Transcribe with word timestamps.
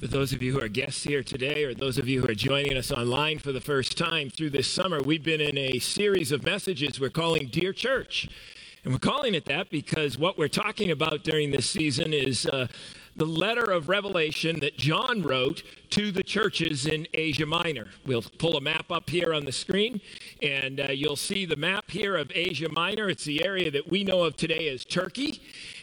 For 0.00 0.06
those 0.06 0.32
of 0.32 0.42
you 0.42 0.54
who 0.54 0.62
are 0.62 0.68
guests 0.68 1.02
here 1.02 1.22
today, 1.22 1.62
or 1.62 1.74
those 1.74 1.98
of 1.98 2.08
you 2.08 2.22
who 2.22 2.28
are 2.30 2.34
joining 2.34 2.74
us 2.74 2.90
online 2.90 3.38
for 3.38 3.52
the 3.52 3.60
first 3.60 3.98
time 3.98 4.30
through 4.30 4.48
this 4.48 4.66
summer, 4.66 5.02
we've 5.02 5.22
been 5.22 5.42
in 5.42 5.58
a 5.58 5.78
series 5.78 6.32
of 6.32 6.42
messages 6.42 6.98
we're 6.98 7.10
calling 7.10 7.48
Dear 7.48 7.74
Church. 7.74 8.26
And 8.82 8.94
we're 8.94 8.98
calling 8.98 9.34
it 9.34 9.44
that 9.44 9.68
because 9.68 10.16
what 10.16 10.38
we're 10.38 10.48
talking 10.48 10.90
about 10.90 11.22
during 11.22 11.50
this 11.50 11.68
season 11.68 12.14
is 12.14 12.46
uh, 12.46 12.68
the 13.14 13.26
letter 13.26 13.70
of 13.70 13.90
Revelation 13.90 14.60
that 14.60 14.78
John 14.78 15.22
wrote 15.22 15.62
to 15.90 16.10
the 16.10 16.22
churches 16.22 16.86
in 16.86 17.06
Asia 17.12 17.44
Minor. 17.44 17.88
We'll 18.06 18.24
pull 18.38 18.56
a 18.56 18.60
map 18.62 18.90
up 18.90 19.10
here 19.10 19.34
on 19.34 19.44
the 19.44 19.52
screen, 19.52 20.00
and 20.40 20.80
uh, 20.80 20.92
you'll 20.92 21.16
see 21.16 21.44
the 21.44 21.56
map 21.56 21.90
here 21.90 22.16
of 22.16 22.32
Asia 22.34 22.70
Minor. 22.70 23.10
It's 23.10 23.24
the 23.24 23.44
area 23.44 23.70
that 23.70 23.90
we 23.90 24.04
know 24.04 24.22
of 24.22 24.36
today 24.36 24.68
as 24.68 24.86
Turkey. 24.86 25.42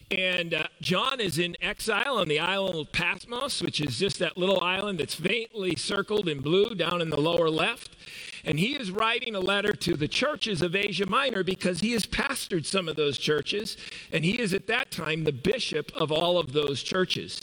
And 0.10 0.54
uh, 0.54 0.68
John 0.80 1.20
is 1.20 1.38
in 1.38 1.58
exile 1.62 2.18
on 2.18 2.30
the 2.30 2.40
island 2.40 2.76
of 2.76 2.92
Patmos, 2.94 3.62
which 3.62 3.82
is 3.82 4.00
just 4.00 4.20
that 4.20 4.38
little 4.38 4.62
island 4.62 5.00
that's 5.00 5.16
faintly 5.16 5.76
circled 5.76 6.30
in 6.30 6.40
blue 6.40 6.76
down 6.76 7.02
in 7.02 7.10
the 7.10 7.20
lower 7.20 7.50
left. 7.50 7.98
And 8.46 8.58
he 8.58 8.78
is 8.78 8.90
writing 8.90 9.36
a 9.36 9.42
letter 9.42 9.74
to 9.74 9.98
the 9.98 10.08
churches 10.08 10.62
of 10.62 10.76
Asia 10.76 11.06
Minor 11.06 11.44
because 11.44 11.82
he 11.82 11.92
has 11.92 12.06
pastored 12.06 12.66
some 12.66 12.88
of 12.88 12.96
those 12.96 13.18
churches. 13.18 13.76
And 14.14 14.24
he 14.24 14.40
is 14.40 14.54
at 14.54 14.68
that 14.68 14.92
time 14.92 15.26
the 15.26 15.34
bishop 15.34 15.92
of 15.94 16.14
all 16.14 16.38
of 16.38 16.54
those 16.54 16.82
churches. 16.82 17.42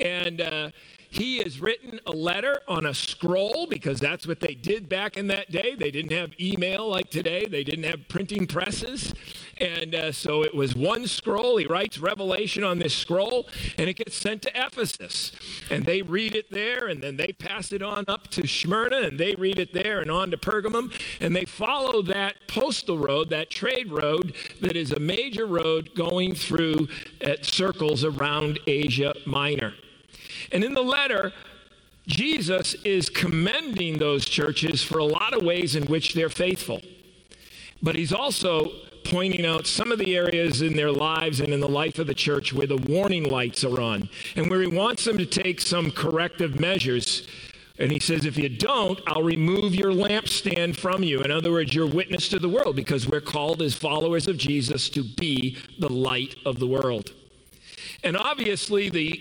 And 0.00 0.40
uh, 0.40 0.70
he 1.12 1.38
has 1.40 1.60
written 1.60 2.00
a 2.06 2.10
letter 2.10 2.60
on 2.66 2.86
a 2.86 2.94
scroll 2.94 3.66
because 3.66 4.00
that's 4.00 4.26
what 4.26 4.40
they 4.40 4.54
did 4.54 4.88
back 4.88 5.18
in 5.18 5.26
that 5.26 5.50
day. 5.50 5.74
They 5.74 5.90
didn't 5.90 6.12
have 6.12 6.30
email 6.40 6.88
like 6.88 7.10
today, 7.10 7.44
they 7.44 7.62
didn't 7.62 7.84
have 7.84 8.08
printing 8.08 8.46
presses. 8.46 9.12
And 9.58 9.94
uh, 9.94 10.12
so 10.12 10.42
it 10.42 10.54
was 10.54 10.74
one 10.74 11.06
scroll. 11.06 11.58
He 11.58 11.66
writes 11.66 11.98
Revelation 11.98 12.64
on 12.64 12.78
this 12.78 12.96
scroll, 12.96 13.46
and 13.76 13.90
it 13.90 13.94
gets 13.94 14.16
sent 14.16 14.40
to 14.42 14.50
Ephesus. 14.54 15.32
And 15.70 15.84
they 15.84 16.00
read 16.00 16.34
it 16.34 16.50
there, 16.50 16.86
and 16.86 17.02
then 17.02 17.18
they 17.18 17.34
pass 17.38 17.72
it 17.72 17.82
on 17.82 18.06
up 18.08 18.28
to 18.28 18.46
Smyrna, 18.46 19.02
and 19.02 19.20
they 19.20 19.34
read 19.34 19.58
it 19.58 19.74
there 19.74 20.00
and 20.00 20.10
on 20.10 20.30
to 20.30 20.38
Pergamum. 20.38 20.98
And 21.20 21.36
they 21.36 21.44
follow 21.44 22.00
that 22.04 22.36
postal 22.48 22.96
road, 22.96 23.28
that 23.28 23.50
trade 23.50 23.92
road, 23.92 24.34
that 24.62 24.76
is 24.76 24.92
a 24.92 24.98
major 24.98 25.44
road 25.44 25.90
going 25.94 26.34
through 26.34 26.88
at 27.20 27.44
circles 27.44 28.02
around 28.02 28.60
Asia 28.66 29.14
Minor. 29.26 29.74
And 30.50 30.64
in 30.64 30.74
the 30.74 30.82
letter, 30.82 31.32
Jesus 32.06 32.74
is 32.84 33.08
commending 33.08 33.98
those 33.98 34.24
churches 34.24 34.82
for 34.82 34.98
a 34.98 35.04
lot 35.04 35.34
of 35.34 35.42
ways 35.42 35.76
in 35.76 35.84
which 35.84 36.14
they're 36.14 36.28
faithful. 36.28 36.80
But 37.82 37.94
he's 37.94 38.12
also 38.12 38.70
pointing 39.04 39.44
out 39.44 39.66
some 39.66 39.90
of 39.90 39.98
the 39.98 40.16
areas 40.16 40.62
in 40.62 40.74
their 40.74 40.92
lives 40.92 41.40
and 41.40 41.52
in 41.52 41.60
the 41.60 41.68
life 41.68 41.98
of 41.98 42.06
the 42.06 42.14
church 42.14 42.52
where 42.52 42.66
the 42.66 42.76
warning 42.76 43.24
lights 43.24 43.64
are 43.64 43.80
on 43.80 44.08
and 44.36 44.48
where 44.48 44.60
he 44.60 44.68
wants 44.68 45.04
them 45.04 45.18
to 45.18 45.26
take 45.26 45.60
some 45.60 45.90
corrective 45.90 46.60
measures. 46.60 47.26
And 47.78 47.90
he 47.90 47.98
says, 47.98 48.24
if 48.24 48.36
you 48.36 48.48
don't, 48.48 49.00
I'll 49.06 49.22
remove 49.22 49.74
your 49.74 49.92
lampstand 49.92 50.76
from 50.76 51.02
you. 51.02 51.20
In 51.20 51.30
other 51.30 51.50
words, 51.50 51.74
your 51.74 51.86
witness 51.86 52.28
to 52.28 52.38
the 52.38 52.48
world, 52.48 52.76
because 52.76 53.08
we're 53.08 53.20
called 53.20 53.60
as 53.62 53.74
followers 53.74 54.28
of 54.28 54.36
Jesus 54.36 54.88
to 54.90 55.02
be 55.02 55.56
the 55.78 55.92
light 55.92 56.36
of 56.46 56.58
the 56.58 56.66
world. 56.66 57.12
And 58.04 58.16
obviously, 58.16 58.90
the 58.90 59.20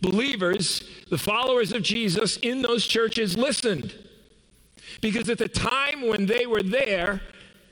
believers, 0.00 0.82
the 1.10 1.18
followers 1.18 1.72
of 1.72 1.82
Jesus 1.82 2.36
in 2.38 2.62
those 2.62 2.86
churches 2.86 3.36
listened. 3.36 3.94
Because 5.00 5.28
at 5.28 5.38
the 5.38 5.48
time 5.48 6.08
when 6.08 6.26
they 6.26 6.46
were 6.46 6.62
there, 6.62 7.20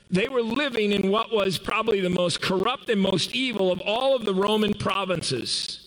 they 0.09 0.29
were 0.29 0.41
living 0.41 0.91
in 0.91 1.09
what 1.09 1.31
was 1.31 1.57
probably 1.57 1.99
the 1.99 2.09
most 2.09 2.41
corrupt 2.41 2.89
and 2.89 3.01
most 3.01 3.35
evil 3.35 3.71
of 3.71 3.81
all 3.81 4.15
of 4.15 4.25
the 4.25 4.33
Roman 4.33 4.73
provinces. 4.73 5.83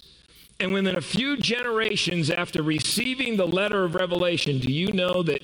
And 0.58 0.74
within 0.74 0.96
a 0.96 1.00
few 1.00 1.38
generations 1.38 2.28
after 2.28 2.62
receiving 2.62 3.36
the 3.36 3.46
letter 3.46 3.84
of 3.84 3.94
Revelation, 3.94 4.58
do 4.58 4.70
you 4.70 4.92
know 4.92 5.22
that 5.22 5.42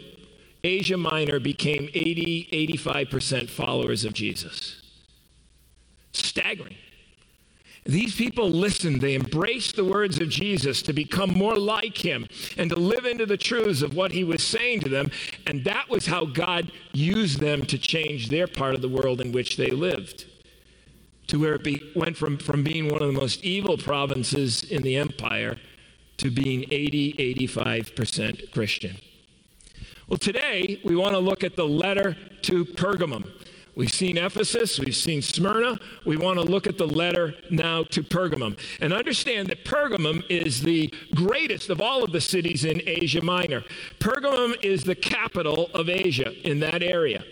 Asia 0.62 0.98
Minor 0.98 1.40
became 1.40 1.88
80, 1.94 2.48
85% 2.84 3.48
followers 3.48 4.04
of 4.04 4.12
Jesus? 4.12 4.82
Staggering. 6.12 6.76
These 7.86 8.16
people 8.16 8.50
listened. 8.50 9.00
They 9.00 9.14
embraced 9.14 9.76
the 9.76 9.84
words 9.84 10.20
of 10.20 10.28
Jesus 10.28 10.82
to 10.82 10.92
become 10.92 11.30
more 11.30 11.56
like 11.56 12.04
him 12.04 12.26
and 12.56 12.70
to 12.70 12.76
live 12.76 13.04
into 13.04 13.26
the 13.26 13.36
truths 13.36 13.82
of 13.82 13.94
what 13.94 14.12
he 14.12 14.24
was 14.24 14.42
saying 14.42 14.80
to 14.80 14.88
them. 14.88 15.10
And 15.46 15.64
that 15.64 15.88
was 15.88 16.06
how 16.06 16.24
God 16.24 16.72
used 16.92 17.40
them 17.40 17.64
to 17.66 17.78
change 17.78 18.28
their 18.28 18.46
part 18.46 18.74
of 18.74 18.82
the 18.82 18.88
world 18.88 19.20
in 19.20 19.32
which 19.32 19.56
they 19.56 19.70
lived. 19.70 20.26
To 21.28 21.40
where 21.40 21.54
it 21.54 21.64
be, 21.64 21.92
went 21.94 22.16
from, 22.16 22.38
from 22.38 22.62
being 22.62 22.88
one 22.88 23.02
of 23.02 23.12
the 23.12 23.20
most 23.20 23.44
evil 23.44 23.76
provinces 23.76 24.62
in 24.62 24.82
the 24.82 24.96
empire 24.96 25.56
to 26.18 26.30
being 26.30 26.64
80, 26.70 27.14
85% 27.48 28.52
Christian. 28.52 28.96
Well, 30.08 30.18
today 30.18 30.80
we 30.84 30.94
want 30.94 31.12
to 31.12 31.18
look 31.18 31.42
at 31.42 31.56
the 31.56 31.66
letter 31.66 32.16
to 32.42 32.64
Pergamum. 32.64 33.28
We've 33.76 33.92
seen 33.92 34.16
Ephesus, 34.16 34.80
we've 34.80 34.96
seen 34.96 35.20
Smyrna. 35.20 35.78
We 36.06 36.16
want 36.16 36.38
to 36.38 36.44
look 36.46 36.66
at 36.66 36.78
the 36.78 36.86
letter 36.86 37.34
now 37.50 37.82
to 37.84 38.02
Pergamum 38.02 38.58
and 38.80 38.94
understand 38.94 39.48
that 39.48 39.66
Pergamum 39.66 40.24
is 40.30 40.62
the 40.62 40.90
greatest 41.14 41.68
of 41.68 41.82
all 41.82 42.02
of 42.02 42.10
the 42.10 42.22
cities 42.22 42.64
in 42.64 42.80
Asia 42.86 43.22
Minor. 43.22 43.64
Pergamum 44.00 44.54
is 44.64 44.84
the 44.84 44.94
capital 44.94 45.70
of 45.74 45.90
Asia 45.90 46.32
in 46.48 46.58
that 46.60 46.82
area. 46.82 47.22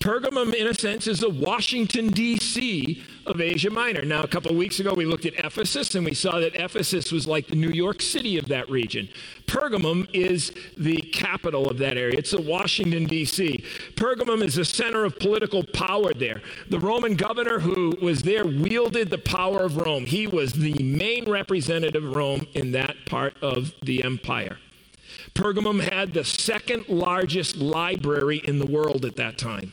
Pergamum, 0.00 0.54
in 0.54 0.66
a 0.66 0.74
sense, 0.74 1.06
is 1.06 1.20
the 1.20 1.30
Washington, 1.30 2.08
D.C. 2.08 3.02
of 3.26 3.40
Asia 3.40 3.70
Minor. 3.70 4.02
Now, 4.02 4.22
a 4.22 4.28
couple 4.28 4.50
of 4.50 4.56
weeks 4.56 4.80
ago, 4.80 4.92
we 4.94 5.04
looked 5.04 5.26
at 5.26 5.34
Ephesus 5.34 5.94
and 5.94 6.04
we 6.04 6.14
saw 6.14 6.38
that 6.40 6.54
Ephesus 6.54 7.12
was 7.12 7.26
like 7.26 7.46
the 7.46 7.56
New 7.56 7.70
York 7.70 8.02
City 8.02 8.38
of 8.38 8.48
that 8.48 8.68
region. 8.68 9.08
Pergamum 9.46 10.08
is 10.12 10.52
the 10.76 11.00
capital 11.00 11.70
of 11.70 11.78
that 11.78 11.96
area. 11.96 12.18
It's 12.18 12.32
the 12.32 12.40
Washington, 12.40 13.06
D.C. 13.06 13.64
Pergamum 13.94 14.42
is 14.42 14.54
the 14.56 14.64
center 14.64 15.04
of 15.04 15.18
political 15.18 15.64
power 15.64 16.12
there. 16.12 16.42
The 16.68 16.80
Roman 16.80 17.14
governor 17.14 17.60
who 17.60 17.96
was 18.02 18.22
there 18.22 18.44
wielded 18.44 19.10
the 19.10 19.18
power 19.18 19.62
of 19.62 19.76
Rome. 19.76 20.06
He 20.06 20.26
was 20.26 20.52
the 20.52 20.82
main 20.82 21.30
representative 21.30 22.04
of 22.04 22.16
Rome 22.16 22.46
in 22.54 22.72
that 22.72 22.96
part 23.06 23.36
of 23.42 23.72
the 23.82 24.04
empire. 24.04 24.58
Pergamum 25.34 25.80
had 25.80 26.12
the 26.12 26.24
second 26.24 26.88
largest 26.88 27.56
library 27.56 28.40
in 28.44 28.58
the 28.58 28.66
world 28.66 29.04
at 29.04 29.16
that 29.16 29.36
time. 29.36 29.72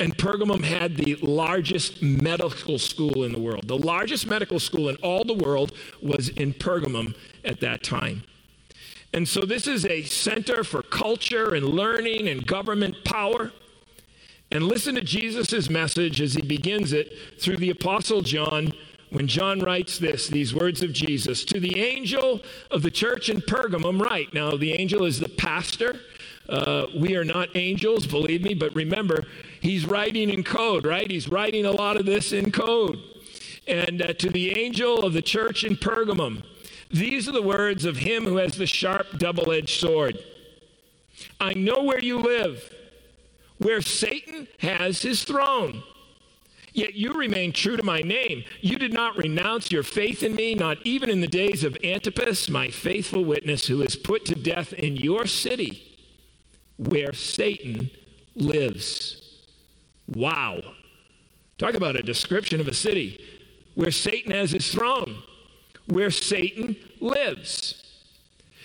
And 0.00 0.16
Pergamum 0.16 0.64
had 0.64 0.96
the 0.96 1.16
largest 1.16 2.02
medical 2.02 2.78
school 2.78 3.22
in 3.22 3.32
the 3.32 3.38
world. 3.38 3.68
The 3.68 3.76
largest 3.76 4.26
medical 4.26 4.58
school 4.58 4.88
in 4.88 4.96
all 4.96 5.24
the 5.24 5.34
world 5.34 5.72
was 6.02 6.30
in 6.30 6.54
Pergamum 6.54 7.14
at 7.44 7.60
that 7.60 7.82
time. 7.82 8.24
And 9.12 9.28
so 9.28 9.42
this 9.42 9.66
is 9.66 9.84
a 9.84 10.02
center 10.04 10.64
for 10.64 10.82
culture 10.82 11.54
and 11.54 11.66
learning 11.66 12.28
and 12.28 12.46
government 12.46 13.04
power. 13.04 13.52
And 14.50 14.64
listen 14.64 14.94
to 14.94 15.02
Jesus' 15.02 15.68
message 15.68 16.22
as 16.22 16.32
he 16.32 16.42
begins 16.42 16.94
it 16.94 17.12
through 17.38 17.58
the 17.58 17.70
Apostle 17.70 18.22
John 18.22 18.72
when 19.10 19.26
John 19.26 19.60
writes 19.60 19.98
this, 19.98 20.28
these 20.28 20.54
words 20.54 20.82
of 20.82 20.92
Jesus, 20.92 21.44
to 21.44 21.60
the 21.60 21.78
angel 21.78 22.40
of 22.70 22.82
the 22.82 22.90
church 22.90 23.28
in 23.28 23.42
Pergamum, 23.42 24.00
write. 24.00 24.32
Now, 24.32 24.56
the 24.56 24.72
angel 24.72 25.04
is 25.04 25.18
the 25.20 25.28
pastor. 25.28 26.00
Uh, 26.48 26.86
we 26.96 27.16
are 27.16 27.24
not 27.24 27.48
angels, 27.54 28.06
believe 28.06 28.42
me, 28.42 28.54
but 28.54 28.74
remember, 28.74 29.26
he's 29.60 29.86
writing 29.86 30.30
in 30.30 30.42
code, 30.42 30.84
right? 30.84 31.10
He's 31.10 31.28
writing 31.28 31.64
a 31.64 31.70
lot 31.70 31.96
of 31.96 32.06
this 32.06 32.32
in 32.32 32.50
code. 32.50 32.98
And 33.66 34.02
uh, 34.02 34.14
to 34.14 34.30
the 34.30 34.58
angel 34.58 35.04
of 35.04 35.12
the 35.12 35.22
church 35.22 35.64
in 35.64 35.76
Pergamum, 35.76 36.42
these 36.90 37.28
are 37.28 37.32
the 37.32 37.42
words 37.42 37.84
of 37.84 37.98
him 37.98 38.24
who 38.24 38.36
has 38.38 38.56
the 38.56 38.66
sharp 38.66 39.18
double 39.18 39.52
edged 39.52 39.78
sword. 39.80 40.18
I 41.38 41.54
know 41.54 41.82
where 41.82 42.02
you 42.02 42.18
live, 42.18 42.74
where 43.58 43.80
Satan 43.80 44.48
has 44.58 45.02
his 45.02 45.22
throne. 45.22 45.82
Yet 46.72 46.94
you 46.94 47.12
remain 47.12 47.52
true 47.52 47.76
to 47.76 47.82
my 47.82 48.00
name. 48.00 48.44
You 48.60 48.78
did 48.78 48.92
not 48.92 49.16
renounce 49.16 49.72
your 49.72 49.82
faith 49.82 50.22
in 50.22 50.36
me, 50.36 50.54
not 50.54 50.78
even 50.84 51.10
in 51.10 51.20
the 51.20 51.26
days 51.26 51.64
of 51.64 51.76
Antipas, 51.82 52.48
my 52.48 52.70
faithful 52.70 53.24
witness, 53.24 53.66
who 53.66 53.78
was 53.78 53.96
put 53.96 54.24
to 54.26 54.34
death 54.34 54.72
in 54.72 54.96
your 54.96 55.26
city 55.26 55.90
where 56.76 57.12
Satan 57.12 57.90
lives. 58.34 59.19
Wow. 60.10 60.60
Talk 61.58 61.74
about 61.74 61.96
a 61.96 62.02
description 62.02 62.60
of 62.60 62.68
a 62.68 62.74
city 62.74 63.22
where 63.74 63.90
Satan 63.90 64.32
has 64.32 64.50
his 64.50 64.72
throne, 64.72 65.22
where 65.86 66.10
Satan 66.10 66.76
lives. 67.00 67.82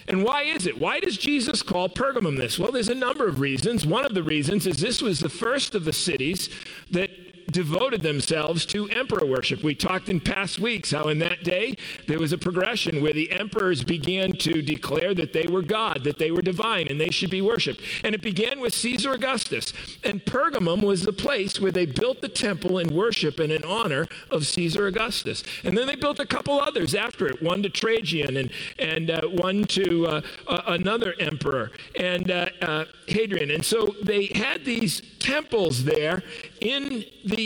And 0.07 0.23
why 0.23 0.43
is 0.43 0.67
it? 0.67 0.79
Why 0.79 0.99
does 0.99 1.17
Jesus 1.17 1.63
call 1.63 1.89
Pergamum 1.89 2.37
this? 2.37 2.59
Well, 2.59 2.71
there's 2.71 2.89
a 2.89 2.95
number 2.95 3.27
of 3.27 3.39
reasons. 3.39 3.85
One 3.85 4.05
of 4.05 4.13
the 4.13 4.23
reasons 4.23 4.67
is 4.67 4.77
this 4.77 5.01
was 5.01 5.19
the 5.19 5.29
first 5.29 5.73
of 5.73 5.83
the 5.83 5.93
cities 5.93 6.49
that 6.91 7.09
devoted 7.55 8.01
themselves 8.01 8.65
to 8.65 8.89
emperor 8.89 9.25
worship. 9.25 9.63
We 9.63 9.75
talked 9.75 10.09
in 10.09 10.19
past 10.19 10.59
weeks 10.59 10.91
how 10.91 11.07
in 11.07 11.19
that 11.19 11.41
day 11.45 11.77
there 12.05 12.19
was 12.19 12.33
a 12.33 12.37
progression 12.37 13.01
where 13.01 13.13
the 13.13 13.31
emperors 13.31 13.81
began 13.81 14.33
to 14.33 14.61
declare 14.61 15.13
that 15.13 15.31
they 15.31 15.47
were 15.47 15.61
God, 15.61 16.03
that 16.03 16.19
they 16.19 16.31
were 16.31 16.41
divine, 16.41 16.89
and 16.89 16.99
they 16.99 17.11
should 17.11 17.29
be 17.29 17.41
worshiped. 17.41 17.81
And 18.03 18.13
it 18.13 18.21
began 18.21 18.59
with 18.59 18.73
Caesar 18.73 19.13
Augustus. 19.13 19.71
And 20.03 20.25
Pergamum 20.25 20.83
was 20.83 21.03
the 21.03 21.13
place 21.13 21.61
where 21.61 21.71
they 21.71 21.85
built 21.85 22.19
the 22.19 22.27
temple 22.27 22.77
in 22.77 22.93
worship 22.93 23.39
and 23.39 23.53
in 23.53 23.63
honor 23.63 24.05
of 24.29 24.45
Caesar 24.45 24.87
Augustus. 24.87 25.41
And 25.63 25.77
then 25.77 25.87
they 25.87 25.95
built 25.95 26.19
a 26.19 26.25
couple 26.25 26.59
others 26.59 26.93
after 26.93 27.25
it 27.25 27.41
one 27.41 27.63
to 27.63 27.69
Trajan 27.69 28.35
and, 28.35 28.51
and 28.77 29.09
uh, 29.09 29.21
one 29.29 29.63
to 29.63 30.07
uh, 30.07 30.21
uh, 30.47 30.61
another 30.67 31.15
emperor, 31.21 31.71
and 31.97 32.29
uh, 32.29 32.49
uh, 32.61 32.85
Hadrian. 33.07 33.49
And 33.49 33.63
so 33.63 33.95
they 34.03 34.25
had 34.25 34.65
these 34.65 35.01
temples 35.19 35.85
there 35.85 36.21
in 36.59 37.03
the 37.25 37.44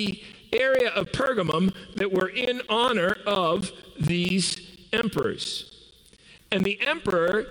area 0.52 0.90
of 0.90 1.12
Pergamum 1.12 1.74
that 1.96 2.12
were 2.12 2.30
in 2.30 2.62
honor 2.70 3.18
of 3.26 3.72
these 4.00 4.48
emperors. 4.92 5.48
And 6.52 6.64
the 6.64 6.80
emperor 6.82 7.46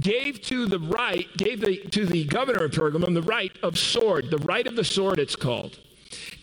gave 0.00 0.42
to 0.42 0.66
the 0.66 0.78
right, 0.78 1.26
gave 1.36 1.60
the, 1.60 1.78
to 1.90 2.06
the 2.06 2.24
governor 2.24 2.64
of 2.64 2.72
Pergamum 2.72 3.14
the 3.14 3.22
right 3.22 3.52
of 3.62 3.78
sword, 3.78 4.30
the 4.30 4.38
right 4.38 4.66
of 4.66 4.76
the 4.76 4.84
sword, 4.84 5.18
it's 5.18 5.36
called. 5.36 5.78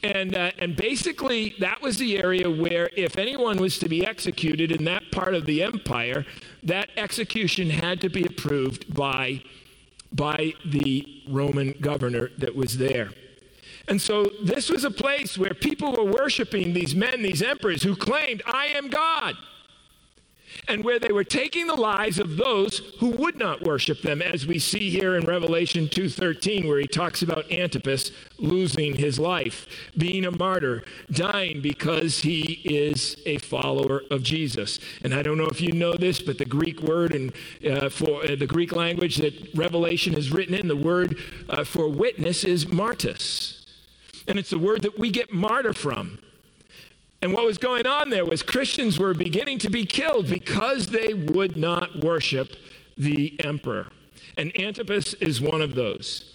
And, 0.01 0.35
uh, 0.35 0.51
and 0.57 0.75
basically, 0.75 1.55
that 1.59 1.81
was 1.81 1.97
the 1.97 2.17
area 2.17 2.49
where, 2.49 2.89
if 2.95 3.17
anyone 3.17 3.57
was 3.57 3.77
to 3.79 3.87
be 3.87 4.05
executed 4.05 4.71
in 4.71 4.83
that 4.85 5.11
part 5.11 5.33
of 5.33 5.45
the 5.45 5.63
empire, 5.63 6.25
that 6.63 6.89
execution 6.97 7.69
had 7.69 8.01
to 8.01 8.09
be 8.09 8.25
approved 8.25 8.93
by, 8.93 9.41
by 10.11 10.53
the 10.65 11.23
Roman 11.29 11.75
governor 11.79 12.31
that 12.37 12.55
was 12.55 12.77
there. 12.77 13.11
And 13.87 14.01
so, 14.01 14.31
this 14.41 14.69
was 14.69 14.85
a 14.85 14.91
place 14.91 15.37
where 15.37 15.53
people 15.53 15.91
were 15.91 16.09
worshiping 16.09 16.73
these 16.73 16.95
men, 16.95 17.21
these 17.21 17.41
emperors, 17.41 17.83
who 17.83 17.95
claimed, 17.95 18.41
I 18.45 18.67
am 18.67 18.89
God 18.89 19.35
and 20.67 20.83
where 20.83 20.99
they 20.99 21.11
were 21.11 21.23
taking 21.23 21.67
the 21.67 21.75
lives 21.75 22.19
of 22.19 22.37
those 22.37 22.93
who 22.99 23.09
would 23.09 23.37
not 23.37 23.63
worship 23.63 24.01
them 24.01 24.21
as 24.21 24.47
we 24.47 24.59
see 24.59 24.89
here 24.89 25.15
in 25.15 25.25
Revelation 25.25 25.87
2:13 25.87 26.67
where 26.67 26.79
he 26.79 26.87
talks 26.87 27.21
about 27.21 27.51
Antipas 27.51 28.11
losing 28.37 28.95
his 28.95 29.19
life, 29.19 29.67
being 29.97 30.25
a 30.25 30.31
martyr, 30.31 30.83
dying 31.11 31.61
because 31.61 32.21
he 32.21 32.61
is 32.63 33.17
a 33.25 33.37
follower 33.39 34.03
of 34.09 34.23
Jesus. 34.23 34.79
And 35.03 35.13
I 35.13 35.23
don't 35.23 35.37
know 35.37 35.47
if 35.47 35.61
you 35.61 35.71
know 35.71 35.95
this, 35.95 36.21
but 36.21 36.37
the 36.37 36.45
Greek 36.45 36.81
word 36.81 37.13
and 37.13 37.33
uh, 37.69 37.89
for 37.89 38.23
uh, 38.23 38.35
the 38.35 38.47
Greek 38.47 38.71
language 38.75 39.17
that 39.17 39.33
Revelation 39.55 40.13
is 40.13 40.31
written 40.31 40.55
in, 40.55 40.67
the 40.67 40.75
word 40.75 41.17
uh, 41.49 41.63
for 41.63 41.87
witness 41.87 42.43
is 42.43 42.65
martus. 42.65 43.62
And 44.27 44.39
it's 44.39 44.49
the 44.49 44.59
word 44.59 44.81
that 44.83 44.97
we 44.97 45.11
get 45.11 45.33
martyr 45.33 45.73
from. 45.73 46.19
And 47.21 47.33
what 47.33 47.45
was 47.45 47.57
going 47.57 47.85
on 47.85 48.09
there 48.09 48.25
was 48.25 48.43
Christians 48.43 48.99
were 48.99 49.13
beginning 49.13 49.57
to 49.59 49.69
be 49.69 49.85
killed 49.85 50.29
because 50.29 50.87
they 50.87 51.13
would 51.13 51.55
not 51.55 52.03
worship 52.03 52.55
the 52.97 53.39
emperor. 53.43 53.87
And 54.37 54.57
Antipas 54.59 55.13
is 55.15 55.39
one 55.39 55.61
of 55.61 55.75
those. 55.75 56.33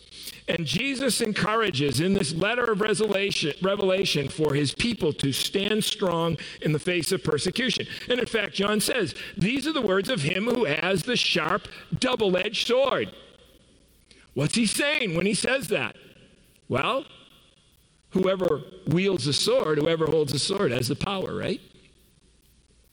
And 0.49 0.65
Jesus 0.65 1.21
encourages 1.21 2.01
in 2.01 2.15
this 2.15 2.33
letter 2.33 2.65
of 2.65 2.81
revelation, 2.81 4.29
for 4.31 4.55
his 4.55 4.73
people 4.73 5.13
to 5.13 5.31
stand 5.31 5.85
strong 5.85 6.39
in 6.63 6.73
the 6.73 6.79
face 6.79 7.13
of 7.13 7.23
persecution. 7.23 7.87
And 8.09 8.19
in 8.19 8.27
fact, 8.27 8.55
John 8.55 8.81
says, 8.81 9.15
These 9.37 9.67
are 9.67 9.75
the 9.75 9.83
words 9.83 10.09
of 10.09 10.23
him 10.23 10.47
who 10.47 10.65
has 10.65 11.03
the 11.03 11.17
sharp, 11.17 11.69
double 11.99 12.37
edged 12.37 12.67
sword. 12.67 13.13
What's 14.33 14.55
he 14.55 14.65
saying 14.65 15.15
when 15.15 15.27
he 15.27 15.35
says 15.35 15.69
that? 15.69 15.97
Well, 16.69 17.05
whoever 18.11 18.63
wields 18.87 19.27
a 19.27 19.33
sword, 19.33 19.79
whoever 19.79 20.07
holds 20.07 20.33
a 20.33 20.39
sword 20.39 20.73
has 20.73 20.89
the 20.89 20.97
power, 20.97 21.35
right? 21.35 21.61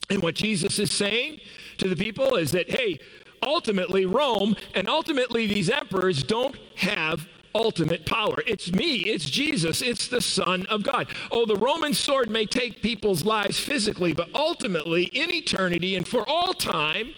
And 0.09 0.21
what 0.21 0.35
Jesus 0.35 0.77
is 0.79 0.91
saying 0.91 1.39
to 1.77 1.87
the 1.87 1.95
people 1.95 2.35
is 2.35 2.51
that, 2.51 2.69
hey, 2.69 2.99
ultimately 3.41 4.05
Rome 4.05 4.55
and 4.73 4.89
ultimately 4.89 5.47
these 5.47 5.69
emperors 5.69 6.23
don't 6.23 6.57
have 6.75 7.27
ultimate 7.55 8.05
power. 8.05 8.43
It's 8.45 8.71
me, 8.71 8.97
it's 8.97 9.29
Jesus, 9.29 9.81
it's 9.81 10.07
the 10.07 10.21
Son 10.21 10.65
of 10.67 10.83
God. 10.83 11.07
Oh, 11.31 11.45
the 11.45 11.55
Roman 11.55 11.93
sword 11.93 12.29
may 12.29 12.45
take 12.45 12.81
people's 12.81 13.23
lives 13.23 13.59
physically, 13.59 14.13
but 14.13 14.29
ultimately, 14.35 15.05
in 15.05 15.33
eternity 15.33 15.95
and 15.95 16.07
for 16.07 16.27
all 16.27 16.53
time, 16.53 17.13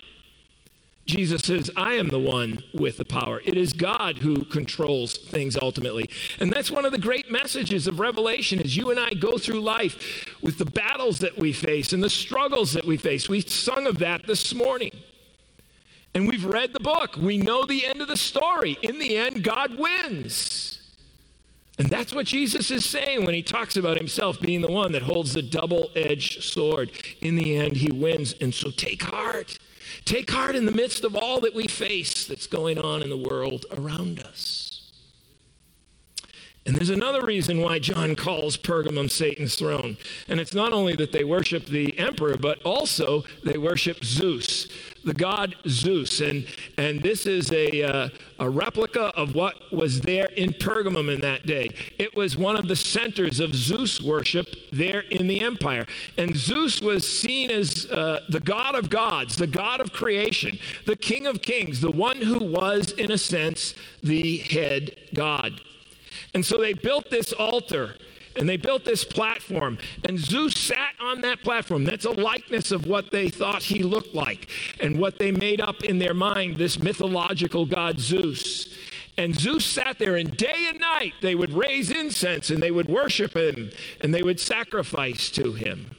Jesus 1.07 1.41
says, 1.43 1.71
I 1.77 1.93
am 1.93 2.09
the 2.09 2.19
one 2.19 2.63
with 2.73 2.97
the 2.97 3.05
power. 3.05 3.41
It 3.45 3.55
is 3.55 3.71
God 3.71 4.17
who 4.17 4.43
controls 4.43 5.17
things 5.17 5.57
ultimately. 5.59 6.09
And 6.37 6.51
that's 6.51 6.69
one 6.69 6.83
of 6.83 6.91
the 6.91 6.97
great 6.97 7.31
messages 7.31 7.87
of 7.87 8.01
Revelation 8.01 8.59
as 8.59 8.75
you 8.75 8.91
and 8.91 8.99
I 8.99 9.11
go 9.11 9.37
through 9.37 9.61
life 9.61 10.35
with 10.41 10.57
the 10.57 10.65
battles 10.65 11.19
that 11.19 11.37
we 11.37 11.53
face 11.53 11.93
and 11.93 12.03
the 12.03 12.09
struggles 12.09 12.73
that 12.73 12.83
we 12.85 12.97
face. 12.97 13.29
We 13.29 13.39
sung 13.39 13.87
of 13.87 13.99
that 13.99 14.27
this 14.27 14.53
morning. 14.53 14.91
And 16.13 16.27
we've 16.27 16.45
read 16.45 16.73
the 16.73 16.81
book. 16.81 17.15
We 17.15 17.37
know 17.37 17.65
the 17.65 17.85
end 17.85 18.01
of 18.01 18.09
the 18.09 18.17
story. 18.17 18.77
In 18.81 18.99
the 18.99 19.15
end, 19.15 19.45
God 19.45 19.79
wins. 19.79 20.81
And 21.79 21.89
that's 21.89 22.13
what 22.13 22.25
Jesus 22.25 22.69
is 22.69 22.85
saying 22.85 23.23
when 23.23 23.33
he 23.35 23.43
talks 23.43 23.77
about 23.77 23.97
himself 23.97 24.41
being 24.41 24.61
the 24.61 24.71
one 24.71 24.91
that 24.91 25.03
holds 25.03 25.33
the 25.33 25.41
double 25.41 25.89
edged 25.95 26.43
sword. 26.43 26.91
In 27.21 27.35
the 27.35 27.55
end, 27.55 27.77
he 27.77 27.91
wins. 27.91 28.33
And 28.41 28.53
so 28.53 28.71
take 28.71 29.03
heart. 29.03 29.57
Take 30.07 30.31
heart 30.31 30.55
in 30.55 30.65
the 30.65 30.71
midst 30.71 31.03
of 31.03 31.17
all 31.17 31.41
that 31.41 31.53
we 31.53 31.67
face 31.67 32.27
that's 32.27 32.47
going 32.47 32.77
on 32.79 33.03
in 33.03 33.09
the 33.09 33.17
world 33.17 33.65
around 33.77 34.21
us. 34.21 34.66
And 36.67 36.75
there's 36.75 36.89
another 36.89 37.25
reason 37.25 37.61
why 37.61 37.79
John 37.79 38.13
calls 38.13 38.57
Pergamum 38.57 39.09
Satan's 39.09 39.55
throne. 39.55 39.95
And 40.27 40.37
it's 40.37 40.53
not 40.53 40.73
only 40.73 40.97
that 40.97 41.13
they 41.13 41.23
worship 41.23 41.65
the 41.65 41.97
emperor, 41.97 42.35
but 42.35 42.61
also 42.63 43.23
they 43.45 43.57
worship 43.57 44.03
Zeus, 44.03 44.67
the 45.05 45.13
god 45.13 45.55
Zeus. 45.65 46.19
And, 46.19 46.45
and 46.77 47.01
this 47.01 47.25
is 47.25 47.53
a, 47.53 47.83
uh, 47.83 48.09
a 48.39 48.49
replica 48.49 49.13
of 49.15 49.33
what 49.33 49.55
was 49.71 50.01
there 50.01 50.25
in 50.35 50.51
Pergamum 50.51 51.09
in 51.09 51.21
that 51.21 51.45
day. 51.45 51.69
It 51.97 52.17
was 52.17 52.35
one 52.35 52.57
of 52.57 52.67
the 52.67 52.75
centers 52.75 53.39
of 53.39 53.55
Zeus 53.55 54.01
worship 54.01 54.47
there 54.73 55.05
in 55.09 55.27
the 55.27 55.39
empire. 55.39 55.85
And 56.17 56.35
Zeus 56.35 56.81
was 56.81 57.07
seen 57.07 57.49
as 57.49 57.85
uh, 57.89 58.25
the 58.27 58.41
god 58.41 58.75
of 58.75 58.89
gods, 58.89 59.37
the 59.37 59.47
god 59.47 59.79
of 59.79 59.93
creation, 59.93 60.59
the 60.85 60.97
king 60.97 61.27
of 61.27 61.41
kings, 61.41 61.79
the 61.79 61.91
one 61.91 62.17
who 62.17 62.39
was, 62.39 62.91
in 62.91 63.09
a 63.09 63.17
sense, 63.17 63.73
the 64.03 64.39
head 64.39 64.97
god. 65.13 65.61
And 66.37 66.45
so 66.45 66.59
they 66.59 66.73
built 66.73 67.09
this 67.09 67.33
altar 67.33 67.95
and 68.35 68.47
they 68.47 68.57
built 68.57 68.85
this 68.85 69.03
platform. 69.03 69.79
And 70.03 70.19
Zeus 70.19 70.55
sat 70.55 70.93
on 71.01 71.21
that 71.21 71.41
platform. 71.41 71.83
That's 71.83 72.05
a 72.05 72.11
likeness 72.11 72.69
of 72.71 72.85
what 72.85 73.09
they 73.09 73.29
thought 73.29 73.63
he 73.63 73.81
looked 73.81 74.13
like 74.13 74.47
and 74.79 74.99
what 74.99 75.17
they 75.17 75.31
made 75.31 75.61
up 75.61 75.83
in 75.83 75.97
their 75.97 76.13
mind 76.13 76.57
this 76.57 76.77
mythological 76.77 77.65
god 77.65 77.99
Zeus. 77.99 78.71
And 79.17 79.35
Zeus 79.35 79.65
sat 79.65 79.97
there, 79.97 80.15
and 80.15 80.37
day 80.37 80.67
and 80.69 80.79
night 80.79 81.13
they 81.23 81.33
would 81.33 81.53
raise 81.53 81.89
incense 81.89 82.51
and 82.51 82.61
they 82.61 82.69
would 82.69 82.87
worship 82.87 83.35
him 83.35 83.71
and 84.01 84.13
they 84.13 84.21
would 84.21 84.39
sacrifice 84.39 85.31
to 85.31 85.53
him. 85.53 85.96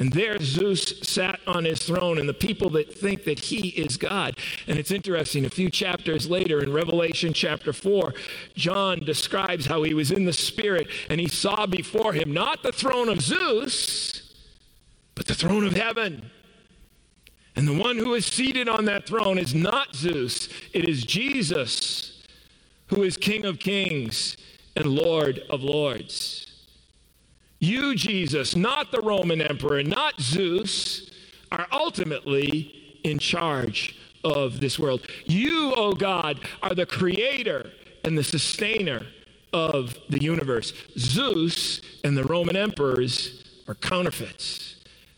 And 0.00 0.14
there 0.14 0.38
Zeus 0.40 0.94
sat 1.02 1.40
on 1.46 1.66
his 1.66 1.82
throne, 1.82 2.18
and 2.18 2.26
the 2.26 2.32
people 2.32 2.70
that 2.70 2.92
think 2.92 3.24
that 3.24 3.38
he 3.38 3.68
is 3.68 3.98
God. 3.98 4.34
And 4.66 4.78
it's 4.78 4.90
interesting, 4.90 5.44
a 5.44 5.50
few 5.50 5.68
chapters 5.68 6.28
later 6.28 6.62
in 6.62 6.72
Revelation 6.72 7.34
chapter 7.34 7.74
4, 7.74 8.14
John 8.54 9.00
describes 9.00 9.66
how 9.66 9.82
he 9.82 9.92
was 9.92 10.10
in 10.10 10.24
the 10.24 10.32
Spirit 10.32 10.88
and 11.10 11.20
he 11.20 11.28
saw 11.28 11.66
before 11.66 12.14
him 12.14 12.32
not 12.32 12.62
the 12.62 12.72
throne 12.72 13.10
of 13.10 13.20
Zeus, 13.20 14.34
but 15.14 15.26
the 15.26 15.34
throne 15.34 15.66
of 15.66 15.74
heaven. 15.74 16.30
And 17.54 17.68
the 17.68 17.76
one 17.76 17.98
who 17.98 18.14
is 18.14 18.24
seated 18.24 18.70
on 18.70 18.86
that 18.86 19.06
throne 19.06 19.36
is 19.36 19.54
not 19.54 19.94
Zeus, 19.94 20.48
it 20.72 20.88
is 20.88 21.04
Jesus, 21.04 22.22
who 22.86 23.02
is 23.02 23.18
King 23.18 23.44
of 23.44 23.58
kings 23.58 24.38
and 24.74 24.86
Lord 24.86 25.42
of 25.50 25.62
lords. 25.62 26.49
You, 27.60 27.94
Jesus, 27.94 28.56
not 28.56 28.90
the 28.90 29.02
Roman 29.02 29.42
emperor, 29.42 29.82
not 29.82 30.18
Zeus, 30.20 31.10
are 31.52 31.66
ultimately 31.70 32.98
in 33.04 33.18
charge 33.18 33.96
of 34.24 34.60
this 34.60 34.78
world. 34.78 35.06
You, 35.26 35.72
O 35.72 35.74
oh 35.76 35.92
God, 35.92 36.40
are 36.62 36.74
the 36.74 36.86
creator 36.86 37.70
and 38.04 38.16
the 38.16 38.24
sustainer 38.24 39.06
of 39.52 39.96
the 40.08 40.22
universe. 40.22 40.72
Zeus 40.98 41.82
and 42.02 42.16
the 42.16 42.24
Roman 42.24 42.56
emperors 42.56 43.44
are 43.68 43.74
counterfeits. 43.74 44.76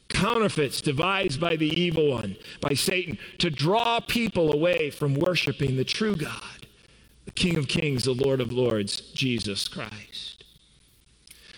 Counterfeits 0.09 0.81
devised 0.81 1.41
by 1.41 1.57
the 1.57 1.69
evil 1.69 2.11
one, 2.11 2.37
by 2.61 2.75
Satan, 2.75 3.19
to 3.39 3.51
draw 3.51 4.01
people 4.01 4.53
away 4.53 4.91
from 4.91 5.15
worshiping 5.15 5.77
the 5.77 5.85
true 5.85 6.17
God, 6.17 6.67
the 7.25 7.31
King 7.31 7.57
of 7.57 7.69
Kings, 7.69 8.05
the 8.05 8.13
Lord 8.13 8.41
of 8.41 8.53
Lords, 8.53 9.01
Jesus 9.13 9.69
Christ. 9.69 10.02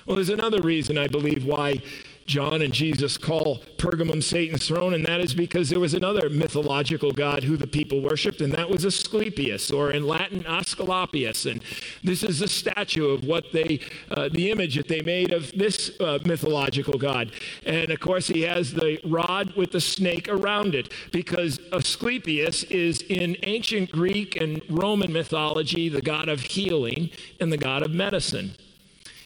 Well, 0.06 0.16
there's 0.16 0.28
another 0.28 0.61
reason 0.61 0.99
I 0.99 1.06
believe 1.06 1.46
why 1.46 1.80
John 2.26 2.62
and 2.62 2.73
Jesus 2.73 3.18
call 3.18 3.62
Pergamum 3.76 4.23
Satan's 4.23 4.66
throne, 4.66 4.94
and 4.94 5.04
that 5.04 5.20
is 5.20 5.34
because 5.34 5.68
there 5.68 5.80
was 5.80 5.94
another 5.94 6.30
mythological 6.30 7.12
god 7.12 7.44
who 7.44 7.56
the 7.56 7.66
people 7.66 8.00
worshiped, 8.00 8.40
and 8.40 8.52
that 8.52 8.68
was 8.68 8.84
Asclepius, 8.84 9.70
or 9.70 9.90
in 9.90 10.06
Latin, 10.06 10.42
Aesculapius. 10.44 11.50
And 11.50 11.62
this 12.02 12.23
is 12.23 12.40
a 12.40 12.49
statue 12.49 13.08
of 13.08 13.25
what 13.25 13.52
they, 13.52 13.80
uh, 14.11 14.28
the 14.30 14.50
image 14.50 14.76
that 14.76 14.88
they 14.88 15.02
made 15.02 15.32
of 15.32 15.52
this 15.52 15.90
uh, 16.00 16.18
mythological 16.25 16.99
god. 16.99 17.32
And 17.66 17.90
of 17.90 18.00
course, 18.00 18.26
he 18.26 18.42
has 18.42 18.73
the 18.73 19.00
rod 19.04 19.54
with 19.54 19.73
the 19.73 19.80
snake 19.80 20.28
around 20.28 20.75
it, 20.75 20.92
because 21.12 21.61
Asclepius 21.73 22.62
is 22.64 23.02
in 23.02 23.37
ancient 23.42 23.90
Greek 23.92 24.40
and 24.40 24.62
Roman 24.70 25.12
mythology 25.12 25.88
the 25.88 26.02
god 26.02 26.28
of 26.28 26.40
healing 26.40 27.11
and 27.40 27.52
the 27.52 27.58
god 27.58 27.82
of 27.82 27.90
medicine. 27.90 28.54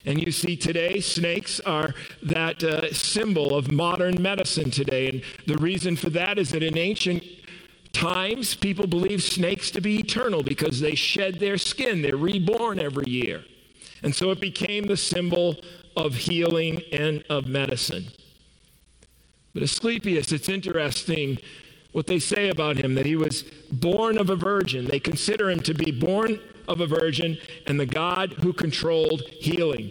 And 0.08 0.24
you 0.24 0.32
see 0.32 0.56
today, 0.56 1.00
snakes 1.00 1.60
are 1.60 1.94
that 2.22 2.64
uh, 2.64 2.90
symbol 2.94 3.54
of 3.54 3.70
modern 3.70 4.22
medicine 4.22 4.70
today. 4.70 5.10
And 5.10 5.22
the 5.46 5.58
reason 5.58 5.96
for 5.96 6.08
that 6.08 6.38
is 6.38 6.48
that 6.52 6.62
in 6.62 6.78
ancient 6.78 7.22
times, 7.92 8.54
people 8.54 8.86
believed 8.86 9.22
snakes 9.22 9.70
to 9.72 9.82
be 9.82 9.98
eternal 9.98 10.42
because 10.42 10.80
they 10.80 10.94
shed 10.94 11.38
their 11.38 11.58
skin, 11.58 12.00
they're 12.00 12.16
reborn 12.16 12.78
every 12.78 13.04
year. 13.06 13.44
And 14.02 14.14
so 14.14 14.30
it 14.30 14.40
became 14.40 14.86
the 14.86 14.96
symbol 14.96 15.56
of 15.94 16.14
healing 16.14 16.80
and 16.90 17.22
of 17.28 17.46
medicine. 17.46 18.06
But 19.52 19.62
Asclepius, 19.62 20.32
it's 20.32 20.48
interesting 20.48 21.36
what 21.92 22.06
they 22.06 22.18
say 22.18 22.48
about 22.48 22.78
him 22.78 22.94
that 22.94 23.04
he 23.04 23.16
was 23.16 23.42
born 23.70 24.16
of 24.16 24.30
a 24.30 24.36
virgin. 24.36 24.86
They 24.86 25.00
consider 25.00 25.50
him 25.50 25.60
to 25.60 25.74
be 25.74 25.90
born 25.90 26.40
of 26.68 26.80
a 26.80 26.86
virgin 26.86 27.38
and 27.66 27.80
the 27.80 27.86
God 27.86 28.34
who 28.34 28.52
controlled 28.52 29.22
healing. 29.22 29.90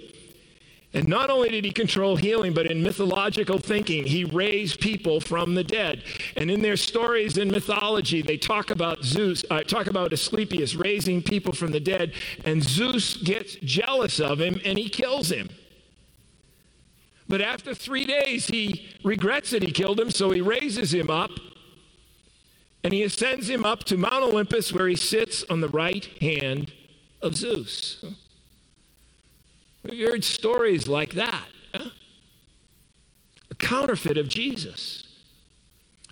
And 0.94 1.08
not 1.08 1.30
only 1.30 1.50
did 1.50 1.66
he 1.66 1.72
control 1.72 2.16
healing, 2.16 2.54
but 2.54 2.66
in 2.66 2.82
mythological 2.82 3.60
thinking, 3.60 4.06
he 4.06 4.24
raised 4.24 4.80
people 4.80 5.20
from 5.20 5.54
the 5.54 5.64
dead. 5.64 6.02
And 6.38 6.50
in 6.50 6.62
their 6.62 6.78
stories 6.78 7.38
in 7.38 7.50
mythology, 7.50 8.22
they 8.22 8.38
talk 8.38 8.72
about 8.72 9.04
Zeus, 9.04 9.44
uh, 9.52 9.64
talk 9.64 9.88
about 9.88 10.14
Asclepius 10.14 10.76
raising 10.76 11.22
people 11.22 11.52
from 11.52 11.72
the 11.72 11.80
dead, 11.82 12.14
and 12.46 12.64
Zeus 12.64 13.18
gets 13.18 13.56
jealous 13.56 14.20
of 14.20 14.40
him 14.40 14.62
and 14.64 14.78
he 14.78 14.88
kills 14.88 15.30
him. 15.30 15.50
But 17.28 17.42
after 17.42 17.76
three 17.76 18.06
days, 18.06 18.48
he 18.48 18.90
regrets 19.04 19.50
that 19.52 19.62
he 19.62 19.72
killed 19.72 20.00
him, 20.00 20.10
so 20.10 20.32
he 20.32 20.40
raises 20.40 20.94
him 20.94 21.10
up 21.10 21.32
and 22.88 22.94
he 22.94 23.04
ascends 23.04 23.50
him 23.50 23.66
up 23.66 23.84
to 23.84 23.98
Mount 23.98 24.24
Olympus, 24.24 24.72
where 24.72 24.88
he 24.88 24.96
sits 24.96 25.44
on 25.50 25.60
the 25.60 25.68
right 25.68 26.06
hand 26.22 26.72
of 27.22 27.36
Zeus. 27.36 28.02
We've 29.84 30.08
heard 30.08 30.24
stories 30.24 30.88
like 30.88 31.12
that. 31.16 31.50
Huh? 31.76 31.90
A 33.52 33.56
counterfeit 33.56 34.18
of 34.18 34.30
Jesus. 34.30 35.06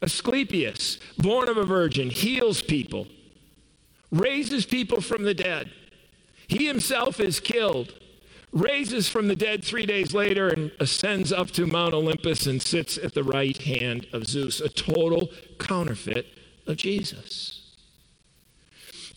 Asclepius, 0.02 1.00
born 1.18 1.48
of 1.48 1.56
a 1.56 1.64
virgin, 1.64 2.10
heals 2.10 2.62
people, 2.62 3.08
raises 4.12 4.66
people 4.66 5.00
from 5.00 5.24
the 5.24 5.34
dead. 5.34 5.72
He 6.46 6.68
himself 6.68 7.22
is 7.22 7.40
killed, 7.40 7.94
raises 8.52 9.08
from 9.08 9.30
the 9.30 9.38
dead 9.38 9.64
three 9.64 9.86
days 9.86 10.14
later, 10.14 10.50
and 10.50 10.74
ascends 10.82 11.32
up 11.32 11.52
to 11.52 11.68
Mount 11.68 11.94
Olympus 11.94 12.46
and 12.46 12.62
sits 12.62 12.98
at 12.98 13.14
the 13.14 13.24
right 13.24 13.56
hand 13.60 14.08
of 14.12 14.28
Zeus. 14.28 14.60
A 14.60 14.68
total 14.68 15.30
counterfeit 15.58 16.36
of 16.68 16.78
Jesus. 16.78 17.62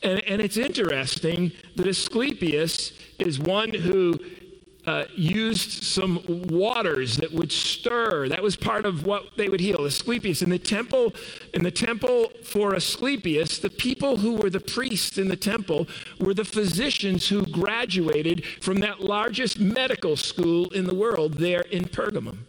And, 0.02 0.20
and 0.24 0.40
it's 0.40 0.56
interesting 0.56 1.52
that 1.76 1.86
Asclepius 1.86 2.92
is 3.18 3.38
one 3.38 3.74
who 3.74 4.18
uh, 4.86 5.04
used 5.14 5.82
some 5.82 6.22
waters 6.48 7.18
that 7.18 7.30
would 7.30 7.52
stir. 7.52 8.26
That 8.28 8.42
was 8.42 8.56
part 8.56 8.86
of 8.86 9.04
what 9.04 9.36
they 9.36 9.48
would 9.48 9.60
heal. 9.60 9.84
Asclepius 9.84 10.40
in 10.40 10.48
the 10.48 10.58
temple, 10.58 11.14
in 11.52 11.62
the 11.62 11.70
temple 11.70 12.30
for 12.42 12.74
Asclepius, 12.74 13.58
the 13.58 13.68
people 13.68 14.16
who 14.16 14.36
were 14.36 14.48
the 14.48 14.60
priests 14.60 15.18
in 15.18 15.28
the 15.28 15.36
temple 15.36 15.86
were 16.18 16.32
the 16.32 16.44
physicians 16.44 17.28
who 17.28 17.44
graduated 17.44 18.44
from 18.62 18.78
that 18.80 19.00
largest 19.00 19.60
medical 19.60 20.16
school 20.16 20.70
in 20.70 20.86
the 20.86 20.94
world 20.94 21.34
there 21.34 21.62
in 21.62 21.84
Pergamum. 21.84 22.47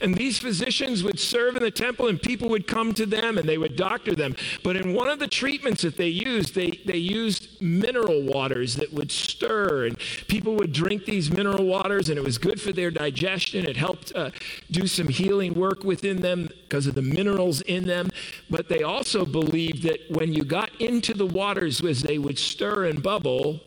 And 0.00 0.14
these 0.14 0.38
physicians 0.38 1.02
would 1.02 1.18
serve 1.18 1.56
in 1.56 1.62
the 1.62 1.70
temple, 1.70 2.08
and 2.08 2.20
people 2.20 2.48
would 2.48 2.66
come 2.66 2.94
to 2.94 3.06
them 3.06 3.38
and 3.38 3.48
they 3.48 3.58
would 3.58 3.76
doctor 3.76 4.14
them. 4.14 4.36
But 4.62 4.76
in 4.76 4.94
one 4.94 5.08
of 5.08 5.18
the 5.18 5.28
treatments 5.28 5.82
that 5.82 5.96
they 5.96 6.08
used, 6.08 6.54
they, 6.54 6.80
they 6.84 6.96
used 6.96 7.60
mineral 7.60 8.22
waters 8.22 8.76
that 8.76 8.92
would 8.92 9.10
stir, 9.10 9.86
and 9.86 9.98
people 10.28 10.54
would 10.56 10.72
drink 10.72 11.04
these 11.04 11.30
mineral 11.30 11.64
waters, 11.64 12.08
and 12.08 12.18
it 12.18 12.24
was 12.24 12.38
good 12.38 12.60
for 12.60 12.72
their 12.72 12.90
digestion. 12.90 13.66
It 13.66 13.76
helped 13.76 14.12
uh, 14.14 14.30
do 14.70 14.86
some 14.86 15.08
healing 15.08 15.54
work 15.54 15.84
within 15.84 16.20
them 16.20 16.48
because 16.62 16.86
of 16.86 16.94
the 16.94 17.02
minerals 17.02 17.60
in 17.62 17.84
them. 17.84 18.10
But 18.50 18.68
they 18.68 18.82
also 18.82 19.24
believed 19.24 19.82
that 19.84 20.00
when 20.10 20.32
you 20.32 20.44
got 20.44 20.70
into 20.80 21.14
the 21.14 21.26
waters 21.26 21.82
as 21.84 22.02
they 22.02 22.18
would 22.18 22.38
stir 22.38 22.84
and 22.84 23.02
bubble, 23.02 23.60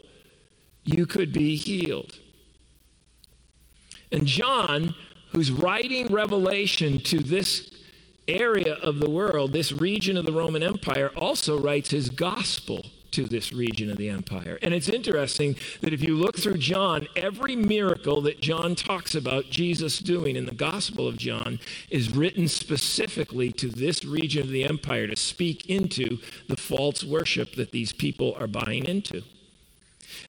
you 0.84 1.06
could 1.06 1.34
be 1.34 1.56
healed. 1.56 2.18
And 4.12 4.26
John 4.26 4.96
who's 5.38 5.52
writing 5.52 6.08
Revelation 6.08 6.98
to 6.98 7.20
this 7.20 7.70
area 8.28 8.74
of 8.82 8.98
the 8.98 9.08
world, 9.08 9.54
this 9.54 9.72
region 9.72 10.18
of 10.18 10.26
the 10.26 10.32
Roman 10.32 10.64
Empire, 10.64 11.12
also 11.16 11.60
writes 11.60 11.92
his 11.92 12.10
gospel 12.10 12.88
to 13.12 13.26
this 13.26 13.54
region 13.54 13.92
of 13.92 13.98
the 13.98 14.10
empire. 14.10 14.58
And 14.64 14.74
it's 14.74 14.90
interesting 14.90 15.56
that 15.82 15.94
if 15.94 16.02
you 16.02 16.16
look 16.16 16.40
through 16.40 16.58
John, 16.58 17.08
every 17.16 17.56
miracle 17.56 18.20
that 18.22 18.42
John 18.42 18.74
talks 18.74 19.14
about 19.14 19.52
Jesus 19.52 20.00
doing 20.00 20.36
in 20.36 20.48
the 20.48 20.56
Gospel 20.56 21.08
of 21.08 21.18
John 21.18 21.60
is 21.92 22.16
written 22.16 22.48
specifically 22.48 23.52
to 23.52 23.70
this 23.70 24.04
region 24.04 24.42
of 24.42 24.50
the 24.50 24.64
empire 24.64 25.06
to 25.06 25.16
speak 25.16 25.70
into 25.70 26.18
the 26.48 26.58
false 26.58 27.04
worship 27.04 27.54
that 27.58 27.72
these 27.72 27.94
people 27.94 28.36
are 28.40 28.48
buying 28.48 28.86
into. 28.86 29.22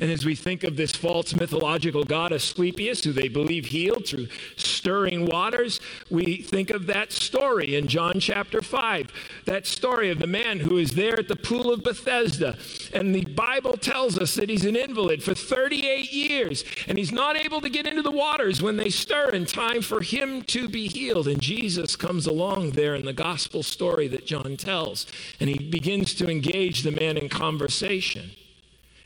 And 0.01 0.13
as 0.13 0.25
we 0.25 0.37
think 0.37 0.63
of 0.63 0.77
this 0.77 0.93
false 0.93 1.35
mythological 1.35 2.05
god 2.05 2.31
Asclepius, 2.31 3.03
who 3.03 3.13
they 3.13 3.27
believe 3.27 3.67
healed 3.67 4.07
through 4.07 4.29
stirring 4.55 5.27
waters, 5.27 5.81
we 6.09 6.37
think 6.37 6.71
of 6.71 6.87
that 6.87 7.11
story 7.11 7.75
in 7.75 7.89
John 7.89 8.21
chapter 8.21 8.63
5. 8.63 9.13
That 9.47 9.67
story 9.67 10.11
of 10.11 10.21
the 10.21 10.29
man 10.29 10.61
who 10.61 10.79
is 10.79 10.93
there 10.93 11.19
at 11.19 11.27
the 11.27 11.35
pool 11.35 11.73
of 11.73 11.83
Bethesda. 11.83 12.57
And 12.95 13.13
the 13.13 13.25
Bible 13.25 13.77
tells 13.77 14.17
us 14.17 14.37
that 14.37 14.49
he's 14.49 14.65
an 14.65 14.77
invalid 14.77 15.21
for 15.21 15.35
38 15.35 16.13
years, 16.13 16.65
and 16.87 16.97
he's 16.97 17.11
not 17.11 17.37
able 17.37 17.61
to 17.61 17.69
get 17.69 17.87
into 17.87 18.03
the 18.03 18.13
waters 18.13 18.63
when 18.63 18.77
they 18.77 18.91
stir 18.91 19.31
in 19.31 19.47
time 19.47 19.83
for 19.83 20.01
him 20.01 20.43
to 20.43 20.69
be 20.69 20.87
healed. 20.87 21.27
And 21.27 21.43
Jesus 21.43 21.97
comes 21.97 22.29
along 22.29 22.71
there 22.73 22.95
in 22.95 23.05
the 23.05 23.13
gospel 23.13 23.65
story 23.65 24.07
that 24.09 24.27
John 24.27 24.57
tells, 24.57 25.07
and 25.41 25.51
he 25.51 25.59
begins 25.59 26.15
to 26.15 26.31
engage 26.31 26.83
the 26.83 26.93
man 26.93 27.17
in 27.17 27.29
conversation. 27.29 28.31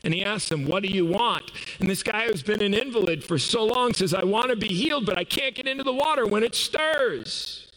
And 0.03 0.13
he 0.13 0.23
asks 0.23 0.51
him, 0.51 0.65
What 0.65 0.83
do 0.83 0.89
you 0.89 1.05
want? 1.05 1.51
And 1.79 1.89
this 1.89 2.03
guy 2.03 2.27
who's 2.27 2.43
been 2.43 2.61
an 2.61 2.73
invalid 2.73 3.23
for 3.23 3.37
so 3.37 3.63
long 3.63 3.93
says, 3.93 4.13
I 4.13 4.23
want 4.23 4.49
to 4.49 4.55
be 4.55 4.67
healed, 4.67 5.05
but 5.05 5.17
I 5.17 5.23
can't 5.23 5.55
get 5.55 5.67
into 5.67 5.83
the 5.83 5.93
water 5.93 6.25
when 6.25 6.43
it 6.43 6.55
stirs. 6.55 7.71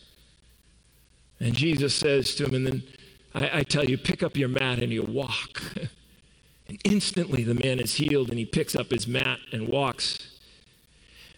And 1.39 1.55
Jesus 1.55 1.95
says 1.95 2.35
to 2.37 2.47
him, 2.47 2.55
And 2.55 2.67
then 2.67 2.83
I, 3.35 3.59
I 3.59 3.63
tell 3.63 3.85
you, 3.85 3.97
pick 3.97 4.23
up 4.23 4.37
your 4.37 4.49
mat 4.49 4.81
and 4.81 4.93
you 4.93 5.03
walk. 5.03 5.63
and 6.69 6.79
instantly 6.85 7.45
the 7.45 7.55
man 7.55 7.79
is 7.79 7.95
healed 7.95 8.31
and 8.31 8.39
he 8.39 8.45
picks 8.45 8.75
up 8.75 8.91
his 8.91 9.07
mat 9.07 9.39
and 9.53 9.69
walks. 9.69 10.37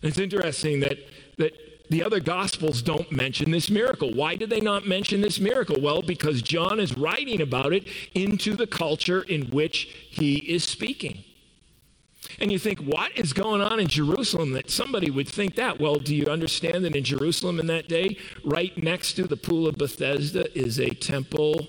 And 0.01 0.09
it's 0.09 0.19
interesting 0.19 0.81
that, 0.81 0.99
that 1.37 1.53
the 1.91 2.05
other 2.05 2.21
gospels 2.21 2.83
don't 2.83 3.11
mention 3.11 3.51
this 3.51 3.71
miracle. 3.71 4.13
Why 4.13 4.37
did 4.37 4.51
they 4.51 4.61
not 4.61 4.87
mention 4.87 5.21
this 5.21 5.41
miracle? 5.41 5.81
Well, 5.81 6.03
because 6.03 6.43
John 6.43 6.81
is 6.81 6.97
writing 6.97 7.41
about 7.41 7.73
it 7.73 7.87
into 8.15 8.55
the 8.57 8.67
culture 8.67 9.23
in 9.23 9.47
which 9.47 9.85
he 10.11 10.37
is 10.37 10.65
speaking. 10.65 11.25
And 12.41 12.53
you 12.53 12.59
think, 12.59 12.81
what 12.81 13.17
is 13.17 13.33
going 13.33 13.63
on 13.63 13.81
in 13.81 13.87
Jerusalem 13.87 14.53
that 14.53 14.71
somebody 14.71 15.11
would 15.11 15.29
think 15.29 15.55
that? 15.55 15.81
Well, 15.81 15.97
do 15.97 16.15
you 16.15 16.27
understand 16.27 16.85
that 16.85 16.95
in 16.95 17.05
Jerusalem 17.05 17.59
in 17.59 17.67
that 17.69 17.89
day, 17.89 18.19
right 18.45 18.77
next 18.77 19.15
to 19.15 19.27
the 19.27 19.37
pool 19.37 19.67
of 19.67 19.77
Bethesda, 19.77 20.47
is 20.59 20.79
a 20.79 20.91
temple 20.91 21.67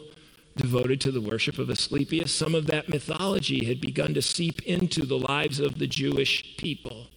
devoted 0.58 1.00
to 1.02 1.12
the 1.12 1.22
worship 1.22 1.60
of 1.60 1.70
Asclepius? 1.70 2.36
Some 2.36 2.56
of 2.56 2.68
that 2.68 2.90
mythology 2.90 3.66
had 3.66 3.80
begun 3.80 4.14
to 4.16 4.22
seep 4.22 4.62
into 4.64 5.06
the 5.06 5.18
lives 5.18 5.60
of 5.60 5.80
the 5.80 5.88
Jewish 5.88 6.58
people. 6.58 7.08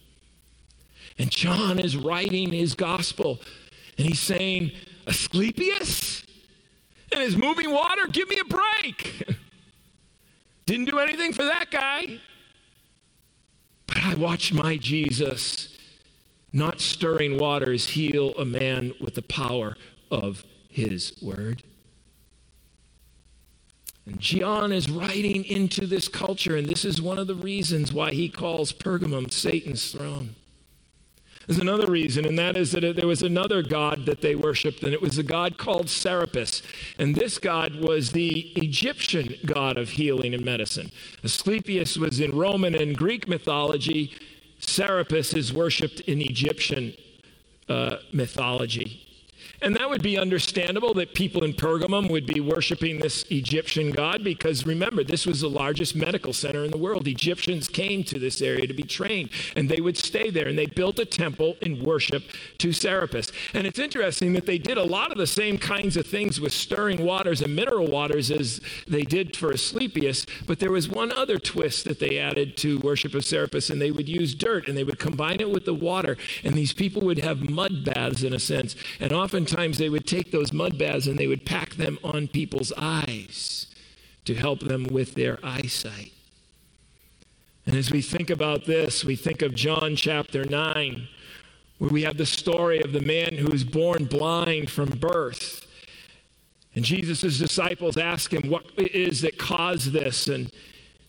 And 1.17 1.29
John 1.29 1.79
is 1.79 1.95
writing 1.95 2.51
his 2.51 2.73
gospel, 2.73 3.39
and 3.97 4.07
he's 4.07 4.19
saying, 4.19 4.71
Asclepius 5.07 6.23
and 7.11 7.21
his 7.21 7.37
moving 7.37 7.71
water, 7.71 8.07
give 8.11 8.29
me 8.29 8.39
a 8.39 8.45
break. 8.45 9.27
Didn't 10.65 10.85
do 10.85 10.99
anything 10.99 11.33
for 11.33 11.43
that 11.43 11.69
guy. 11.69 12.19
But 13.85 13.97
I 14.03 14.15
watched 14.15 14.53
my 14.53 14.77
Jesus, 14.77 15.77
not 16.51 16.79
stirring 16.79 17.37
waters, 17.37 17.89
heal 17.89 18.33
a 18.37 18.45
man 18.45 18.93
with 18.99 19.15
the 19.15 19.21
power 19.21 19.75
of 20.09 20.43
his 20.69 21.17
word. 21.21 21.63
And 24.05 24.19
John 24.19 24.71
is 24.71 24.89
writing 24.89 25.45
into 25.45 25.85
this 25.85 26.07
culture, 26.07 26.57
and 26.57 26.67
this 26.67 26.83
is 26.83 27.01
one 27.01 27.19
of 27.19 27.27
the 27.27 27.35
reasons 27.35 27.93
why 27.93 28.11
he 28.11 28.27
calls 28.27 28.73
Pergamum 28.73 29.31
Satan's 29.31 29.91
throne. 29.91 30.35
There's 31.47 31.59
another 31.59 31.87
reason, 31.87 32.25
and 32.25 32.39
that 32.39 32.55
is 32.55 32.71
that 32.71 32.95
there 32.95 33.07
was 33.07 33.21
another 33.21 33.61
god 33.61 34.05
that 34.05 34.21
they 34.21 34.35
worshiped, 34.35 34.83
and 34.83 34.93
it 34.93 35.01
was 35.01 35.17
a 35.17 35.23
god 35.23 35.57
called 35.57 35.89
Serapis. 35.89 36.61
And 36.97 37.15
this 37.15 37.37
god 37.37 37.75
was 37.75 38.11
the 38.11 38.51
Egyptian 38.55 39.35
god 39.45 39.77
of 39.77 39.89
healing 39.89 40.33
and 40.33 40.45
medicine. 40.45 40.91
Asclepius 41.23 41.97
was 41.97 42.19
in 42.19 42.31
Roman 42.31 42.75
and 42.75 42.97
Greek 42.97 43.27
mythology. 43.27 44.13
Serapis 44.59 45.33
is 45.33 45.51
worshipped 45.51 45.99
in 46.01 46.21
Egyptian 46.21 46.93
uh, 47.67 47.97
mythology. 48.11 49.01
And 49.63 49.77
that 49.77 49.89
would 49.89 50.03
be 50.03 50.17
understandable 50.17 50.93
that 50.95 51.13
people 51.13 51.45
in 51.45 51.53
Pergamum 51.53 52.09
would 52.11 52.25
be 52.25 52.41
worshiping 52.41 52.99
this 52.99 53.23
Egyptian 53.29 53.91
god 53.91 54.21
because 54.21 54.65
remember, 54.65 55.05
this 55.05 55.25
was 55.25 55.39
the 55.39 55.49
largest 55.49 55.95
medical 55.95 56.33
center 56.33 56.65
in 56.65 56.71
the 56.71 56.77
world. 56.77 57.07
Egyptians 57.07 57.69
came 57.69 58.03
to 58.03 58.19
this 58.19 58.41
area 58.41 58.67
to 58.67 58.73
be 58.73 58.83
trained 58.83 59.29
and 59.55 59.69
they 59.69 59.79
would 59.79 59.95
stay 59.95 60.29
there 60.29 60.49
and 60.49 60.57
they 60.57 60.65
built 60.65 60.99
a 60.99 61.05
temple 61.05 61.55
in 61.61 61.81
worship 61.81 62.23
to 62.57 62.73
Serapis. 62.73 63.31
And 63.53 63.65
it's 63.65 63.79
interesting 63.79 64.33
that 64.33 64.45
they 64.45 64.57
did 64.57 64.77
a 64.77 64.83
lot 64.83 65.13
of 65.13 65.17
the 65.17 65.25
same 65.25 65.57
kinds 65.57 65.95
of 65.95 66.05
things 66.05 66.41
with 66.41 66.51
stirring 66.51 67.05
waters 67.05 67.41
and 67.41 67.55
mineral 67.55 67.87
waters 67.87 68.31
as 68.31 68.59
they 68.85 69.03
did 69.03 69.33
for 69.33 69.53
Asclepius, 69.53 70.25
but 70.45 70.59
there 70.59 70.71
was 70.71 70.89
one 70.89 71.13
other 71.13 71.39
twist 71.39 71.85
that 71.85 71.99
they 71.99 72.17
added 72.17 72.57
to 72.57 72.79
worship 72.79 73.13
of 73.13 73.23
Serapis 73.23 73.69
and 73.69 73.81
they 73.81 73.91
would 73.91 74.09
use 74.09 74.35
dirt 74.35 74.67
and 74.67 74.77
they 74.77 74.83
would 74.83 74.99
combine 74.99 75.39
it 75.39 75.49
with 75.49 75.63
the 75.63 75.73
water 75.73 76.17
and 76.43 76.53
these 76.53 76.73
people 76.73 77.01
would 77.03 77.19
have 77.19 77.49
mud 77.49 77.85
baths 77.85 78.23
in 78.23 78.33
a 78.33 78.39
sense. 78.39 78.75
And 78.99 79.13
oftentimes 79.13 79.52
Sometimes 79.53 79.77
they 79.77 79.89
would 79.89 80.07
take 80.07 80.31
those 80.31 80.51
mud 80.51 80.79
baths 80.79 81.05
and 81.05 81.15
they 81.15 81.27
would 81.27 81.45
pack 81.45 81.75
them 81.75 81.99
on 82.03 82.27
people's 82.27 82.73
eyes 82.75 83.67
to 84.25 84.33
help 84.33 84.61
them 84.61 84.85
with 84.85 85.13
their 85.13 85.37
eyesight. 85.43 86.11
And 87.67 87.75
as 87.75 87.91
we 87.91 88.01
think 88.01 88.31
about 88.31 88.65
this, 88.65 89.05
we 89.05 89.15
think 89.15 89.43
of 89.43 89.53
John 89.53 89.95
chapter 89.95 90.43
9, 90.43 91.07
where 91.77 91.91
we 91.91 92.01
have 92.01 92.17
the 92.17 92.25
story 92.25 92.81
of 92.81 92.93
the 92.93 93.01
man 93.01 93.35
who 93.35 93.51
is 93.51 93.63
born 93.63 94.05
blind 94.05 94.71
from 94.71 94.89
birth. 94.89 95.67
And 96.73 96.83
Jesus' 96.83 97.37
disciples 97.37 97.95
ask 97.95 98.33
him, 98.33 98.49
What 98.49 98.65
is 98.75 99.21
that 99.21 99.37
caused 99.37 99.91
this? 99.91 100.29
And, 100.29 100.51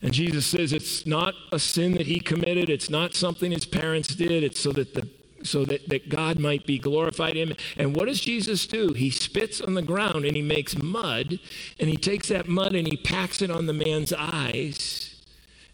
and 0.02 0.12
Jesus 0.12 0.44
says, 0.44 0.74
It's 0.74 1.06
not 1.06 1.32
a 1.50 1.58
sin 1.58 1.92
that 1.92 2.08
he 2.08 2.20
committed, 2.20 2.68
it's 2.68 2.90
not 2.90 3.14
something 3.14 3.52
his 3.52 3.64
parents 3.64 4.14
did, 4.14 4.42
it's 4.42 4.60
so 4.60 4.70
that 4.72 4.92
the 4.92 5.08
so 5.44 5.64
that, 5.66 5.88
that 5.88 6.08
God 6.08 6.38
might 6.38 6.66
be 6.66 6.78
glorified 6.78 7.36
in 7.36 7.50
him. 7.50 7.56
And 7.76 7.94
what 7.94 8.06
does 8.06 8.20
Jesus 8.20 8.66
do? 8.66 8.92
He 8.92 9.10
spits 9.10 9.60
on 9.60 9.74
the 9.74 9.82
ground 9.82 10.24
and 10.24 10.34
he 10.36 10.42
makes 10.42 10.76
mud, 10.76 11.38
and 11.78 11.88
he 11.88 11.96
takes 11.96 12.28
that 12.28 12.48
mud 12.48 12.74
and 12.74 12.86
he 12.88 12.96
packs 12.96 13.42
it 13.42 13.50
on 13.50 13.66
the 13.66 13.72
man's 13.72 14.12
eyes. 14.12 15.22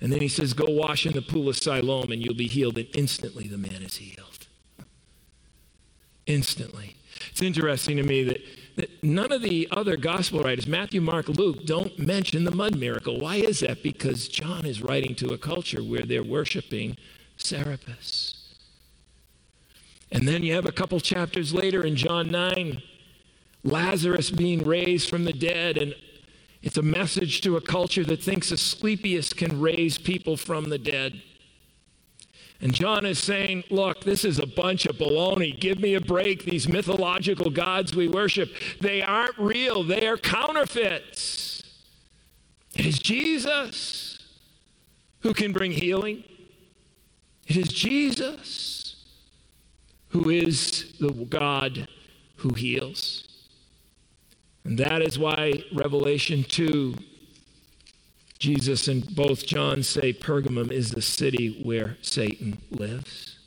And 0.00 0.12
then 0.12 0.20
he 0.20 0.28
says, 0.28 0.54
Go 0.54 0.66
wash 0.68 1.06
in 1.06 1.12
the 1.12 1.22
pool 1.22 1.48
of 1.48 1.56
Siloam 1.56 2.10
and 2.10 2.22
you'll 2.22 2.34
be 2.34 2.48
healed. 2.48 2.78
And 2.78 2.88
instantly 2.94 3.46
the 3.46 3.58
man 3.58 3.82
is 3.82 3.96
healed. 3.96 4.46
Instantly. 6.26 6.96
It's 7.30 7.42
interesting 7.42 7.96
to 7.98 8.02
me 8.02 8.24
that, 8.24 8.40
that 8.76 9.04
none 9.04 9.30
of 9.30 9.42
the 9.42 9.68
other 9.70 9.96
gospel 9.96 10.40
writers, 10.40 10.66
Matthew, 10.66 11.00
Mark, 11.00 11.28
Luke, 11.28 11.66
don't 11.66 11.98
mention 11.98 12.44
the 12.44 12.50
mud 12.50 12.76
miracle. 12.76 13.20
Why 13.20 13.36
is 13.36 13.60
that? 13.60 13.82
Because 13.82 14.28
John 14.28 14.64
is 14.64 14.82
writing 14.82 15.14
to 15.16 15.34
a 15.34 15.38
culture 15.38 15.82
where 15.82 16.06
they're 16.06 16.24
worshiping 16.24 16.96
Serapis. 17.36 18.39
And 20.12 20.26
then 20.26 20.42
you 20.42 20.54
have 20.54 20.66
a 20.66 20.72
couple 20.72 20.98
chapters 21.00 21.54
later 21.54 21.84
in 21.84 21.96
John 21.96 22.30
9, 22.30 22.82
Lazarus 23.62 24.30
being 24.30 24.64
raised 24.64 25.08
from 25.08 25.24
the 25.24 25.32
dead. 25.32 25.76
And 25.76 25.94
it's 26.62 26.76
a 26.76 26.82
message 26.82 27.40
to 27.42 27.56
a 27.56 27.60
culture 27.60 28.04
that 28.04 28.22
thinks 28.22 28.50
Asclepius 28.50 29.32
can 29.32 29.60
raise 29.60 29.98
people 29.98 30.36
from 30.36 30.68
the 30.68 30.78
dead. 30.78 31.22
And 32.60 32.74
John 32.74 33.06
is 33.06 33.18
saying, 33.18 33.64
Look, 33.70 34.02
this 34.02 34.24
is 34.24 34.38
a 34.38 34.46
bunch 34.46 34.84
of 34.84 34.96
baloney. 34.96 35.58
Give 35.58 35.78
me 35.78 35.94
a 35.94 36.00
break. 36.00 36.44
These 36.44 36.68
mythological 36.68 37.50
gods 37.50 37.94
we 37.94 38.06
worship, 38.06 38.50
they 38.80 39.00
aren't 39.00 39.38
real, 39.38 39.82
they 39.82 40.06
are 40.06 40.18
counterfeits. 40.18 41.62
It 42.74 42.84
is 42.84 42.98
Jesus 42.98 44.18
who 45.20 45.32
can 45.32 45.52
bring 45.52 45.72
healing. 45.72 46.24
It 47.46 47.56
is 47.56 47.68
Jesus 47.68 48.79
who 50.10 50.28
is 50.28 50.92
the 51.00 51.12
God 51.12 51.88
who 52.36 52.54
heals. 52.54 53.26
And 54.64 54.78
that 54.78 55.02
is 55.02 55.18
why 55.18 55.64
Revelation 55.72 56.44
2, 56.44 56.94
Jesus 58.38 58.88
and 58.88 59.14
both 59.14 59.46
John 59.46 59.82
say 59.82 60.12
Pergamum 60.12 60.70
is 60.70 60.90
the 60.90 61.02
city 61.02 61.60
where 61.62 61.96
Satan 62.02 62.58
lives. 62.70 63.38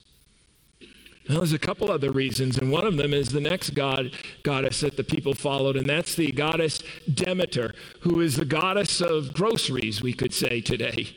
Now, 1.30 1.38
there's 1.38 1.54
a 1.54 1.60
couple 1.60 1.90
other 1.90 2.12
reasons, 2.12 2.58
and 2.58 2.70
one 2.70 2.86
of 2.86 2.98
them 2.98 3.14
is 3.14 3.30
the 3.30 3.40
next 3.40 3.70
god 3.72 4.12
goddess 4.44 4.82
that 4.82 4.98
the 4.98 5.06
people 5.06 5.34
followed, 5.34 5.78
and 5.78 5.88
that's 5.88 6.16
the 6.16 6.32
goddess 6.32 6.84
Demeter, 7.12 7.74
who 8.02 8.20
is 8.20 8.36
the 8.36 8.46
goddess 8.46 9.00
of 9.00 9.34
groceries, 9.34 10.02
we 10.02 10.12
could 10.12 10.34
say 10.34 10.60
today. 10.60 11.16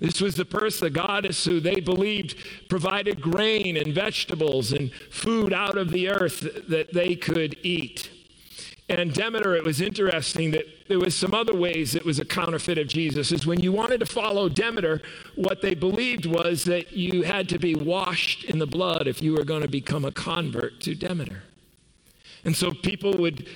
This 0.00 0.20
was 0.20 0.34
the 0.34 0.44
person, 0.44 0.86
the 0.86 0.90
goddess 0.90 1.44
who 1.44 1.60
they 1.60 1.80
believed 1.80 2.36
provided 2.68 3.20
grain 3.20 3.76
and 3.76 3.94
vegetables 3.94 4.72
and 4.72 4.92
food 5.10 5.52
out 5.52 5.78
of 5.78 5.90
the 5.90 6.08
earth 6.08 6.40
that 6.68 6.92
they 6.92 7.14
could 7.14 7.56
eat. 7.62 8.10
And 8.88 9.12
Demeter, 9.12 9.56
it 9.56 9.64
was 9.64 9.80
interesting 9.80 10.52
that 10.52 10.64
there 10.86 11.00
was 11.00 11.16
some 11.16 11.34
other 11.34 11.54
ways 11.54 11.96
it 11.96 12.04
was 12.04 12.20
a 12.20 12.24
counterfeit 12.24 12.78
of 12.78 12.86
Jesus. 12.86 13.32
Is 13.32 13.44
when 13.44 13.58
you 13.58 13.72
wanted 13.72 13.98
to 13.98 14.06
follow 14.06 14.48
Demeter, 14.48 15.02
what 15.34 15.60
they 15.60 15.74
believed 15.74 16.24
was 16.24 16.64
that 16.64 16.92
you 16.92 17.22
had 17.22 17.48
to 17.48 17.58
be 17.58 17.74
washed 17.74 18.44
in 18.44 18.60
the 18.60 18.66
blood 18.66 19.08
if 19.08 19.20
you 19.20 19.32
were 19.32 19.44
going 19.44 19.62
to 19.62 19.68
become 19.68 20.04
a 20.04 20.12
convert 20.12 20.80
to 20.82 20.94
Demeter. 20.94 21.42
And 22.44 22.54
so 22.54 22.72
people 22.72 23.16
would 23.18 23.48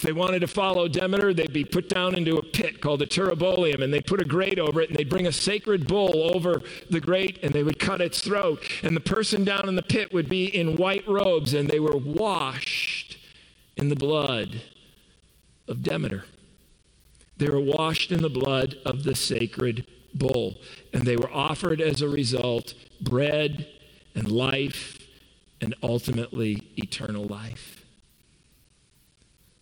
if 0.00 0.06
they 0.06 0.12
wanted 0.12 0.40
to 0.40 0.46
follow 0.46 0.88
Demeter, 0.88 1.34
they'd 1.34 1.52
be 1.52 1.62
put 1.62 1.90
down 1.90 2.14
into 2.14 2.38
a 2.38 2.42
pit 2.42 2.80
called 2.80 3.00
the 3.00 3.06
taurobolium, 3.06 3.82
and 3.82 3.92
they'd 3.92 4.06
put 4.06 4.18
a 4.18 4.24
grate 4.24 4.58
over 4.58 4.80
it, 4.80 4.88
and 4.88 4.98
they'd 4.98 5.10
bring 5.10 5.26
a 5.26 5.32
sacred 5.32 5.86
bull 5.86 6.34
over 6.34 6.62
the 6.88 7.00
grate, 7.00 7.38
and 7.42 7.52
they 7.52 7.62
would 7.62 7.78
cut 7.78 8.00
its 8.00 8.22
throat. 8.22 8.66
And 8.82 8.96
the 8.96 9.00
person 9.00 9.44
down 9.44 9.68
in 9.68 9.74
the 9.74 9.82
pit 9.82 10.10
would 10.10 10.26
be 10.26 10.46
in 10.46 10.76
white 10.76 11.06
robes, 11.06 11.52
and 11.52 11.68
they 11.68 11.80
were 11.80 11.98
washed 11.98 13.18
in 13.76 13.90
the 13.90 13.94
blood 13.94 14.62
of 15.68 15.82
Demeter. 15.82 16.24
They 17.36 17.50
were 17.50 17.60
washed 17.60 18.10
in 18.10 18.22
the 18.22 18.30
blood 18.30 18.76
of 18.86 19.04
the 19.04 19.14
sacred 19.14 19.86
bull, 20.14 20.56
and 20.94 21.02
they 21.02 21.18
were 21.18 21.30
offered 21.30 21.82
as 21.82 22.00
a 22.00 22.08
result 22.08 22.72
bread 23.02 23.68
and 24.14 24.32
life 24.32 24.96
and 25.60 25.74
ultimately 25.82 26.72
eternal 26.78 27.24
life 27.26 27.79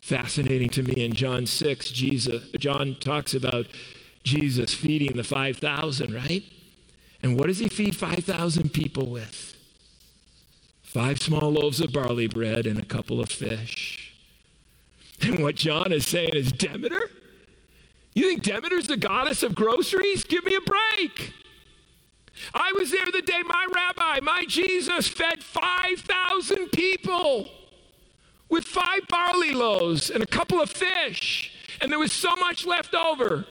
fascinating 0.09 0.71
to 0.71 0.83
me 0.83 1.05
in 1.05 1.13
John 1.13 1.45
6, 1.45 1.91
Jesus, 1.91 2.51
John 2.53 2.97
talks 2.99 3.35
about 3.35 3.67
Jesus 4.25 4.73
feeding 4.73 5.17
the 5.17 5.23
5,000, 5.23 6.15
right? 6.15 6.43
And 7.23 7.39
what 7.39 7.49
does 7.49 7.59
he 7.59 7.69
feed 7.69 7.95
5,000 7.95 8.73
people 8.73 9.11
with? 9.11 9.55
Five 10.83 11.21
small 11.21 11.53
loaves 11.53 11.83
of 11.83 11.93
barley 11.93 12.27
bread 12.27 12.67
and 12.67 12.79
a 12.79 12.85
couple 12.85 13.21
of 13.21 13.29
fish. 13.29 14.15
And 15.21 15.43
what 15.43 15.57
John 15.57 15.93
is 15.93 16.07
saying 16.07 16.35
is 16.35 16.53
Demeter? 16.53 17.11
You 18.15 18.31
think 18.31 18.43
Demeter's 18.43 18.87
the 18.87 18.97
goddess 18.97 19.43
of 19.43 19.55
groceries? 19.55 20.25
Give 20.25 20.45
me 20.45 20.55
a 20.55 20.61
break. 20.61 21.35
I 22.55 22.73
was 22.79 22.93
there 22.93 23.07
the 23.13 23.21
day 23.21 23.43
my 23.45 23.67
rabbi, 23.75 24.21
my 24.23 24.45
Jesus, 24.49 25.07
fed 25.07 25.43
5,000 25.43 26.69
people 26.69 27.51
with 28.49 28.65
five 28.65 29.07
barley 29.09 29.53
loaves 29.53 30.11
and 30.11 30.23
a 30.23 30.27
couple 30.27 30.61
of 30.61 30.71
fish, 30.71 31.53
and 31.81 31.91
there 31.91 31.99
was 31.99 32.13
so 32.13 32.35
much 32.37 32.67
left 32.67 32.95
over. 32.95 33.47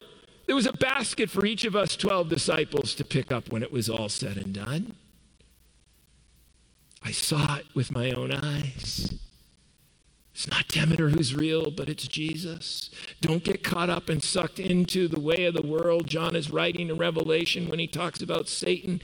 There 0.46 0.56
was 0.56 0.66
a 0.66 0.72
basket 0.72 1.30
for 1.30 1.44
each 1.44 1.64
of 1.64 1.76
us 1.76 1.96
12 1.96 2.28
disciples 2.28 2.94
to 2.94 3.04
pick 3.04 3.30
up 3.30 3.50
when 3.50 3.62
it 3.62 3.70
was 3.70 3.88
all 3.90 4.08
said 4.08 4.36
and 4.36 4.54
done. 4.54 4.94
I 7.02 7.12
saw 7.12 7.56
it 7.56 7.66
with 7.74 7.92
my 7.92 8.10
own 8.10 8.32
eyes. 8.32 9.14
It's 10.38 10.48
not 10.48 10.68
Demeter 10.68 11.08
who's 11.10 11.34
real, 11.34 11.70
but 11.72 11.88
it's 11.88 12.06
Jesus. 12.06 12.90
Don't 13.20 13.42
get 13.42 13.64
caught 13.64 13.90
up 13.90 14.08
and 14.08 14.22
sucked 14.22 14.60
into 14.60 15.08
the 15.08 15.18
way 15.18 15.46
of 15.46 15.54
the 15.54 15.66
world. 15.66 16.06
John 16.06 16.36
is 16.36 16.50
writing 16.50 16.90
in 16.90 16.96
Revelation 16.96 17.68
when 17.68 17.80
he 17.80 17.88
talks 17.88 18.22
about 18.22 18.48
Satan's 18.48 19.02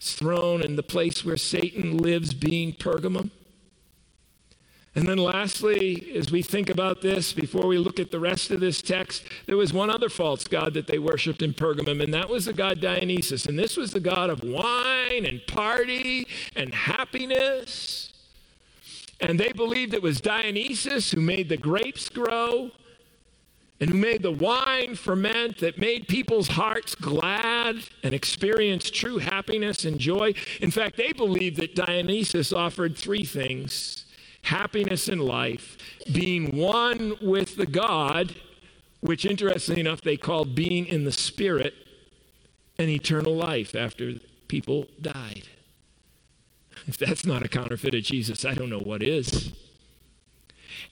throne 0.00 0.62
and 0.62 0.78
the 0.78 0.84
place 0.84 1.24
where 1.24 1.36
Satan 1.36 1.98
lives 1.98 2.32
being 2.32 2.72
Pergamum. 2.72 3.30
And 4.98 5.06
then, 5.06 5.18
lastly, 5.18 6.10
as 6.16 6.32
we 6.32 6.42
think 6.42 6.68
about 6.68 7.02
this, 7.02 7.32
before 7.32 7.68
we 7.68 7.78
look 7.78 8.00
at 8.00 8.10
the 8.10 8.18
rest 8.18 8.50
of 8.50 8.58
this 8.58 8.82
text, 8.82 9.22
there 9.46 9.56
was 9.56 9.72
one 9.72 9.90
other 9.90 10.08
false 10.08 10.42
god 10.42 10.74
that 10.74 10.88
they 10.88 10.98
worshiped 10.98 11.40
in 11.40 11.54
Pergamum, 11.54 12.02
and 12.02 12.12
that 12.12 12.28
was 12.28 12.46
the 12.46 12.52
god 12.52 12.80
Dionysus. 12.80 13.46
And 13.46 13.56
this 13.56 13.76
was 13.76 13.92
the 13.92 14.00
god 14.00 14.28
of 14.28 14.42
wine 14.42 15.24
and 15.24 15.40
party 15.46 16.26
and 16.56 16.74
happiness. 16.74 18.12
And 19.20 19.38
they 19.38 19.52
believed 19.52 19.94
it 19.94 20.02
was 20.02 20.20
Dionysus 20.20 21.12
who 21.12 21.20
made 21.20 21.48
the 21.48 21.56
grapes 21.56 22.08
grow. 22.08 22.72
and 23.80 23.90
who 23.90 23.96
made 23.96 24.22
the 24.22 24.32
wine 24.32 24.96
ferment 24.96 25.58
that 25.58 25.78
made 25.78 26.08
people's 26.08 26.48
hearts 26.48 26.96
glad 26.96 27.76
and 28.02 28.12
experience 28.12 28.90
true 28.90 29.18
happiness 29.18 29.84
and 29.84 30.00
joy. 30.00 30.34
In 30.60 30.72
fact, 30.72 30.96
they 30.96 31.12
believed 31.12 31.58
that 31.58 31.76
Dionysus 31.76 32.52
offered 32.52 32.96
three 32.98 33.22
things 33.22 34.06
happiness 34.42 35.08
in 35.08 35.18
life, 35.18 35.76
being 36.12 36.56
one 36.56 37.16
with 37.20 37.56
the 37.56 37.66
God, 37.66 38.34
which 39.00 39.24
interestingly 39.24 39.80
enough 39.80 40.00
they 40.00 40.16
called 40.16 40.54
being 40.54 40.86
in 40.86 41.04
the 41.04 41.12
Spirit, 41.12 41.74
and 42.78 42.88
eternal 42.88 43.34
life 43.34 43.74
after 43.74 44.14
people 44.46 44.86
died. 45.00 45.48
If 46.86 46.96
that's 46.96 47.26
not 47.26 47.44
a 47.44 47.48
counterfeit 47.48 47.94
of 47.94 48.02
Jesus, 48.02 48.44
I 48.44 48.54
don't 48.54 48.70
know 48.70 48.78
what 48.78 49.02
is. 49.02 49.52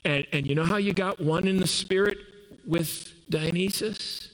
And, 0.04 0.26
and 0.32 0.46
you 0.46 0.54
know 0.54 0.64
how 0.64 0.76
you 0.76 0.92
got 0.92 1.20
one 1.20 1.46
in 1.46 1.58
the 1.58 1.66
Spirit 1.66 2.18
with 2.66 3.12
Dionysus? 3.30 4.30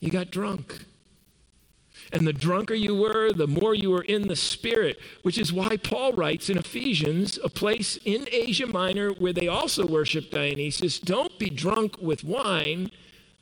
You 0.00 0.10
got 0.10 0.30
drunk. 0.30 0.84
And 2.12 2.26
the 2.26 2.32
drunker 2.32 2.74
you 2.74 2.94
were, 2.94 3.32
the 3.32 3.46
more 3.46 3.74
you 3.74 3.90
were 3.90 4.02
in 4.02 4.28
the 4.28 4.36
Spirit, 4.36 4.98
which 5.22 5.38
is 5.38 5.52
why 5.52 5.76
Paul 5.76 6.12
writes 6.12 6.48
in 6.48 6.58
Ephesians, 6.58 7.38
a 7.42 7.48
place 7.48 7.98
in 8.04 8.28
Asia 8.30 8.66
Minor 8.66 9.10
where 9.10 9.32
they 9.32 9.48
also 9.48 9.86
worship 9.86 10.30
Dionysus 10.30 10.98
don't 10.98 11.38
be 11.38 11.50
drunk 11.50 11.96
with 12.00 12.24
wine, 12.24 12.90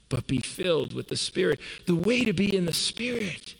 but 0.08 0.26
be 0.26 0.38
filled 0.38 0.94
with 0.94 1.08
the 1.08 1.16
Spirit. 1.16 1.60
The 1.86 1.94
way 1.94 2.24
to 2.24 2.32
be 2.32 2.54
in 2.54 2.66
the 2.66 2.72
Spirit 2.72 3.54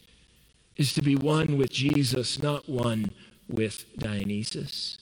is 0.77 0.93
to 0.95 1.03
be 1.03 1.17
one 1.17 1.59
with 1.59 1.71
Jesus, 1.71 2.43
not 2.43 2.69
one 2.69 3.11
with 3.49 3.85
Dionysus. 3.97 4.99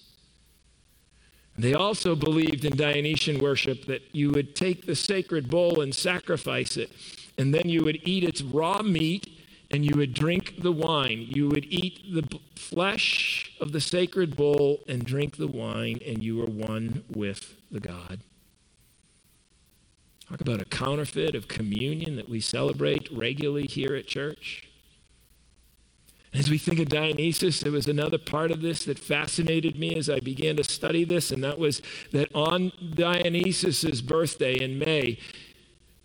They 1.56 1.74
also 1.74 2.14
believed 2.14 2.64
in 2.64 2.76
Dionysian 2.76 3.38
worship 3.38 3.84
that 3.86 4.02
you 4.12 4.30
would 4.30 4.56
take 4.56 4.86
the 4.86 4.96
sacred 4.96 5.50
bowl 5.50 5.80
and 5.80 5.94
sacrifice 5.94 6.76
it, 6.76 6.90
and 7.36 7.54
then 7.54 7.68
you 7.68 7.84
would 7.84 8.00
eat 8.08 8.24
its 8.24 8.42
raw 8.42 8.82
meat 8.82 9.28
and 9.72 9.86
you 9.86 9.96
would 9.96 10.12
drink 10.12 10.62
the 10.62 10.70
wine. 10.70 11.26
You 11.28 11.48
would 11.48 11.64
eat 11.64 12.12
the 12.12 12.28
flesh 12.54 13.50
of 13.58 13.72
the 13.72 13.80
sacred 13.80 14.36
bull 14.36 14.80
and 14.86 15.04
drink 15.04 15.38
the 15.38 15.48
wine, 15.48 15.98
and 16.06 16.22
you 16.22 16.36
were 16.36 16.46
one 16.46 17.02
with 17.10 17.56
the 17.70 17.80
God. 17.80 18.20
Talk 20.28 20.42
about 20.42 20.60
a 20.60 20.66
counterfeit 20.66 21.34
of 21.34 21.48
communion 21.48 22.16
that 22.16 22.28
we 22.28 22.40
celebrate 22.40 23.10
regularly 23.10 23.66
here 23.66 23.94
at 23.96 24.06
church. 24.06 24.68
As 26.34 26.50
we 26.50 26.56
think 26.56 26.78
of 26.78 26.88
Dionysus, 26.88 27.60
there 27.60 27.72
was 27.72 27.86
another 27.86 28.16
part 28.16 28.50
of 28.50 28.62
this 28.62 28.84
that 28.84 28.98
fascinated 28.98 29.78
me 29.78 29.94
as 29.96 30.08
I 30.08 30.20
began 30.20 30.56
to 30.56 30.64
study 30.64 31.04
this, 31.04 31.30
and 31.30 31.44
that 31.44 31.58
was 31.58 31.82
that 32.12 32.34
on 32.34 32.72
Dionysus' 32.94 34.00
birthday 34.00 34.54
in 34.54 34.78
May, 34.78 35.18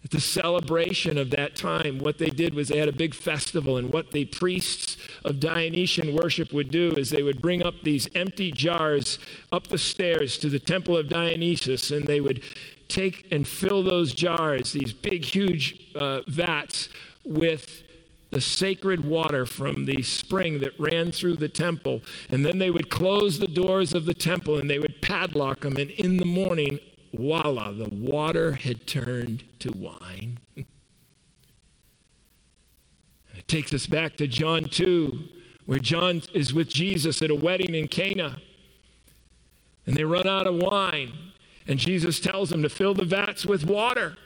the 0.10 0.22
celebration 0.22 1.18
of 1.18 1.32
that 1.32 1.56
time, 1.56 2.00
what 2.00 2.18
they 2.18 2.30
did 2.30 2.54
was 2.54 2.68
they 2.68 2.78
had 2.78 2.88
a 2.88 2.94
big 2.94 3.14
festival, 3.14 3.78
and 3.78 3.92
what 3.92 4.12
the 4.12 4.26
priests 4.26 4.98
of 5.26 5.40
Dionysian 5.40 6.16
worship 6.16 6.54
would 6.54 6.72
do 6.72 6.92
is 6.92 7.10
they 7.10 7.24
would 7.24 7.42
bring 7.42 7.64
up 7.64 7.76
these 7.84 8.08
empty 8.16 8.52
jars 8.52 9.20
up 9.52 9.68
the 9.68 9.78
stairs 9.78 10.38
to 10.38 10.50
the 10.50 10.60
temple 10.60 10.96
of 10.96 11.10
Dionysus, 11.10 11.92
and 11.92 12.06
they 12.06 12.22
would 12.22 12.42
take 12.88 13.28
and 13.32 13.48
fill 13.48 13.84
those 13.84 14.14
jars, 14.14 14.72
these 14.72 14.94
big, 14.94 15.26
huge 15.26 15.94
uh, 15.96 16.22
vats, 16.28 16.90
with 17.26 17.84
the 18.30 18.42
sacred 18.42 19.06
water 19.06 19.46
from 19.46 19.86
the 19.86 20.02
spring 20.04 20.60
that 20.60 20.78
ran 20.80 21.12
through 21.12 21.36
the 21.36 21.50
temple. 21.50 22.02
And 22.30 22.46
then 22.46 22.60
they 22.60 22.70
would 22.70 22.90
close 22.90 23.40
the 23.40 23.48
doors 23.48 23.94
of 23.94 24.06
the 24.06 24.14
temple 24.14 24.58
and 24.58 24.70
they 24.70 24.80
would 24.80 25.02
padlock 25.02 25.62
them. 25.62 25.78
And 25.78 25.92
in 25.92 26.18
the 26.18 26.26
morning, 26.26 26.80
voila, 27.14 27.72
the 27.72 27.90
water 27.90 28.54
had 28.54 28.88
turned 28.88 29.44
to 29.60 29.72
wine. 29.72 30.40
it 30.56 30.68
takes 33.48 33.74
us 33.74 33.88
back 33.88 34.18
to 34.18 34.28
John 34.28 34.66
2, 34.66 35.20
where 35.66 35.80
John 35.80 36.22
is 36.34 36.54
with 36.54 36.70
Jesus 36.70 37.22
at 37.22 37.30
a 37.30 37.36
wedding 37.36 37.76
in 37.76 37.88
Cana. 37.88 38.42
And 39.86 39.96
they 39.96 40.04
run 40.04 40.28
out 40.28 40.48
of 40.48 40.56
wine. 40.56 41.14
And 41.68 41.80
Jesus 41.80 42.20
tells 42.20 42.50
them 42.50 42.62
to 42.64 42.70
fill 42.70 42.94
the 42.94 43.06
vats 43.06 43.46
with 43.46 43.66
water. 43.66 44.18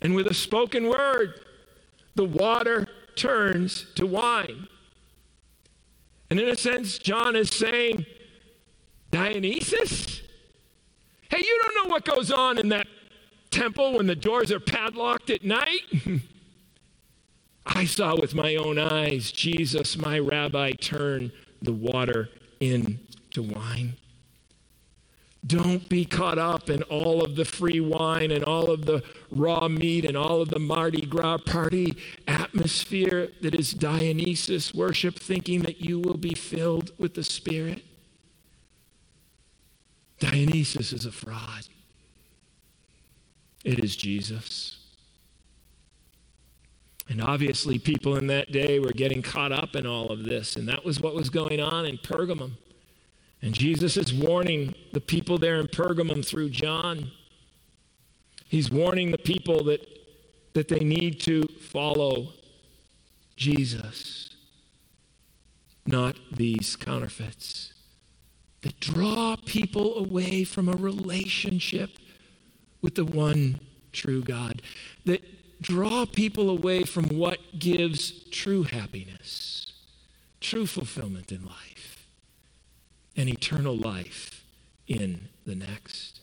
And 0.00 0.14
with 0.14 0.26
a 0.26 0.34
spoken 0.34 0.88
word, 0.88 1.40
the 2.14 2.24
water 2.24 2.86
turns 3.16 3.86
to 3.94 4.06
wine. 4.06 4.68
And 6.30 6.40
in 6.40 6.48
a 6.48 6.56
sense, 6.56 6.98
John 6.98 7.36
is 7.36 7.50
saying, 7.50 8.06
Dionysus? 9.10 10.22
Hey, 11.30 11.38
you 11.38 11.62
don't 11.64 11.84
know 11.84 11.90
what 11.90 12.04
goes 12.04 12.30
on 12.30 12.58
in 12.58 12.68
that 12.70 12.86
temple 13.50 13.94
when 13.94 14.06
the 14.06 14.16
doors 14.16 14.50
are 14.52 14.60
padlocked 14.60 15.30
at 15.30 15.44
night? 15.44 15.82
I 17.66 17.86
saw 17.86 18.18
with 18.20 18.34
my 18.34 18.56
own 18.56 18.78
eyes 18.78 19.32
Jesus, 19.32 19.96
my 19.96 20.18
rabbi, 20.18 20.72
turn 20.72 21.32
the 21.62 21.72
water 21.72 22.28
into 22.60 23.42
wine. 23.42 23.96
Don't 25.46 25.88
be 25.90 26.06
caught 26.06 26.38
up 26.38 26.70
in 26.70 26.82
all 26.84 27.22
of 27.22 27.36
the 27.36 27.44
free 27.44 27.80
wine 27.80 28.30
and 28.30 28.44
all 28.44 28.70
of 28.70 28.86
the 28.86 29.02
raw 29.30 29.68
meat 29.68 30.06
and 30.06 30.16
all 30.16 30.40
of 30.40 30.48
the 30.48 30.58
Mardi 30.58 31.04
Gras 31.04 31.38
party 31.38 31.94
atmosphere 32.26 33.28
that 33.42 33.54
is 33.54 33.72
Dionysus 33.72 34.72
worship, 34.72 35.18
thinking 35.18 35.60
that 35.62 35.82
you 35.82 35.98
will 35.98 36.16
be 36.16 36.34
filled 36.34 36.92
with 36.98 37.12
the 37.14 37.24
Spirit. 37.24 37.82
Dionysus 40.18 40.92
is 40.92 41.06
a 41.06 41.12
fraud. 41.12 41.66
It 43.64 43.78
is 43.78 43.96
Jesus. 43.96 44.78
And 47.08 47.20
obviously, 47.20 47.78
people 47.78 48.16
in 48.16 48.26
that 48.28 48.52
day 48.52 48.78
were 48.78 48.92
getting 48.92 49.22
caught 49.22 49.52
up 49.52 49.76
in 49.76 49.86
all 49.86 50.10
of 50.10 50.24
this, 50.24 50.56
and 50.56 50.68
that 50.68 50.84
was 50.84 51.00
what 51.00 51.14
was 51.14 51.28
going 51.28 51.60
on 51.60 51.84
in 51.84 51.98
Pergamum. 51.98 52.52
And 53.42 53.52
Jesus 53.52 53.96
is 53.98 54.14
warning 54.14 54.74
the 54.92 55.00
people 55.00 55.36
there 55.36 55.60
in 55.60 55.66
Pergamum 55.66 56.24
through 56.24 56.48
John. 56.50 57.10
He's 58.48 58.70
warning 58.70 59.10
the 59.10 59.18
people 59.18 59.64
that, 59.64 59.86
that 60.54 60.68
they 60.68 60.78
need 60.78 61.20
to 61.22 61.42
follow 61.60 62.28
Jesus, 63.36 64.30
not 65.86 66.16
these 66.32 66.76
counterfeits 66.76 67.73
that 68.64 68.80
draw 68.80 69.36
people 69.44 69.98
away 69.98 70.42
from 70.42 70.70
a 70.70 70.76
relationship 70.76 71.90
with 72.80 72.94
the 72.94 73.04
one 73.04 73.60
true 73.92 74.22
God, 74.22 74.62
that 75.04 75.22
draw 75.60 76.06
people 76.06 76.48
away 76.48 76.82
from 76.84 77.04
what 77.10 77.58
gives 77.58 78.24
true 78.30 78.62
happiness, 78.62 79.74
true 80.40 80.66
fulfillment 80.66 81.30
in 81.30 81.44
life 81.44 82.08
and 83.18 83.28
eternal 83.28 83.76
life 83.76 84.42
in 84.88 85.28
the 85.44 85.54
next. 85.54 86.20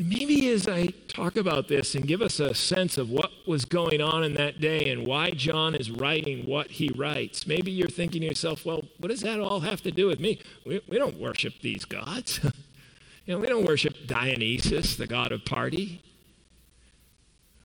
Maybe 0.00 0.48
as 0.50 0.68
I 0.68 0.86
talk 1.08 1.36
about 1.36 1.66
this 1.66 1.96
and 1.96 2.06
give 2.06 2.22
us 2.22 2.38
a 2.38 2.54
sense 2.54 2.98
of 2.98 3.10
what 3.10 3.32
was 3.48 3.64
going 3.64 4.00
on 4.00 4.22
in 4.22 4.34
that 4.34 4.60
day 4.60 4.90
and 4.90 5.04
why 5.04 5.30
John 5.32 5.74
is 5.74 5.90
writing 5.90 6.46
what 6.46 6.70
he 6.70 6.88
writes, 6.94 7.48
maybe 7.48 7.72
you're 7.72 7.88
thinking 7.88 8.20
to 8.20 8.28
yourself, 8.28 8.64
well, 8.64 8.84
what 8.98 9.08
does 9.08 9.22
that 9.22 9.40
all 9.40 9.60
have 9.60 9.82
to 9.82 9.90
do 9.90 10.06
with 10.06 10.20
me? 10.20 10.40
We, 10.64 10.80
we 10.88 10.98
don't 10.98 11.18
worship 11.18 11.54
these 11.62 11.84
gods. 11.84 12.38
you 13.26 13.34
know, 13.34 13.40
we 13.40 13.48
don't 13.48 13.66
worship 13.66 14.06
Dionysus, 14.06 14.94
the 14.94 15.08
god 15.08 15.32
of 15.32 15.44
party. 15.44 16.00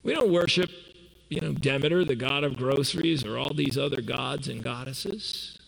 We 0.01 0.15
don't 0.15 0.31
worship, 0.31 0.71
you 1.29 1.39
know, 1.39 1.53
Demeter, 1.53 2.03
the 2.03 2.15
god 2.15 2.43
of 2.43 2.57
groceries, 2.57 3.23
or 3.23 3.37
all 3.37 3.53
these 3.53 3.77
other 3.77 4.01
gods 4.01 4.47
and 4.47 4.63
goddesses. 4.63 5.59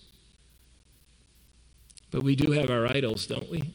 But 2.09 2.23
we 2.23 2.35
do 2.35 2.53
have 2.53 2.71
our 2.71 2.87
idols, 2.87 3.27
don't 3.27 3.51
we? 3.51 3.71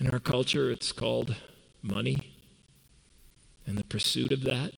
In 0.00 0.08
our 0.08 0.18
culture, 0.18 0.70
it's 0.70 0.92
called 0.92 1.36
money 1.82 2.32
and 3.66 3.76
the 3.76 3.84
pursuit 3.84 4.32
of 4.32 4.42
that. 4.44 4.72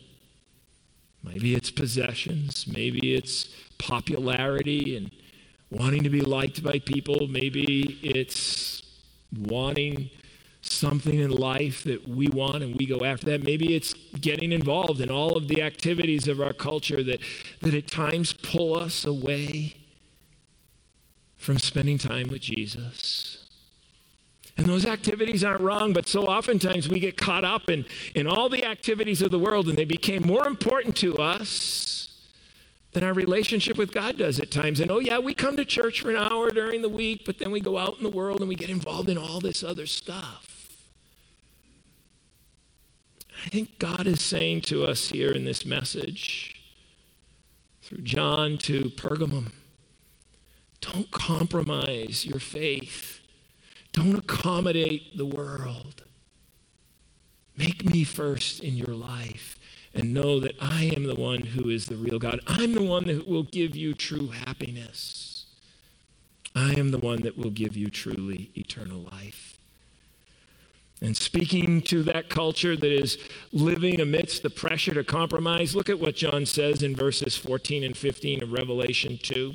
Maybe 1.23 1.55
it's 1.55 1.71
possessions. 1.71 2.67
Maybe 2.67 3.15
it's 3.15 3.49
popularity 3.79 4.97
and 4.97 5.13
wanting 5.71 6.03
to 6.03 6.11
be 6.11 6.21
liked 6.21 6.65
by 6.65 6.81
people. 6.81 7.29
Maybe 7.29 8.01
it's 8.03 8.83
wanting 9.33 10.11
something 10.61 11.19
in 11.19 11.31
life 11.31 11.85
that 11.85 12.09
we 12.09 12.27
want 12.29 12.63
and 12.65 12.77
we 12.77 12.87
go 12.87 13.05
after 13.05 13.27
that. 13.27 13.45
Maybe 13.45 13.77
it's 13.77 13.95
getting 14.21 14.51
involved 14.51 15.01
in 15.01 15.11
all 15.11 15.37
of 15.37 15.47
the 15.47 15.63
activities 15.63 16.27
of 16.27 16.41
our 16.41 16.53
culture 16.53 17.03
that, 17.05 17.21
that 17.61 17.75
at 17.75 17.87
times 17.87 18.33
pull 18.33 18.77
us 18.77 19.05
away 19.05 19.77
from 21.37 21.59
spending 21.59 21.99
time 21.99 22.29
with 22.29 22.43
Jesus. 22.43 23.42
And 24.57 24.67
those 24.67 24.85
activities 24.85 25.43
aren't 25.43 25.63
wrong, 25.63 25.93
but 25.93 26.07
so 26.07 26.27
oftentimes 26.27 26.89
we 26.89 27.01
get 27.01 27.17
caught 27.17 27.45
up 27.45 27.71
in, 27.71 27.87
in 28.15 28.27
all 28.27 28.49
the 28.49 28.65
activities 28.65 29.23
of 29.23 29.31
the 29.31 29.39
world 29.39 29.69
and 29.69 29.79
they 29.79 29.87
became 29.87 30.23
more 30.23 30.47
important 30.47 30.95
to 30.97 31.17
us 31.17 32.03
than 32.93 33.03
our 33.03 33.15
relationship 33.15 33.79
with 33.79 33.93
God 33.93 34.19
does 34.19 34.39
at 34.39 34.51
times. 34.51 34.79
And 34.79 34.91
oh, 34.91 34.99
yeah, 34.99 35.19
we 35.19 35.33
come 35.33 35.57
to 35.57 35.65
church 35.65 36.03
for 36.03 36.11
an 36.11 36.17
hour 36.17 36.51
during 36.51 36.83
the 36.83 36.91
week, 36.91 37.23
but 37.25 37.39
then 37.39 37.51
we 37.51 37.61
go 37.61 37.79
out 37.79 37.97
in 37.97 38.05
the 38.05 38.11
world 38.11 38.41
and 38.41 38.49
we 38.49 38.55
get 38.55 38.69
involved 38.69 39.09
in 39.09 39.17
all 39.17 39.41
this 39.41 39.63
other 39.65 39.87
stuff. 39.87 40.47
I 43.45 43.49
think 43.49 43.79
God 43.79 44.07
is 44.07 44.21
saying 44.21 44.61
to 44.63 44.85
us 44.85 45.09
here 45.09 45.33
in 45.33 45.45
this 45.45 45.65
message, 45.65 46.61
through 47.81 48.03
John 48.03 48.59
to 48.59 48.91
Pergamum, 48.91 49.53
don't 50.81 51.11
compromise 51.11 52.27
your 52.27 52.39
faith. 52.39 53.22
Don't 53.93 54.19
accommodate 54.19 55.17
the 55.17 55.27
world. 55.27 56.03
Make 57.57 57.85
me 57.85 58.05
first 58.05 58.61
in 58.61 58.77
your 58.77 58.95
life 58.95 59.59
and 59.95 60.15
know 60.15 60.41
that 60.41 60.55
I 60.61 60.85
am 60.97 61.05
the 61.05 61.15
one 61.15 61.41
who 61.41 61.69
is 61.69 61.87
the 61.87 61.97
real 61.97 62.19
God. 62.19 62.41
I'm 62.47 62.73
the 62.73 62.83
one 62.83 63.07
that 63.07 63.29
will 63.29 63.43
give 63.43 63.77
you 63.77 63.93
true 63.93 64.29
happiness. 64.29 65.45
I 66.55 66.73
am 66.73 66.91
the 66.91 66.99
one 66.99 67.23
that 67.23 67.37
will 67.37 67.51
give 67.51 67.77
you 67.77 67.91
truly 67.91 68.51
eternal 68.57 69.01
life. 69.13 69.59
And 71.01 71.17
speaking 71.17 71.83
to 71.83 72.03
that 72.05 72.29
culture 72.29 72.77
that 72.77 72.93
is 72.93 73.19
living 73.53 74.01
amidst 74.01 74.43
the 74.43 74.51
pressure 74.51 74.95
to 74.95 75.03
compromise, 75.03 75.75
look 75.75 75.89
at 75.89 75.99
what 75.99 76.15
John 76.15 76.47
says 76.47 76.83
in 76.83 76.95
verses 76.95 77.37
14 77.37 77.83
and 77.83 77.97
15 77.97 78.43
of 78.43 78.53
Revelation 78.53 79.19
2. 79.21 79.55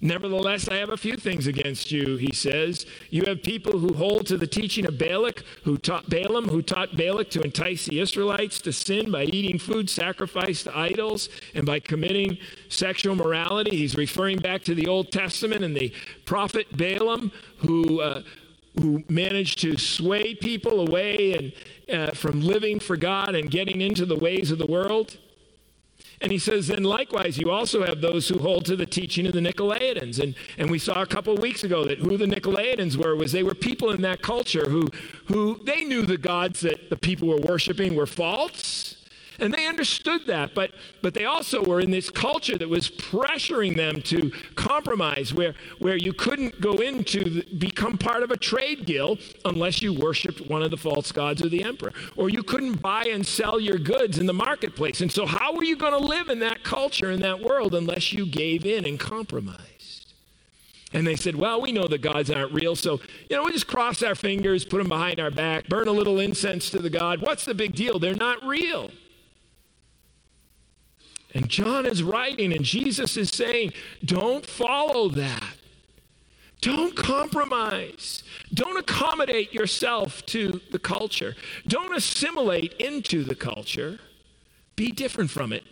Nevertheless, 0.00 0.68
I 0.68 0.76
have 0.76 0.90
a 0.90 0.96
few 0.96 1.16
things 1.16 1.46
against 1.46 1.90
you, 1.90 2.16
he 2.16 2.32
says. 2.32 2.86
You 3.10 3.24
have 3.24 3.42
people 3.42 3.78
who 3.80 3.94
hold 3.94 4.26
to 4.26 4.36
the 4.36 4.46
teaching 4.46 4.86
of 4.86 4.96
Balak, 4.96 5.42
who 5.64 5.76
taught 5.76 6.08
Balaam, 6.08 6.48
who 6.48 6.62
taught 6.62 6.96
Balak 6.96 7.30
to 7.30 7.42
entice 7.42 7.86
the 7.86 7.98
Israelites 7.98 8.60
to 8.62 8.72
sin 8.72 9.10
by 9.10 9.24
eating 9.24 9.58
food 9.58 9.90
sacrificed 9.90 10.64
to 10.64 10.78
idols 10.78 11.28
and 11.54 11.66
by 11.66 11.80
committing 11.80 12.38
sexual 12.68 13.16
morality. 13.16 13.76
He's 13.76 13.96
referring 13.96 14.38
back 14.38 14.62
to 14.64 14.74
the 14.74 14.86
Old 14.86 15.10
Testament 15.10 15.64
and 15.64 15.76
the 15.76 15.92
prophet 16.24 16.76
Balaam, 16.76 17.32
who. 17.58 18.00
Uh, 18.00 18.22
who 18.78 19.02
managed 19.08 19.58
to 19.60 19.76
sway 19.76 20.36
people 20.36 20.86
away 20.86 21.32
and 21.88 22.00
uh, 22.00 22.14
from 22.14 22.40
living 22.40 22.78
for 22.78 22.96
God 22.96 23.34
and 23.34 23.50
getting 23.50 23.80
into 23.80 24.06
the 24.06 24.14
ways 24.14 24.52
of 24.52 24.58
the 24.58 24.66
world. 24.66 25.16
And 26.20 26.32
he 26.32 26.38
says, 26.38 26.66
then 26.66 26.82
likewise, 26.82 27.38
you 27.38 27.50
also 27.50 27.84
have 27.84 28.00
those 28.00 28.28
who 28.28 28.38
hold 28.38 28.64
to 28.66 28.76
the 28.76 28.86
teaching 28.86 29.26
of 29.26 29.32
the 29.32 29.40
Nicolaitans. 29.40 30.18
And, 30.18 30.34
and 30.56 30.70
we 30.70 30.78
saw 30.78 31.02
a 31.02 31.06
couple 31.06 31.32
of 31.32 31.40
weeks 31.40 31.62
ago 31.62 31.84
that 31.84 31.98
who 31.98 32.16
the 32.16 32.26
Nicolaitans 32.26 32.96
were 32.96 33.14
was 33.14 33.32
they 33.32 33.44
were 33.44 33.54
people 33.54 33.90
in 33.90 34.02
that 34.02 34.20
culture 34.20 34.68
who, 34.68 34.88
who 35.26 35.60
they 35.64 35.84
knew 35.84 36.02
the 36.02 36.18
gods 36.18 36.60
that 36.60 36.90
the 36.90 36.96
people 36.96 37.28
were 37.28 37.40
worshiping 37.40 37.94
were 37.94 38.06
false. 38.06 38.97
And 39.40 39.54
they 39.54 39.66
understood 39.66 40.26
that, 40.26 40.52
but, 40.52 40.72
but 41.00 41.14
they 41.14 41.24
also 41.24 41.64
were 41.64 41.80
in 41.80 41.92
this 41.92 42.10
culture 42.10 42.58
that 42.58 42.68
was 42.68 42.90
pressuring 42.90 43.76
them 43.76 44.02
to 44.02 44.32
compromise, 44.56 45.32
where, 45.32 45.54
where 45.78 45.96
you 45.96 46.12
couldn't 46.12 46.60
go 46.60 46.74
into 46.74 47.22
the, 47.22 47.54
become 47.54 47.96
part 47.98 48.24
of 48.24 48.32
a 48.32 48.36
trade 48.36 48.84
guild 48.84 49.20
unless 49.44 49.80
you 49.80 49.92
worshiped 49.92 50.40
one 50.48 50.62
of 50.62 50.72
the 50.72 50.76
false 50.76 51.12
gods 51.12 51.40
or 51.40 51.48
the 51.48 51.62
emperor, 51.62 51.92
or 52.16 52.28
you 52.28 52.42
couldn't 52.42 52.82
buy 52.82 53.04
and 53.04 53.24
sell 53.24 53.60
your 53.60 53.78
goods 53.78 54.18
in 54.18 54.26
the 54.26 54.32
marketplace. 54.32 55.00
And 55.00 55.12
so, 55.12 55.24
how 55.24 55.54
were 55.54 55.64
you 55.64 55.76
going 55.76 55.92
to 55.92 55.98
live 55.98 56.28
in 56.28 56.40
that 56.40 56.64
culture, 56.64 57.12
in 57.12 57.20
that 57.20 57.40
world, 57.40 57.76
unless 57.76 58.12
you 58.12 58.26
gave 58.26 58.66
in 58.66 58.84
and 58.84 58.98
compromised? 58.98 60.14
And 60.92 61.06
they 61.06 61.16
said, 61.16 61.36
Well, 61.36 61.60
we 61.60 61.70
know 61.70 61.86
the 61.86 61.98
gods 61.98 62.28
aren't 62.28 62.52
real, 62.52 62.74
so, 62.74 63.00
you 63.30 63.36
know, 63.36 63.44
we 63.44 63.52
just 63.52 63.68
cross 63.68 64.02
our 64.02 64.16
fingers, 64.16 64.64
put 64.64 64.78
them 64.78 64.88
behind 64.88 65.20
our 65.20 65.30
back, 65.30 65.68
burn 65.68 65.86
a 65.86 65.92
little 65.92 66.18
incense 66.18 66.70
to 66.70 66.80
the 66.80 66.90
God. 66.90 67.20
What's 67.20 67.44
the 67.44 67.54
big 67.54 67.76
deal? 67.76 68.00
They're 68.00 68.14
not 68.14 68.42
real. 68.42 68.90
And 71.38 71.48
John 71.48 71.86
is 71.86 72.02
writing, 72.02 72.52
and 72.52 72.64
Jesus 72.64 73.16
is 73.16 73.30
saying, 73.30 73.72
don't 74.04 74.44
follow 74.44 75.08
that. 75.10 75.54
Don't 76.60 76.96
compromise. 76.96 78.24
Don't 78.52 78.76
accommodate 78.76 79.54
yourself 79.54 80.26
to 80.26 80.60
the 80.72 80.80
culture. 80.80 81.36
Don't 81.64 81.94
assimilate 81.94 82.72
into 82.80 83.22
the 83.22 83.36
culture. 83.36 84.00
Be 84.74 84.90
different 84.90 85.30
from 85.30 85.52
it. 85.52 85.62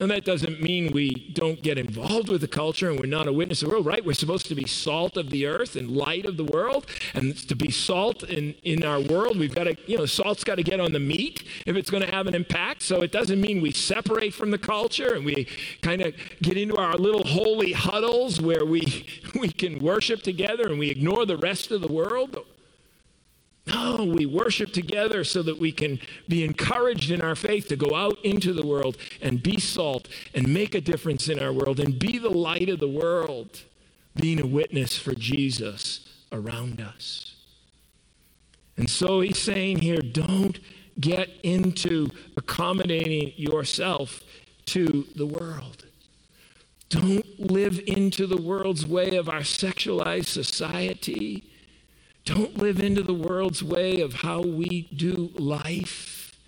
And 0.00 0.10
that 0.12 0.24
doesn't 0.24 0.62
mean 0.62 0.92
we 0.92 1.10
don't 1.32 1.60
get 1.60 1.76
involved 1.76 2.28
with 2.28 2.40
the 2.40 2.48
culture 2.48 2.88
and 2.88 3.00
we're 3.00 3.06
not 3.06 3.26
a 3.26 3.32
witness 3.32 3.62
of 3.62 3.68
the 3.68 3.74
world, 3.74 3.86
right? 3.86 4.04
We're 4.04 4.12
supposed 4.12 4.46
to 4.46 4.54
be 4.54 4.66
salt 4.66 5.16
of 5.16 5.30
the 5.30 5.46
earth 5.46 5.74
and 5.74 5.90
light 5.90 6.24
of 6.24 6.36
the 6.36 6.44
world. 6.44 6.86
And 7.14 7.36
to 7.48 7.56
be 7.56 7.72
salt 7.72 8.22
in, 8.22 8.54
in 8.62 8.84
our 8.84 9.00
world, 9.00 9.38
we've 9.38 9.54
got 9.54 9.64
to, 9.64 9.76
you 9.86 9.98
know, 9.98 10.06
salt's 10.06 10.44
got 10.44 10.54
to 10.54 10.62
get 10.62 10.78
on 10.78 10.92
the 10.92 11.00
meat 11.00 11.42
if 11.66 11.74
it's 11.76 11.90
going 11.90 12.04
to 12.04 12.10
have 12.10 12.28
an 12.28 12.34
impact. 12.34 12.82
So 12.82 13.02
it 13.02 13.10
doesn't 13.10 13.40
mean 13.40 13.60
we 13.60 13.72
separate 13.72 14.34
from 14.34 14.52
the 14.52 14.58
culture 14.58 15.14
and 15.14 15.24
we 15.24 15.48
kind 15.82 16.02
of 16.02 16.14
get 16.42 16.56
into 16.56 16.76
our 16.76 16.94
little 16.94 17.24
holy 17.24 17.72
huddles 17.72 18.40
where 18.40 18.64
we, 18.64 19.04
we 19.40 19.48
can 19.48 19.80
worship 19.80 20.22
together 20.22 20.68
and 20.68 20.78
we 20.78 20.90
ignore 20.90 21.26
the 21.26 21.36
rest 21.36 21.72
of 21.72 21.80
the 21.80 21.92
world. 21.92 22.38
No, 23.68 24.04
we 24.04 24.24
worship 24.24 24.72
together 24.72 25.24
so 25.24 25.42
that 25.42 25.58
we 25.58 25.72
can 25.72 26.00
be 26.26 26.44
encouraged 26.44 27.10
in 27.10 27.20
our 27.20 27.34
faith 27.34 27.68
to 27.68 27.76
go 27.76 27.94
out 27.94 28.16
into 28.24 28.52
the 28.52 28.66
world 28.66 28.96
and 29.20 29.42
be 29.42 29.60
salt 29.60 30.08
and 30.34 30.48
make 30.48 30.74
a 30.74 30.80
difference 30.80 31.28
in 31.28 31.38
our 31.38 31.52
world 31.52 31.78
and 31.78 31.98
be 31.98 32.18
the 32.18 32.30
light 32.30 32.68
of 32.68 32.80
the 32.80 32.88
world, 32.88 33.62
being 34.14 34.40
a 34.40 34.46
witness 34.46 34.96
for 34.96 35.14
Jesus 35.14 36.06
around 36.32 36.80
us. 36.80 37.34
And 38.76 38.88
so 38.88 39.20
he's 39.20 39.38
saying 39.38 39.80
here 39.80 40.00
don't 40.00 40.58
get 40.98 41.28
into 41.42 42.08
accommodating 42.36 43.32
yourself 43.36 44.22
to 44.66 45.06
the 45.14 45.26
world. 45.26 45.84
Don't 46.88 47.38
live 47.38 47.80
into 47.86 48.26
the 48.26 48.40
world's 48.40 48.86
way 48.86 49.16
of 49.16 49.28
our 49.28 49.40
sexualized 49.40 50.26
society 50.26 51.47
don't 52.28 52.58
live 52.58 52.78
into 52.78 53.02
the 53.02 53.14
world's 53.14 53.64
way 53.64 54.02
of 54.02 54.12
how 54.12 54.42
we 54.42 54.82
do 54.94 55.32
life, 55.36 56.38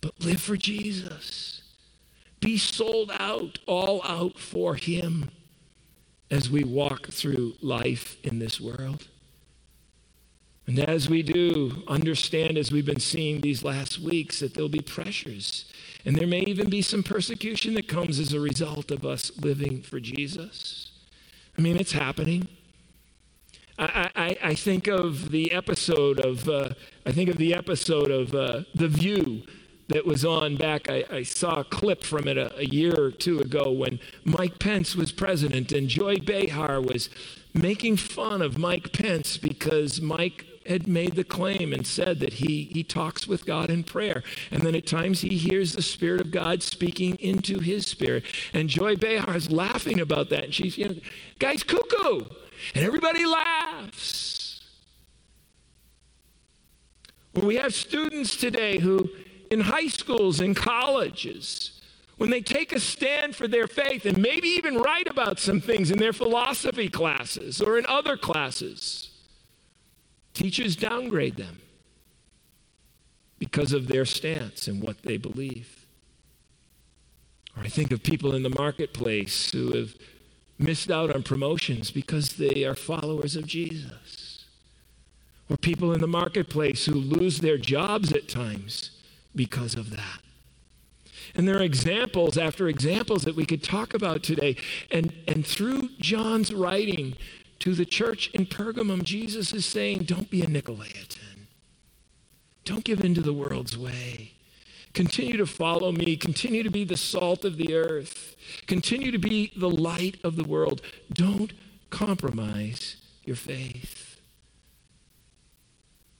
but 0.00 0.12
live 0.20 0.40
for 0.40 0.56
Jesus. 0.56 1.62
Be 2.38 2.56
sold 2.56 3.10
out, 3.18 3.58
all 3.66 4.00
out 4.04 4.38
for 4.38 4.76
Him 4.76 5.30
as 6.30 6.48
we 6.48 6.62
walk 6.62 7.08
through 7.08 7.54
life 7.60 8.16
in 8.22 8.38
this 8.38 8.60
world. 8.60 9.08
And 10.68 10.78
as 10.78 11.10
we 11.10 11.24
do, 11.24 11.82
understand 11.88 12.56
as 12.56 12.70
we've 12.70 12.86
been 12.86 13.00
seeing 13.00 13.40
these 13.40 13.64
last 13.64 13.98
weeks 13.98 14.38
that 14.38 14.54
there'll 14.54 14.68
be 14.68 14.80
pressures. 14.80 15.64
And 16.04 16.14
there 16.14 16.28
may 16.28 16.42
even 16.42 16.70
be 16.70 16.80
some 16.80 17.02
persecution 17.02 17.74
that 17.74 17.88
comes 17.88 18.20
as 18.20 18.32
a 18.32 18.38
result 18.38 18.92
of 18.92 19.04
us 19.04 19.32
living 19.40 19.82
for 19.82 19.98
Jesus. 19.98 20.92
I 21.56 21.60
mean, 21.60 21.76
it's 21.76 21.92
happening. 21.92 22.46
I, 23.78 24.10
I, 24.16 24.36
I 24.42 24.54
think 24.54 24.88
of 24.88 25.30
the 25.30 25.52
episode 25.52 26.18
of 26.18 26.48
uh, 26.48 26.70
I 27.06 27.12
think 27.12 27.30
of 27.30 27.38
the 27.38 27.54
episode 27.54 28.10
of 28.10 28.34
uh, 28.34 28.62
The 28.74 28.88
View 28.88 29.42
that 29.88 30.04
was 30.04 30.24
on 30.24 30.56
back. 30.56 30.90
I, 30.90 31.04
I 31.10 31.22
saw 31.22 31.60
a 31.60 31.64
clip 31.64 32.02
from 32.02 32.26
it 32.28 32.36
a, 32.36 32.56
a, 32.58 32.64
year 32.64 32.94
or 32.98 33.10
two 33.10 33.38
ago 33.38 33.70
when 33.70 34.00
Mike 34.24 34.58
Pence 34.58 34.96
was 34.96 35.12
president 35.12 35.72
and 35.72 35.88
Joy 35.88 36.16
Behar 36.16 36.80
was 36.80 37.08
making 37.54 37.96
fun 37.96 38.42
of 38.42 38.58
Mike 38.58 38.92
Pence 38.92 39.38
because 39.38 40.00
Mike 40.00 40.44
had 40.66 40.86
made 40.86 41.14
the 41.14 41.24
claim 41.24 41.72
and 41.72 41.86
said 41.86 42.20
that 42.20 42.34
he, 42.34 42.64
he 42.64 42.84
talks 42.84 43.26
with 43.26 43.46
God 43.46 43.70
in 43.70 43.82
prayer. 43.84 44.22
And 44.50 44.60
then 44.60 44.74
at 44.74 44.86
times 44.86 45.22
he 45.22 45.38
hears 45.38 45.72
the 45.72 45.82
Spirit 45.82 46.20
of 46.20 46.30
God 46.30 46.62
speaking 46.62 47.16
into 47.20 47.60
his 47.60 47.86
spirit. 47.86 48.24
And 48.52 48.68
Joy 48.68 48.96
Behar 48.96 49.34
is 49.34 49.50
laughing 49.50 49.98
about 49.98 50.28
that. 50.28 50.44
And 50.44 50.54
she's, 50.54 50.76
you 50.76 50.88
know, 50.88 50.96
guy's 51.38 51.62
cuckoo. 51.62 52.26
And 52.74 52.84
everybody 52.84 53.24
laughs. 53.24 54.60
Well, 57.34 57.46
we 57.46 57.56
have 57.56 57.74
students 57.74 58.36
today 58.36 58.78
who, 58.78 59.10
in 59.50 59.60
high 59.60 59.88
schools 59.88 60.40
and 60.40 60.56
colleges, 60.56 61.80
when 62.16 62.30
they 62.30 62.40
take 62.40 62.72
a 62.72 62.80
stand 62.80 63.36
for 63.36 63.46
their 63.46 63.68
faith 63.68 64.04
and 64.04 64.18
maybe 64.18 64.48
even 64.48 64.78
write 64.78 65.08
about 65.08 65.38
some 65.38 65.60
things 65.60 65.90
in 65.90 65.98
their 65.98 66.12
philosophy 66.12 66.88
classes 66.88 67.62
or 67.62 67.78
in 67.78 67.86
other 67.86 68.16
classes, 68.16 69.10
teachers 70.34 70.74
downgrade 70.74 71.36
them 71.36 71.60
because 73.38 73.72
of 73.72 73.86
their 73.86 74.04
stance 74.04 74.66
and 74.66 74.82
what 74.82 75.02
they 75.02 75.16
believe. 75.16 75.86
Or 77.56 77.62
I 77.62 77.68
think 77.68 77.92
of 77.92 78.02
people 78.02 78.34
in 78.34 78.42
the 78.42 78.50
marketplace 78.50 79.52
who 79.52 79.76
have 79.76 79.94
missed 80.58 80.90
out 80.90 81.14
on 81.14 81.22
promotions 81.22 81.90
because 81.90 82.34
they 82.34 82.64
are 82.64 82.74
followers 82.74 83.36
of 83.36 83.46
Jesus. 83.46 84.44
Or 85.48 85.56
people 85.56 85.92
in 85.92 86.00
the 86.00 86.06
marketplace 86.06 86.86
who 86.86 86.94
lose 86.94 87.38
their 87.38 87.56
jobs 87.56 88.12
at 88.12 88.28
times 88.28 88.90
because 89.34 89.74
of 89.74 89.90
that. 89.90 90.20
And 91.34 91.46
there 91.46 91.58
are 91.58 91.62
examples 91.62 92.36
after 92.36 92.68
examples 92.68 93.22
that 93.22 93.36
we 93.36 93.46
could 93.46 93.62
talk 93.62 93.94
about 93.94 94.22
today. 94.22 94.56
And, 94.90 95.12
and 95.26 95.46
through 95.46 95.90
John's 96.00 96.52
writing 96.52 97.16
to 97.60 97.74
the 97.74 97.84
church 97.84 98.30
in 98.34 98.46
Pergamum, 98.46 99.02
Jesus 99.04 99.52
is 99.52 99.64
saying, 99.64 100.04
Don't 100.04 100.30
be 100.30 100.42
a 100.42 100.46
Nicolaitan. 100.46 101.46
Don't 102.64 102.84
give 102.84 103.04
in 103.04 103.14
to 103.14 103.20
the 103.20 103.32
world's 103.32 103.76
way. 103.76 104.32
Continue 104.98 105.36
to 105.36 105.46
follow 105.46 105.92
me. 105.92 106.16
Continue 106.16 106.64
to 106.64 106.72
be 106.72 106.82
the 106.82 106.96
salt 106.96 107.44
of 107.44 107.56
the 107.56 107.72
earth. 107.72 108.34
Continue 108.66 109.12
to 109.12 109.18
be 109.18 109.52
the 109.54 109.70
light 109.70 110.16
of 110.24 110.34
the 110.34 110.42
world. 110.42 110.82
Don't 111.12 111.52
compromise 111.88 112.96
your 113.22 113.36
faith. 113.36 114.20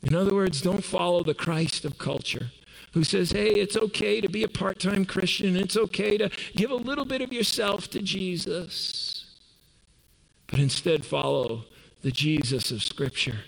In 0.00 0.14
other 0.14 0.32
words, 0.32 0.62
don't 0.62 0.84
follow 0.84 1.24
the 1.24 1.34
Christ 1.34 1.84
of 1.84 1.98
culture 1.98 2.52
who 2.92 3.02
says, 3.02 3.32
hey, 3.32 3.48
it's 3.48 3.76
okay 3.76 4.20
to 4.20 4.28
be 4.28 4.44
a 4.44 4.48
part 4.48 4.78
time 4.78 5.04
Christian, 5.04 5.56
it's 5.56 5.76
okay 5.76 6.16
to 6.16 6.30
give 6.54 6.70
a 6.70 6.76
little 6.76 7.04
bit 7.04 7.20
of 7.20 7.32
yourself 7.32 7.90
to 7.90 8.00
Jesus. 8.00 9.40
But 10.46 10.60
instead, 10.60 11.04
follow 11.04 11.64
the 12.02 12.12
Jesus 12.12 12.70
of 12.70 12.84
Scripture 12.84 13.40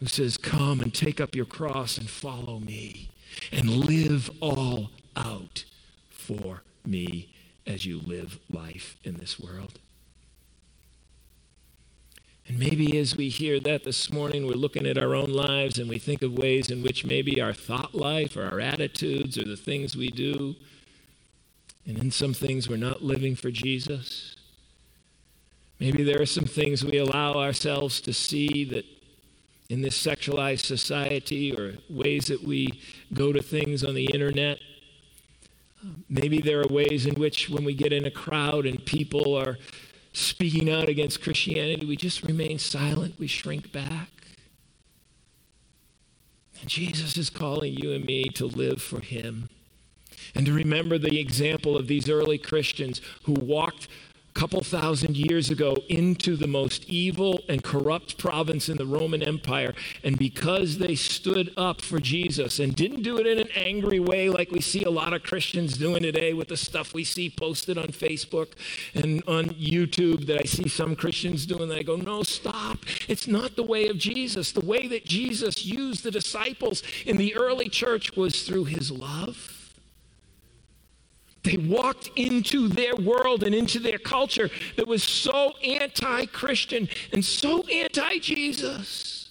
who 0.00 0.06
says, 0.06 0.38
Come 0.38 0.80
and 0.80 0.94
take 0.94 1.20
up 1.20 1.34
your 1.34 1.44
cross 1.44 1.98
and 1.98 2.08
follow 2.08 2.58
me 2.60 3.10
and 3.52 3.68
live 3.68 4.30
all 4.40 4.90
out 5.16 5.64
for 6.10 6.62
me 6.84 7.28
as 7.66 7.86
you 7.86 8.00
live 8.00 8.38
life 8.50 8.96
in 9.04 9.16
this 9.16 9.38
world. 9.38 9.78
And 12.46 12.58
maybe 12.58 12.98
as 12.98 13.16
we 13.16 13.30
hear 13.30 13.58
that 13.60 13.84
this 13.84 14.12
morning, 14.12 14.46
we're 14.46 14.52
looking 14.52 14.86
at 14.86 14.98
our 14.98 15.14
own 15.14 15.32
lives 15.32 15.78
and 15.78 15.88
we 15.88 15.98
think 15.98 16.20
of 16.20 16.36
ways 16.36 16.70
in 16.70 16.82
which 16.82 17.06
maybe 17.06 17.40
our 17.40 17.54
thought 17.54 17.94
life 17.94 18.36
or 18.36 18.44
our 18.44 18.60
attitudes 18.60 19.38
or 19.38 19.44
the 19.44 19.56
things 19.56 19.96
we 19.96 20.08
do, 20.08 20.54
and 21.86 21.98
in 21.98 22.10
some 22.10 22.34
things 22.34 22.68
we're 22.68 22.76
not 22.76 23.02
living 23.02 23.34
for 23.34 23.50
Jesus. 23.50 24.36
Maybe 25.80 26.02
there 26.02 26.20
are 26.20 26.26
some 26.26 26.44
things 26.44 26.84
we 26.84 26.98
allow 26.98 27.34
ourselves 27.34 28.00
to 28.02 28.12
see 28.12 28.64
that 28.66 28.84
in 29.68 29.80
this 29.80 30.00
sexualized 30.00 30.64
society 30.64 31.54
or 31.54 31.74
ways 31.88 32.26
that 32.26 32.42
we 32.42 32.80
go 33.12 33.32
to 33.32 33.42
things 33.42 33.82
on 33.82 33.94
the 33.94 34.06
internet. 34.06 34.58
Maybe 36.08 36.40
there 36.40 36.60
are 36.60 36.66
ways 36.66 37.06
in 37.06 37.14
which 37.14 37.48
when 37.48 37.64
we 37.64 37.74
get 37.74 37.92
in 37.92 38.04
a 38.04 38.10
crowd 38.10 38.66
and 38.66 38.84
people 38.84 39.34
are 39.34 39.58
speaking 40.12 40.70
out 40.70 40.88
against 40.88 41.22
Christianity, 41.22 41.86
we 41.86 41.96
just 41.96 42.22
remain 42.22 42.58
silent, 42.58 43.18
we 43.18 43.26
shrink 43.26 43.72
back. 43.72 44.08
And 46.60 46.70
Jesus 46.70 47.16
is 47.16 47.30
calling 47.30 47.74
you 47.74 47.92
and 47.92 48.04
me 48.04 48.24
to 48.30 48.46
live 48.46 48.80
for 48.80 49.00
Him 49.00 49.48
and 50.34 50.46
to 50.46 50.52
remember 50.52 50.98
the 50.98 51.20
example 51.20 51.76
of 51.76 51.88
these 51.88 52.08
early 52.08 52.38
Christians 52.38 53.00
who 53.24 53.34
walked 53.34 53.88
couple 54.34 54.60
thousand 54.62 55.16
years 55.16 55.48
ago 55.48 55.76
into 55.88 56.34
the 56.34 56.48
most 56.48 56.84
evil 56.88 57.40
and 57.48 57.62
corrupt 57.62 58.18
province 58.18 58.68
in 58.68 58.76
the 58.76 58.84
Roman 58.84 59.22
Empire. 59.22 59.74
And 60.02 60.18
because 60.18 60.78
they 60.78 60.96
stood 60.96 61.52
up 61.56 61.80
for 61.80 62.00
Jesus 62.00 62.58
and 62.58 62.74
didn't 62.74 63.02
do 63.02 63.18
it 63.18 63.26
in 63.28 63.38
an 63.38 63.48
angry 63.54 64.00
way 64.00 64.28
like 64.28 64.50
we 64.50 64.60
see 64.60 64.82
a 64.82 64.90
lot 64.90 65.12
of 65.12 65.22
Christians 65.22 65.78
doing 65.78 66.02
today 66.02 66.32
with 66.34 66.48
the 66.48 66.56
stuff 66.56 66.92
we 66.92 67.04
see 67.04 67.30
posted 67.30 67.78
on 67.78 67.88
Facebook 67.88 68.48
and 68.92 69.22
on 69.28 69.46
YouTube 69.50 70.26
that 70.26 70.40
I 70.40 70.44
see 70.44 70.68
some 70.68 70.96
Christians 70.96 71.46
doing, 71.46 71.68
that 71.68 71.78
I 71.78 71.82
go, 71.82 71.96
no, 71.96 72.24
stop. 72.24 72.78
It's 73.06 73.28
not 73.28 73.54
the 73.54 73.62
way 73.62 73.86
of 73.86 73.98
Jesus. 73.98 74.50
The 74.50 74.64
way 74.64 74.88
that 74.88 75.04
Jesus 75.04 75.64
used 75.64 76.02
the 76.02 76.10
disciples 76.10 76.82
in 77.06 77.18
the 77.18 77.36
early 77.36 77.68
church 77.68 78.16
was 78.16 78.42
through 78.42 78.64
his 78.64 78.90
love 78.90 79.63
they 81.44 81.58
walked 81.58 82.10
into 82.16 82.68
their 82.68 82.96
world 82.96 83.44
and 83.44 83.54
into 83.54 83.78
their 83.78 83.98
culture 83.98 84.50
that 84.76 84.88
was 84.88 85.04
so 85.04 85.52
anti 85.62 86.26
Christian 86.26 86.88
and 87.12 87.24
so 87.24 87.62
anti 87.68 88.18
Jesus. 88.18 89.28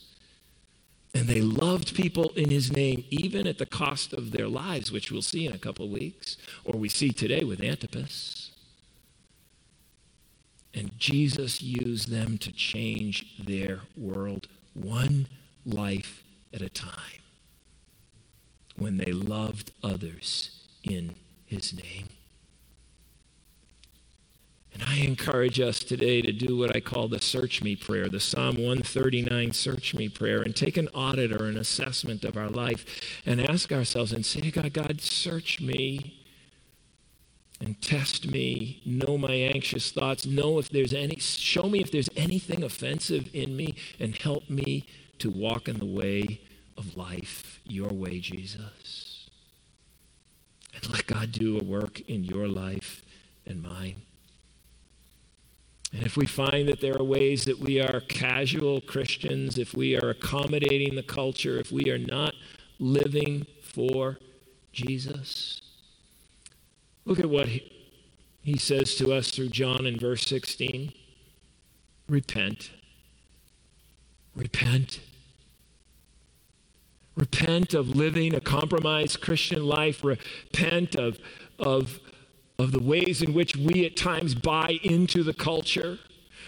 And 1.15 1.27
they 1.27 1.41
loved 1.41 1.95
people 1.95 2.31
in 2.35 2.49
his 2.49 2.71
name, 2.71 3.03
even 3.09 3.45
at 3.45 3.59
the 3.59 3.65
cost 3.65 4.13
of 4.13 4.31
their 4.31 4.47
lives, 4.47 4.91
which 4.91 5.11
we'll 5.11 5.21
see 5.21 5.45
in 5.45 5.53
a 5.53 5.59
couple 5.59 5.85
of 5.85 5.91
weeks, 5.91 6.37
or 6.63 6.79
we 6.79 6.89
see 6.89 7.11
today 7.11 7.43
with 7.43 7.61
Antipas. 7.61 8.51
And 10.73 10.97
Jesus 10.97 11.61
used 11.61 12.09
them 12.09 12.39
to 12.39 12.51
change 12.51 13.37
their 13.37 13.81
world 13.95 14.47
one 14.73 15.27
life 15.65 16.23
at 16.51 16.61
a 16.61 16.69
time 16.69 17.21
when 18.75 18.97
they 18.97 19.11
loved 19.11 19.71
others 19.83 20.65
in 20.83 21.13
his 21.53 21.73
name. 21.73 22.07
And 24.73 24.83
I 24.83 24.97
encourage 24.97 25.59
us 25.59 25.79
today 25.79 26.21
to 26.23 26.31
do 26.31 26.57
what 26.57 26.75
I 26.75 26.79
call 26.79 27.07
the 27.07 27.21
search 27.21 27.61
me 27.61 27.75
prayer, 27.75 28.09
the 28.09 28.19
Psalm 28.19 28.55
139 28.55 29.51
search 29.51 29.93
me 29.93 30.09
prayer, 30.09 30.41
and 30.41 30.55
take 30.55 30.77
an 30.77 30.87
audit 30.89 31.31
or 31.31 31.45
an 31.45 31.57
assessment 31.57 32.23
of 32.23 32.35
our 32.35 32.49
life 32.49 33.21
and 33.25 33.39
ask 33.39 33.71
ourselves 33.71 34.11
and 34.11 34.25
say 34.25 34.41
to 34.41 34.51
God, 34.51 34.73
God, 34.73 34.99
search 34.99 35.61
me 35.61 36.19
and 37.61 37.79
test 37.81 38.29
me, 38.29 38.81
know 38.83 39.15
my 39.17 39.33
anxious 39.33 39.91
thoughts, 39.91 40.25
know 40.25 40.57
if 40.57 40.69
there's 40.69 40.93
any, 40.93 41.17
show 41.17 41.69
me 41.69 41.79
if 41.79 41.91
there's 41.91 42.09
anything 42.17 42.63
offensive 42.63 43.29
in 43.33 43.55
me, 43.55 43.75
and 43.99 44.15
help 44.15 44.49
me 44.49 44.85
to 45.19 45.29
walk 45.29 45.67
in 45.67 45.77
the 45.77 45.85
way 45.85 46.41
of 46.75 46.97
life, 46.97 47.61
your 47.63 47.89
way, 47.89 48.19
Jesus 48.19 49.12
God 51.07 51.31
do 51.31 51.59
a 51.59 51.63
work 51.63 52.01
in 52.01 52.23
your 52.23 52.47
life 52.47 53.01
and 53.45 53.61
mine. 53.61 53.95
And 55.93 56.03
if 56.03 56.17
we 56.17 56.25
find 56.25 56.67
that 56.69 56.81
there 56.81 56.97
are 56.97 57.03
ways 57.03 57.45
that 57.45 57.59
we 57.59 57.79
are 57.79 58.01
casual 58.01 58.81
Christians, 58.81 59.59
if 59.59 59.75
we 59.75 59.95
are 59.95 60.09
accommodating 60.09 60.95
the 60.95 61.03
culture, 61.03 61.59
if 61.59 61.71
we 61.71 61.91
are 61.91 61.99
not 61.99 62.33
living 62.79 63.45
for 63.61 64.17
Jesus, 64.71 65.61
look 67.05 67.19
at 67.19 67.29
what 67.29 67.47
he 68.41 68.57
says 68.57 68.95
to 68.95 69.13
us 69.13 69.29
through 69.29 69.49
John 69.49 69.85
in 69.85 69.99
verse 69.99 70.25
16 70.25 70.93
repent. 72.09 72.71
Repent. 74.35 74.99
Repent 77.15 77.73
of 77.73 77.95
living 77.95 78.33
a 78.33 78.41
compromised 78.41 79.21
Christian 79.21 79.65
life. 79.65 80.03
Repent 80.03 80.95
of, 80.95 81.19
of, 81.59 81.99
of 82.57 82.71
the 82.71 82.81
ways 82.81 83.21
in 83.21 83.33
which 83.33 83.55
we 83.55 83.85
at 83.85 83.95
times 83.95 84.33
buy 84.33 84.79
into 84.83 85.23
the 85.23 85.33
culture. 85.33 85.99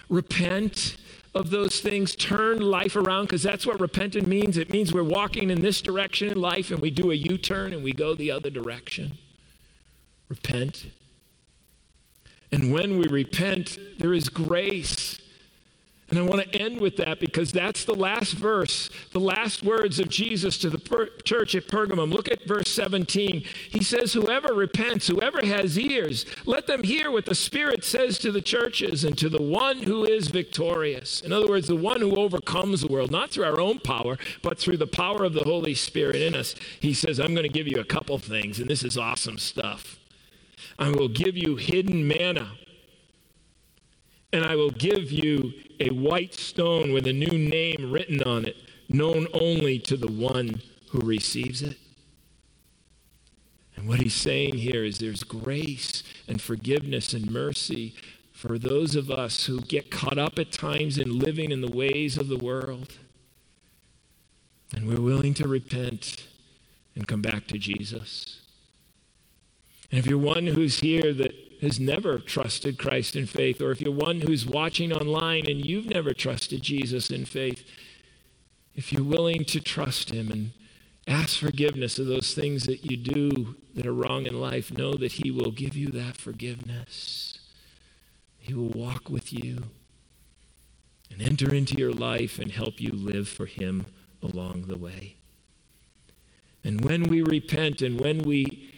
Repent 0.09 0.97
of 1.35 1.49
those 1.49 1.81
things. 1.81 2.15
Turn 2.15 2.59
life 2.59 2.95
around 2.95 3.25
because 3.25 3.43
that's 3.43 3.65
what 3.65 3.79
repentant 3.79 4.27
means. 4.27 4.57
It 4.57 4.71
means 4.71 4.91
we're 4.91 5.03
walking 5.03 5.51
in 5.51 5.61
this 5.61 5.81
direction 5.81 6.29
in 6.29 6.39
life 6.41 6.71
and 6.71 6.79
we 6.79 6.89
do 6.89 7.11
a 7.11 7.15
U 7.15 7.37
turn 7.37 7.73
and 7.73 7.83
we 7.83 7.91
go 7.91 8.15
the 8.15 8.31
other 8.31 8.49
direction. 8.49 9.17
Repent. 10.29 10.87
And 12.51 12.71
when 12.73 12.97
we 12.97 13.07
repent, 13.07 13.77
there 13.99 14.13
is 14.13 14.29
grace 14.29 15.19
and 16.09 16.19
I 16.19 16.21
want 16.21 16.43
to 16.43 16.61
end 16.61 16.79
with 16.79 16.97
that 16.97 17.19
because 17.19 17.51
that's 17.51 17.83
the 17.83 17.95
last 17.95 18.33
verse, 18.33 18.91
the 19.11 19.19
last 19.19 19.63
words 19.63 19.99
of 19.99 20.07
Jesus 20.07 20.55
to 20.59 20.69
the 20.69 20.77
per- 20.77 21.09
church 21.23 21.55
at 21.55 21.67
Pergamum. 21.67 22.13
Look 22.13 22.31
at 22.31 22.45
verse 22.45 22.69
17. 22.69 23.43
He 23.71 23.83
says, 23.83 24.13
Whoever 24.13 24.53
repents, 24.53 25.07
whoever 25.07 25.43
has 25.43 25.79
ears, 25.79 26.27
let 26.45 26.67
them 26.67 26.83
hear 26.83 27.09
what 27.09 27.25
the 27.25 27.33
Spirit 27.33 27.83
says 27.83 28.19
to 28.19 28.31
the 28.31 28.41
churches 28.41 29.03
and 29.03 29.17
to 29.17 29.29
the 29.29 29.41
one 29.41 29.77
who 29.77 30.05
is 30.05 30.27
victorious. 30.27 31.21
In 31.21 31.33
other 31.33 31.47
words, 31.47 31.67
the 31.67 31.75
one 31.75 32.01
who 32.01 32.15
overcomes 32.15 32.81
the 32.81 32.87
world, 32.87 33.09
not 33.09 33.31
through 33.31 33.45
our 33.45 33.59
own 33.59 33.79
power, 33.79 34.19
but 34.43 34.59
through 34.59 34.77
the 34.77 34.85
power 34.85 35.23
of 35.23 35.33
the 35.33 35.43
Holy 35.43 35.73
Spirit 35.73 36.17
in 36.17 36.35
us. 36.35 36.53
He 36.79 36.93
says, 36.93 37.19
I'm 37.19 37.33
going 37.33 37.47
to 37.47 37.49
give 37.49 37.67
you 37.67 37.79
a 37.79 37.85
couple 37.85 38.19
things, 38.19 38.59
and 38.59 38.69
this 38.69 38.83
is 38.83 38.95
awesome 38.95 39.39
stuff. 39.39 39.97
I 40.77 40.91
will 40.91 41.09
give 41.09 41.35
you 41.35 41.55
hidden 41.55 42.07
manna 42.07 42.51
and 44.35 44.43
I 44.43 44.57
will 44.57 44.71
give 44.71 45.13
you 45.13 45.53
a 45.79 45.91
white 45.91 46.33
stone 46.33 46.91
with 46.91 47.07
a 47.07 47.13
new 47.13 47.37
name 47.37 47.89
written 47.89 48.21
on 48.23 48.43
it, 48.43 48.57
known 48.89 49.27
only 49.33 49.79
to 49.79 49.95
the 49.95 50.11
one 50.11 50.61
who 50.89 50.99
receives 50.99 51.61
it. 51.61 51.77
And 53.77 53.87
what 53.87 54.01
he's 54.01 54.13
saying 54.13 54.55
here 54.55 54.83
is 54.83 54.97
there's 54.97 55.23
grace 55.23 56.03
and 56.27 56.41
forgiveness 56.41 57.13
and 57.13 57.31
mercy 57.31 57.95
for 58.33 58.59
those 58.59 58.97
of 58.97 59.09
us 59.09 59.45
who 59.45 59.61
get 59.61 59.89
caught 59.89 60.17
up 60.17 60.37
at 60.37 60.51
times 60.51 60.97
in 60.97 61.17
living 61.17 61.49
in 61.49 61.61
the 61.61 61.71
ways 61.71 62.17
of 62.17 62.27
the 62.27 62.37
world. 62.37 62.97
And 64.75 64.85
we're 64.85 64.99
willing 64.99 65.33
to 65.35 65.47
repent 65.47 66.27
and 66.93 67.07
come 67.07 67.21
back 67.21 67.47
to 67.47 67.57
Jesus. 67.57 68.41
And 69.89 69.97
if 69.97 70.05
you're 70.05 70.17
one 70.17 70.47
who's 70.47 70.81
here 70.81 71.13
that 71.13 71.44
has 71.61 71.79
never 71.79 72.19
trusted 72.19 72.77
Christ 72.77 73.15
in 73.15 73.25
faith, 73.25 73.61
or 73.61 73.71
if 73.71 73.81
you're 73.81 73.93
one 73.93 74.21
who's 74.21 74.45
watching 74.45 74.91
online 74.91 75.49
and 75.49 75.65
you've 75.65 75.87
never 75.87 76.13
trusted 76.13 76.61
Jesus 76.61 77.09
in 77.09 77.25
faith, 77.25 77.63
if 78.75 78.91
you're 78.91 79.03
willing 79.03 79.45
to 79.45 79.59
trust 79.59 80.09
Him 80.09 80.31
and 80.31 80.51
ask 81.07 81.39
forgiveness 81.39 81.97
of 81.99 82.07
those 82.07 82.33
things 82.33 82.65
that 82.65 82.89
you 82.89 82.97
do 82.97 83.55
that 83.73 83.85
are 83.85 83.93
wrong 83.93 84.25
in 84.25 84.39
life, 84.39 84.75
know 84.75 84.95
that 84.95 85.13
He 85.13 85.31
will 85.31 85.51
give 85.51 85.75
you 85.75 85.87
that 85.89 86.17
forgiveness. 86.17 87.39
He 88.37 88.53
will 88.53 88.69
walk 88.69 89.09
with 89.09 89.31
you 89.31 89.63
and 91.11 91.21
enter 91.21 91.53
into 91.53 91.75
your 91.77 91.93
life 91.93 92.39
and 92.39 92.51
help 92.51 92.81
you 92.81 92.91
live 92.91 93.29
for 93.29 93.45
Him 93.45 93.85
along 94.21 94.63
the 94.63 94.77
way. 94.77 95.15
And 96.63 96.83
when 96.83 97.03
we 97.03 97.21
repent 97.21 97.81
and 97.81 97.99
when 97.99 98.19
we 98.19 98.74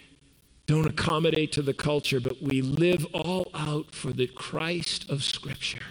don't 0.68 0.86
accommodate 0.86 1.50
to 1.50 1.62
the 1.62 1.72
culture, 1.72 2.20
but 2.20 2.42
we 2.42 2.60
live 2.60 3.06
all 3.14 3.50
out 3.54 3.94
for 3.94 4.12
the 4.12 4.26
Christ 4.26 5.08
of 5.10 5.24
Scripture. 5.24 5.82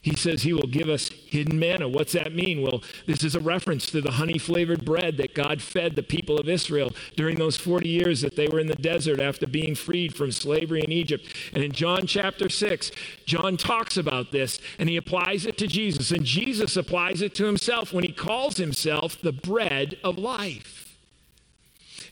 He 0.00 0.14
says 0.14 0.42
he 0.42 0.52
will 0.52 0.68
give 0.68 0.88
us 0.88 1.08
hidden 1.08 1.58
manna. 1.58 1.88
What's 1.88 2.12
that 2.12 2.34
mean? 2.34 2.62
Well, 2.62 2.82
this 3.06 3.24
is 3.24 3.34
a 3.34 3.40
reference 3.40 3.86
to 3.90 4.00
the 4.00 4.12
honey 4.12 4.38
flavored 4.38 4.84
bread 4.84 5.16
that 5.16 5.34
God 5.34 5.60
fed 5.60 5.96
the 5.96 6.02
people 6.04 6.38
of 6.38 6.48
Israel 6.48 6.92
during 7.16 7.36
those 7.36 7.56
40 7.56 7.88
years 7.88 8.20
that 8.20 8.36
they 8.36 8.46
were 8.46 8.60
in 8.60 8.68
the 8.68 8.76
desert 8.76 9.20
after 9.20 9.46
being 9.46 9.74
freed 9.74 10.14
from 10.14 10.30
slavery 10.30 10.82
in 10.82 10.92
Egypt. 10.92 11.26
And 11.52 11.64
in 11.64 11.72
John 11.72 12.06
chapter 12.06 12.48
6, 12.48 12.92
John 13.26 13.56
talks 13.56 13.96
about 13.96 14.30
this 14.30 14.60
and 14.78 14.88
he 14.88 14.96
applies 14.96 15.46
it 15.46 15.58
to 15.58 15.66
Jesus. 15.66 16.12
And 16.12 16.24
Jesus 16.24 16.76
applies 16.76 17.22
it 17.22 17.34
to 17.36 17.46
himself 17.46 17.92
when 17.92 18.04
he 18.04 18.12
calls 18.12 18.56
himself 18.56 19.20
the 19.20 19.32
bread 19.32 19.98
of 20.04 20.16
life. 20.16 20.91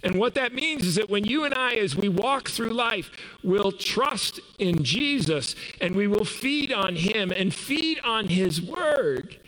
And 0.02 0.18
what 0.18 0.34
that 0.34 0.54
means 0.54 0.86
is 0.86 0.94
that 0.94 1.10
when 1.10 1.24
you 1.24 1.44
and 1.44 1.54
I, 1.54 1.74
as 1.74 1.94
we 1.94 2.08
walk 2.08 2.48
through 2.48 2.70
life, 2.70 3.10
will 3.42 3.70
trust 3.70 4.40
in 4.58 4.82
Jesus 4.82 5.54
and 5.80 5.94
we 5.94 6.06
will 6.06 6.24
feed 6.24 6.72
on 6.72 6.96
Him 6.96 7.30
and 7.30 7.52
feed 7.52 8.00
on 8.00 8.28
His 8.28 8.62
Word, 8.62 9.38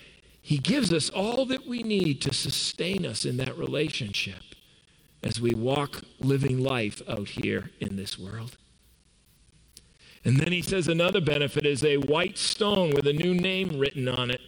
He 0.43 0.59
gives 0.59 0.93
us 0.93 1.09
all 1.09 1.47
that 1.47 1.67
we 1.67 1.83
need 1.83 2.21
to 2.23 2.35
sustain 2.35 3.07
us 3.07 3.25
in 3.25 3.39
that 3.39 3.57
relationship 3.57 4.43
as 5.23 5.41
we 5.41 5.55
walk 5.55 6.03
living 6.19 6.59
life 6.63 7.01
out 7.09 7.29
here 7.29 7.71
in 7.81 7.97
this 7.97 8.19
world. 8.19 8.59
And 10.25 10.37
then 10.37 10.53
he 10.53 10.63
says 10.63 10.87
another 10.87 11.21
benefit 11.21 11.67
is 11.67 11.85
a 11.85 11.97
white 11.97 12.39
stone 12.39 12.91
with 12.95 13.07
a 13.07 13.13
new 13.13 13.35
name 13.35 13.79
written 13.79 14.09
on 14.09 14.31
it. 14.31 14.41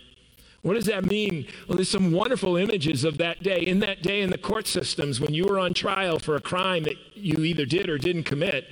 What 0.65 0.77
does 0.77 0.87
that 0.87 1.05
mean? 1.05 1.47
Well, 1.69 1.77
there's 1.77 1.91
some 1.91 2.11
wonderful 2.11 2.57
images 2.57 3.05
of 3.05 3.19
that 3.19 3.43
day. 3.43 3.59
In 3.59 3.81
that 3.81 4.03
day 4.03 4.23
in 4.23 4.31
the 4.31 4.39
court 4.39 4.67
systems, 4.67 5.21
when 5.21 5.35
you 5.35 5.45
were 5.45 5.59
on 5.59 5.75
trial 5.75 6.19
for 6.19 6.37
a 6.37 6.41
crime 6.41 6.85
that 6.85 6.97
you 7.13 7.45
either 7.45 7.67
did 7.67 7.91
or 7.91 7.99
didn't 7.99 8.23
commit, 8.23 8.65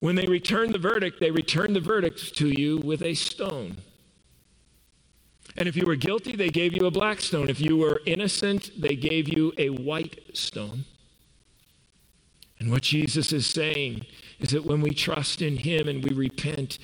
when 0.00 0.16
they 0.16 0.26
returned 0.26 0.74
the 0.74 0.78
verdict, 0.78 1.20
they 1.20 1.30
returned 1.30 1.76
the 1.76 1.80
verdict 1.80 2.34
to 2.38 2.48
you 2.48 2.78
with 2.78 3.00
a 3.02 3.14
stone. 3.14 3.76
And 5.56 5.68
if 5.68 5.76
you 5.76 5.86
were 5.86 5.94
guilty, 5.94 6.34
they 6.34 6.50
gave 6.50 6.72
you 6.72 6.84
a 6.86 6.90
black 6.90 7.20
stone. 7.20 7.48
If 7.48 7.60
you 7.60 7.76
were 7.76 8.02
innocent, 8.04 8.72
they 8.76 8.96
gave 8.96 9.28
you 9.28 9.52
a 9.56 9.68
white 9.68 10.18
stone. 10.34 10.84
And 12.58 12.72
what 12.72 12.82
Jesus 12.82 13.32
is 13.32 13.46
saying 13.46 14.04
is 14.40 14.50
that 14.50 14.66
when 14.66 14.80
we 14.80 14.90
trust 14.90 15.42
in 15.42 15.58
Him 15.58 15.86
and 15.86 16.02
we 16.02 16.12
repent, 16.12 16.80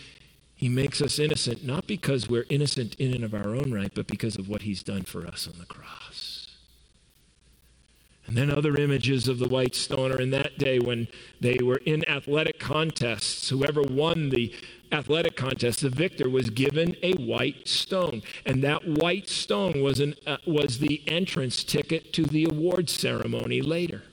he 0.57 0.69
makes 0.69 1.03
us 1.03 1.19
innocent, 1.19 1.65
not 1.65 1.87
because 1.87 2.29
we're 2.29 2.47
innocent 2.49 2.95
in 2.97 3.13
and 3.13 3.25
of 3.25 3.35
our 3.35 3.55
own 3.55 3.73
right, 3.73 3.93
but 3.95 4.07
because 4.07 4.37
of 4.37 4.49
what 4.49 4.63
He's 4.63 4.83
done 4.83 5.03
for 5.03 5.27
us 5.27 5.49
on 5.49 5.59
the 5.59 5.67
cross. 5.67 6.49
And 8.27 8.37
then 8.37 8.51
other 8.51 8.75
images 8.77 9.29
of 9.29 9.39
the 9.39 9.49
white 9.49 9.75
stone 9.75 10.11
are 10.11 10.21
in 10.21 10.31
that 10.31 10.57
day 10.57 10.79
when 10.79 11.09
they 11.41 11.59
were 11.63 11.83
in 11.85 12.09
athletic 12.09 12.59
contests. 12.59 13.51
Whoever 13.51 13.83
won 13.83 14.31
the 14.31 14.55
athletic 14.91 15.37
contest, 15.37 15.83
the 15.83 15.91
victor 15.91 16.31
was 16.31 16.49
given 16.49 16.97
a 17.03 17.13
white 17.15 17.69
stone. 17.69 18.23
And 18.47 18.63
that 18.65 18.87
white 18.89 19.29
stone 19.29 19.83
was, 19.83 20.01
an, 20.01 20.15
uh, 20.27 20.39
was 20.47 20.79
the 20.79 21.03
entrance 21.07 21.63
ticket 21.65 22.15
to 22.15 22.23
the 22.23 22.45
award 22.45 22.89
ceremony 22.89 23.61
later. 23.61 24.05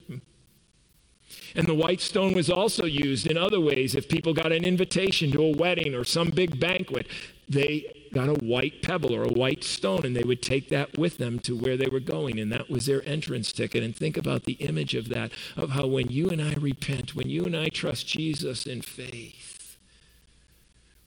And 1.56 1.68
the 1.68 1.76
white 1.76 2.02
stone 2.02 2.34
was 2.34 2.50
also 2.50 2.86
used 2.86 3.28
in 3.28 3.38
other 3.38 3.60
ways. 3.60 3.96
If 3.96 4.10
people 4.10 4.34
got 4.34 4.52
an 4.52 4.64
invitation 4.64 5.32
to 5.32 5.44
a 5.44 5.56
wedding 5.56 5.94
or 5.94 6.04
some 6.04 6.30
big 6.30 6.60
banquet, 6.60 7.08
they 7.48 8.08
got 8.14 8.30
a 8.30 8.46
white 8.46 8.82
pebble 8.82 9.16
or 9.16 9.24
a 9.24 9.34
white 9.34 9.64
stone 9.64 10.06
and 10.06 10.16
they 10.16 10.24
would 10.24 10.42
take 10.42 10.70
that 10.70 10.98
with 10.98 11.18
them 11.18 11.40
to 11.40 11.56
where 11.56 11.78
they 11.78 11.88
were 11.88 12.00
going. 12.00 12.40
And 12.40 12.52
that 12.52 12.70
was 12.70 12.86
their 12.86 13.08
entrance 13.08 13.52
ticket. 13.52 13.84
And 13.84 13.96
think 13.96 14.18
about 14.18 14.44
the 14.44 14.54
image 14.54 14.96
of 14.96 15.10
that, 15.10 15.32
of 15.56 15.72
how 15.72 15.88
when 15.88 16.10
you 16.10 16.30
and 16.30 16.42
I 16.42 16.54
repent, 16.54 17.16
when 17.16 17.30
you 17.30 17.46
and 17.46 17.56
I 17.56 17.70
trust 17.70 18.08
Jesus 18.08 18.66
in 18.66 18.82
faith, 18.82 19.78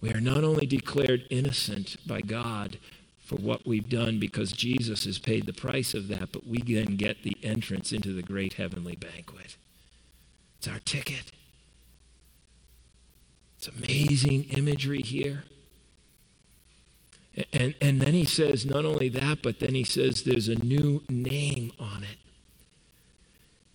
we 0.01 0.13
are 0.13 0.21
not 0.21 0.45
only 0.45 0.67
declared 0.67 1.27
innocent 1.31 1.97
by 2.07 2.21
God, 2.21 2.79
for 3.25 3.37
what 3.37 3.67
we've 3.67 3.89
done 3.89 4.21
because 4.21 4.53
Jesus 4.53 5.07
has 5.07 5.19
paid 5.19 5.47
the 5.47 5.53
price 5.53 5.95
of 5.95 6.09
that, 6.09 6.31
but 6.31 6.47
we 6.47 6.59
then 6.59 6.97
get 6.97 7.23
the 7.23 7.37
entrance 7.43 7.91
into 7.91 8.13
the 8.13 8.23
great 8.23 8.55
heavenly 8.55 8.97
banquet. 8.97 9.57
It's 10.65 10.73
our 10.73 10.81
ticket. 10.81 11.31
It's 13.59 13.69
amazing 13.69 14.45
imagery 14.45 15.03
here. 15.03 15.45
And, 17.53 17.75
and 17.83 18.01
then 18.01 18.15
he 18.15 18.25
says, 18.25 18.65
not 18.65 18.87
only 18.87 19.11
that, 19.11 19.43
but 19.43 19.61
then 19.61 19.75
he 19.75 19.85
says 19.85 20.23
there's 20.23 20.49
a 20.49 20.55
new 20.55 21.03
name 21.11 21.71
on 21.79 22.03
it. 22.05 22.17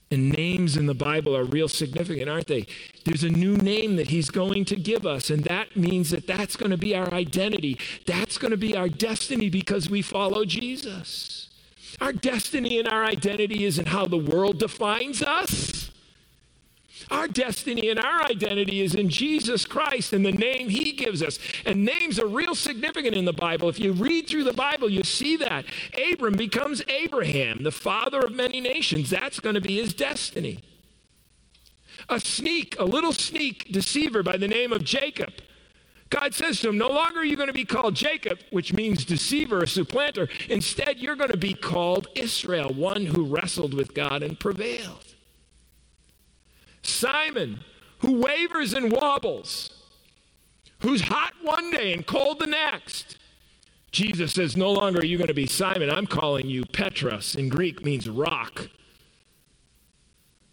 And 0.09 0.31
names 0.31 0.75
in 0.77 0.87
the 0.87 0.95
Bible 0.95 1.37
are 1.37 1.43
real 1.43 1.67
significant, 1.67 2.27
aren't 2.27 2.47
they? 2.47 2.65
There's 3.05 3.23
a 3.23 3.29
new 3.29 3.55
name 3.55 3.95
that 3.97 4.07
he's 4.07 4.31
going 4.31 4.65
to 4.65 4.75
give 4.75 5.05
us, 5.05 5.29
and 5.29 5.43
that 5.43 5.77
means 5.77 6.09
that 6.09 6.25
that's 6.25 6.55
going 6.55 6.71
to 6.71 6.77
be 6.77 6.95
our 6.95 7.13
identity. 7.13 7.77
That's 8.07 8.39
going 8.39 8.49
to 8.49 8.57
be 8.57 8.75
our 8.75 8.89
destiny 8.89 9.51
because 9.51 9.91
we 9.91 10.01
follow 10.01 10.43
Jesus. 10.43 11.51
Our 12.01 12.13
destiny 12.13 12.79
and 12.79 12.87
our 12.87 13.05
identity 13.05 13.65
isn't 13.65 13.89
how 13.89 14.07
the 14.07 14.17
world 14.17 14.57
defines 14.57 15.21
us. 15.21 15.88
Our 17.11 17.27
destiny 17.27 17.89
and 17.89 17.99
our 17.99 18.23
identity 18.23 18.81
is 18.81 18.93
in 18.93 19.09
Jesus 19.09 19.65
Christ 19.65 20.13
and 20.13 20.25
the 20.25 20.31
name 20.31 20.69
He 20.69 20.91
gives 20.91 21.23
us. 21.23 21.39
And 21.65 21.83
names 21.83 22.19
are 22.19 22.27
real 22.27 22.55
significant 22.55 23.15
in 23.15 23.25
the 23.25 23.33
Bible. 23.33 23.69
If 23.69 23.79
you 23.79 23.93
read 23.93 24.27
through 24.27 24.43
the 24.43 24.53
Bible, 24.53 24.89
you 24.89 25.03
see 25.03 25.35
that. 25.37 25.65
Abram 26.11 26.35
becomes 26.35 26.83
Abraham, 26.87 27.63
the 27.63 27.71
father 27.71 28.19
of 28.19 28.33
many 28.33 28.61
nations. 28.61 29.09
That's 29.09 29.39
going 29.39 29.55
to 29.55 29.61
be 29.61 29.81
his 29.81 29.93
destiny. 29.93 30.59
A 32.09 32.19
sneak, 32.19 32.79
a 32.79 32.85
little 32.85 33.13
sneak 33.13 33.71
deceiver 33.71 34.23
by 34.23 34.37
the 34.37 34.47
name 34.47 34.71
of 34.71 34.83
Jacob. 34.83 35.33
God 36.09 36.33
says 36.33 36.59
to 36.61 36.69
him, 36.69 36.77
No 36.77 36.89
longer 36.89 37.19
are 37.19 37.25
you 37.25 37.35
going 37.35 37.47
to 37.47 37.53
be 37.53 37.65
called 37.65 37.95
Jacob, 37.95 38.39
which 38.51 38.73
means 38.73 39.05
deceiver 39.05 39.61
or 39.61 39.67
supplanter. 39.67 40.27
Instead, 40.47 40.97
you're 40.97 41.15
going 41.15 41.31
to 41.31 41.37
be 41.37 41.53
called 41.53 42.07
Israel, 42.15 42.73
one 42.73 43.05
who 43.05 43.25
wrestled 43.25 43.73
with 43.73 43.93
God 43.93 44.23
and 44.23 44.39
prevailed. 44.39 45.08
Simon, 46.89 47.63
who 47.99 48.21
wavers 48.21 48.73
and 48.73 48.91
wobbles, 48.91 49.69
who's 50.79 51.01
hot 51.01 51.33
one 51.41 51.71
day 51.71 51.93
and 51.93 52.05
cold 52.05 52.39
the 52.39 52.47
next. 52.47 53.17
Jesus 53.91 54.33
says, 54.33 54.55
No 54.55 54.71
longer 54.71 54.99
are 54.99 55.05
you 55.05 55.17
going 55.17 55.27
to 55.27 55.33
be 55.33 55.47
Simon. 55.47 55.89
I'm 55.89 56.07
calling 56.07 56.47
you 56.47 56.63
Petros. 56.65 57.35
In 57.35 57.49
Greek 57.49 57.83
means 57.83 58.07
rock. 58.07 58.69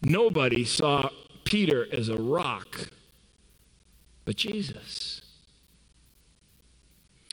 Nobody 0.01 0.65
saw 0.65 1.09
Peter 1.43 1.87
as 1.91 2.09
a 2.09 2.15
rock 2.15 2.89
but 4.27 4.35
Jesus. 4.35 5.21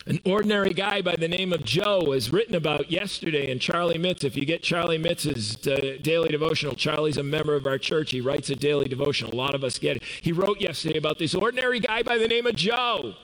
An 0.07 0.21
ordinary 0.27 0.75
guy 0.75 1.01
by 1.01 1.17
the 1.17 1.29
name 1.29 1.51
of 1.51 1.65
Joe 1.65 2.05
was 2.07 2.31
written 2.31 2.55
about 2.55 2.91
yesterday 2.91 3.51
in 3.51 3.59
Charlie 3.59 3.99
Mitz. 3.99 4.23
If 4.23 4.37
you 4.37 4.45
get 4.45 4.63
Charlie 4.63 4.99
Mitz's 4.99 5.67
uh, 5.67 5.97
daily 6.03 6.29
devotional, 6.29 6.75
Charlie's 6.75 7.17
a 7.17 7.23
member 7.23 7.55
of 7.55 7.67
our 7.67 7.79
church. 7.79 8.11
He 8.11 8.21
writes 8.21 8.51
a 8.51 8.55
daily 8.55 8.87
devotional. 8.87 9.33
A 9.33 9.37
lot 9.37 9.55
of 9.55 9.65
us 9.65 9.79
get 9.79 9.97
it. 9.97 10.03
He 10.21 10.31
wrote 10.31 10.61
yesterday 10.61 10.99
about 10.99 11.19
this 11.19 11.35
ordinary 11.35 11.81
guy 11.81 12.03
by 12.03 12.19
the 12.19 12.29
name 12.29 12.47
of 12.47 12.55
Joe. 12.55 13.15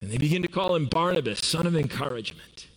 And 0.00 0.12
they 0.12 0.18
begin 0.18 0.42
to 0.42 0.48
call 0.48 0.76
him 0.76 0.86
Barnabas, 0.86 1.44
son 1.44 1.66
of 1.66 1.74
encouragement. 1.74 2.68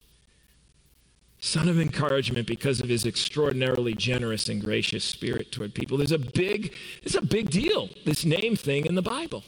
Son 1.39 1.69
of 1.69 1.79
encouragement 1.79 2.47
because 2.47 2.81
of 2.81 2.89
his 2.89 3.05
extraordinarily 3.05 3.93
generous 3.93 4.49
and 4.49 4.59
gracious 4.59 5.03
spirit 5.03 5.51
toward 5.51 5.75
people. 5.75 5.97
There's 5.99 6.11
a 6.11 6.17
big, 6.17 6.73
it's 7.03 7.15
a 7.15 7.21
big 7.21 7.51
deal, 7.51 7.89
this 8.05 8.25
name 8.25 8.55
thing 8.55 8.87
in 8.87 8.95
the 8.95 9.03
Bible. 9.03 9.43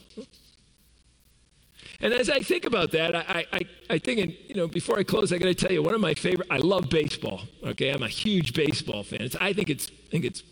And 2.02 2.12
as 2.12 2.28
I 2.28 2.40
think 2.40 2.66
about 2.66 2.90
that, 2.90 3.14
I, 3.14 3.46
I, 3.52 3.60
I 3.88 3.98
think, 3.98 4.34
you 4.48 4.56
know, 4.56 4.66
before 4.66 4.98
I 4.98 5.04
close, 5.04 5.32
I 5.32 5.38
got 5.38 5.46
to 5.46 5.54
tell 5.54 5.70
you, 5.70 5.82
one 5.82 5.94
of 5.94 6.00
my 6.00 6.14
favorite, 6.14 6.48
I 6.50 6.56
love 6.56 6.90
baseball. 6.90 7.42
Okay, 7.62 7.90
I'm 7.90 8.02
a 8.02 8.08
huge 8.08 8.54
baseball 8.54 9.04
fan. 9.04 9.22
It's, 9.22 9.36
I 9.36 9.52
think 9.52 9.70
it's, 9.70 9.86
I 9.86 10.10
think 10.10 10.24
it's 10.24 10.42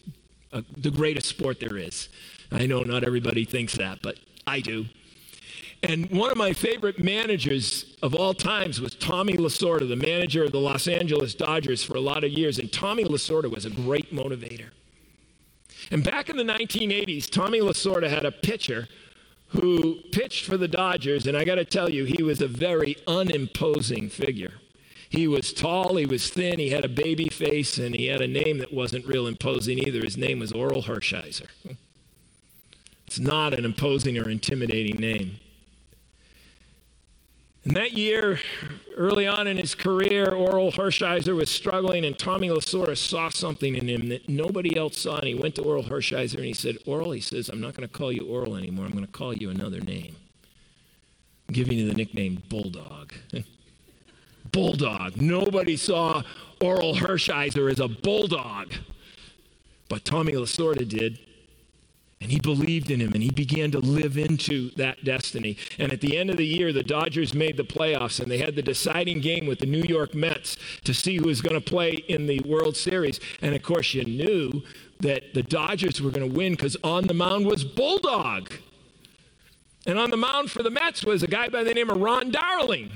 a, 0.52 0.64
the 0.76 0.92
greatest 0.92 1.26
sport 1.26 1.58
there 1.58 1.76
is. 1.76 2.08
I 2.52 2.66
know 2.66 2.82
not 2.82 3.02
everybody 3.02 3.44
thinks 3.44 3.74
that, 3.76 3.98
but 4.00 4.16
I 4.46 4.60
do. 4.60 4.86
And 5.82 6.08
one 6.10 6.30
of 6.30 6.36
my 6.36 6.52
favorite 6.52 7.00
managers 7.00 7.96
of 8.00 8.14
all 8.14 8.32
times 8.32 8.80
was 8.80 8.94
Tommy 8.94 9.32
Lasorda, 9.32 9.88
the 9.88 9.96
manager 9.96 10.44
of 10.44 10.52
the 10.52 10.60
Los 10.60 10.86
Angeles 10.86 11.34
Dodgers 11.34 11.82
for 11.82 11.96
a 11.96 12.00
lot 12.00 12.22
of 12.22 12.30
years. 12.30 12.58
And 12.58 12.70
Tommy 12.72 13.02
Lasorda 13.04 13.50
was 13.52 13.64
a 13.64 13.70
great 13.70 14.14
motivator. 14.14 14.68
And 15.90 16.04
back 16.04 16.28
in 16.28 16.36
the 16.36 16.44
1980s, 16.44 17.28
Tommy 17.28 17.60
Lasorda 17.60 18.08
had 18.08 18.24
a 18.24 18.30
pitcher 18.30 18.88
who 19.50 19.96
pitched 20.12 20.46
for 20.46 20.56
the 20.56 20.68
Dodgers, 20.68 21.26
and 21.26 21.36
I 21.36 21.44
got 21.44 21.56
to 21.56 21.64
tell 21.64 21.90
you, 21.90 22.04
he 22.04 22.22
was 22.22 22.40
a 22.40 22.48
very 22.48 22.96
unimposing 23.06 24.08
figure. 24.08 24.54
He 25.08 25.26
was 25.26 25.52
tall, 25.52 25.96
he 25.96 26.06
was 26.06 26.30
thin, 26.30 26.60
he 26.60 26.70
had 26.70 26.84
a 26.84 26.88
baby 26.88 27.28
face, 27.28 27.76
and 27.76 27.94
he 27.94 28.06
had 28.06 28.20
a 28.20 28.28
name 28.28 28.58
that 28.58 28.72
wasn't 28.72 29.06
real 29.06 29.26
imposing 29.26 29.78
either. 29.78 30.02
His 30.02 30.16
name 30.16 30.38
was 30.38 30.52
Oral 30.52 30.82
Hershiser. 30.82 31.48
It's 33.06 33.18
not 33.18 33.52
an 33.52 33.64
imposing 33.64 34.16
or 34.16 34.30
intimidating 34.30 35.00
name. 35.00 35.40
And 37.64 37.76
that 37.76 37.92
year, 37.92 38.38
early 38.96 39.26
on 39.26 39.46
in 39.46 39.58
his 39.58 39.74
career, 39.74 40.30
Oral 40.30 40.72
Hershiser 40.72 41.36
was 41.36 41.50
struggling, 41.50 42.06
and 42.06 42.18
Tommy 42.18 42.48
Lasorda 42.48 42.96
saw 42.96 43.28
something 43.28 43.74
in 43.74 43.86
him 43.86 44.08
that 44.08 44.28
nobody 44.28 44.76
else 44.76 44.96
saw. 44.98 45.18
And 45.18 45.28
he 45.28 45.34
went 45.34 45.56
to 45.56 45.62
Oral 45.62 45.84
Hershiser 45.84 46.36
and 46.36 46.46
he 46.46 46.54
said, 46.54 46.78
Oral, 46.86 47.12
he 47.12 47.20
says, 47.20 47.50
I'm 47.50 47.60
not 47.60 47.74
going 47.74 47.86
to 47.86 47.92
call 47.92 48.12
you 48.12 48.26
Oral 48.26 48.56
anymore. 48.56 48.86
I'm 48.86 48.92
going 48.92 49.04
to 49.04 49.12
call 49.12 49.34
you 49.34 49.50
another 49.50 49.80
name. 49.80 50.16
I'm 51.48 51.54
giving 51.54 51.76
you 51.76 51.86
the 51.86 51.94
nickname 51.94 52.42
Bulldog. 52.48 53.12
bulldog. 54.52 55.20
Nobody 55.20 55.76
saw 55.76 56.22
Oral 56.62 56.94
Hershiser 56.94 57.70
as 57.70 57.80
a 57.80 57.88
bulldog, 57.88 58.72
but 59.88 60.04
Tommy 60.04 60.32
Lasorda 60.32 60.88
did. 60.88 61.18
And 62.20 62.30
he 62.30 62.38
believed 62.38 62.90
in 62.90 63.00
him 63.00 63.12
and 63.14 63.22
he 63.22 63.30
began 63.30 63.70
to 63.70 63.78
live 63.78 64.18
into 64.18 64.70
that 64.72 65.04
destiny. 65.04 65.56
And 65.78 65.90
at 65.90 66.02
the 66.02 66.18
end 66.18 66.28
of 66.28 66.36
the 66.36 66.46
year, 66.46 66.70
the 66.70 66.82
Dodgers 66.82 67.32
made 67.32 67.56
the 67.56 67.64
playoffs 67.64 68.20
and 68.20 68.30
they 68.30 68.38
had 68.38 68.56
the 68.56 68.62
deciding 68.62 69.20
game 69.20 69.46
with 69.46 69.60
the 69.60 69.66
New 69.66 69.82
York 69.82 70.14
Mets 70.14 70.58
to 70.84 70.92
see 70.92 71.16
who 71.16 71.24
was 71.24 71.40
going 71.40 71.54
to 71.54 71.60
play 71.62 71.92
in 71.92 72.26
the 72.26 72.40
World 72.40 72.76
Series. 72.76 73.20
And 73.40 73.54
of 73.54 73.62
course, 73.62 73.94
you 73.94 74.04
knew 74.04 74.62
that 75.00 75.32
the 75.32 75.42
Dodgers 75.42 76.02
were 76.02 76.10
going 76.10 76.28
to 76.28 76.36
win 76.36 76.52
because 76.52 76.76
on 76.84 77.06
the 77.06 77.14
mound 77.14 77.46
was 77.46 77.64
Bulldog. 77.64 78.52
And 79.86 79.98
on 79.98 80.10
the 80.10 80.18
mound 80.18 80.50
for 80.50 80.62
the 80.62 80.70
Mets 80.70 81.04
was 81.04 81.22
a 81.22 81.26
guy 81.26 81.48
by 81.48 81.64
the 81.64 81.72
name 81.72 81.88
of 81.88 81.98
Ron 81.98 82.30
Darling. 82.30 82.90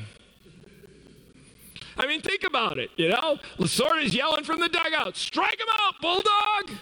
I 1.97 2.07
mean, 2.07 2.21
think 2.21 2.45
about 2.45 2.79
it, 2.79 2.91
you 2.97 3.09
know? 3.09 3.39
Lasorda's 3.59 4.15
yelling 4.15 4.45
from 4.45 4.61
the 4.61 4.69
dugout, 4.69 5.17
strike 5.17 5.59
him 5.59 5.69
out, 5.81 5.95
Bulldog! 6.03 6.79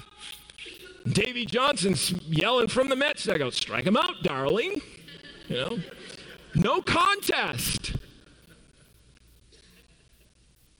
Davey 1.11 1.47
Johnson's 1.47 2.13
yelling 2.23 2.69
from 2.69 2.89
the 2.89 2.97
Mets 2.97 3.29
I 3.29 3.39
go, 3.39 3.51
strike 3.51 3.85
him 3.85 3.97
out, 3.97 4.23
darling. 4.23 4.81
You 5.49 5.57
know? 5.57 5.79
No 6.55 6.83
contest. 6.83 7.95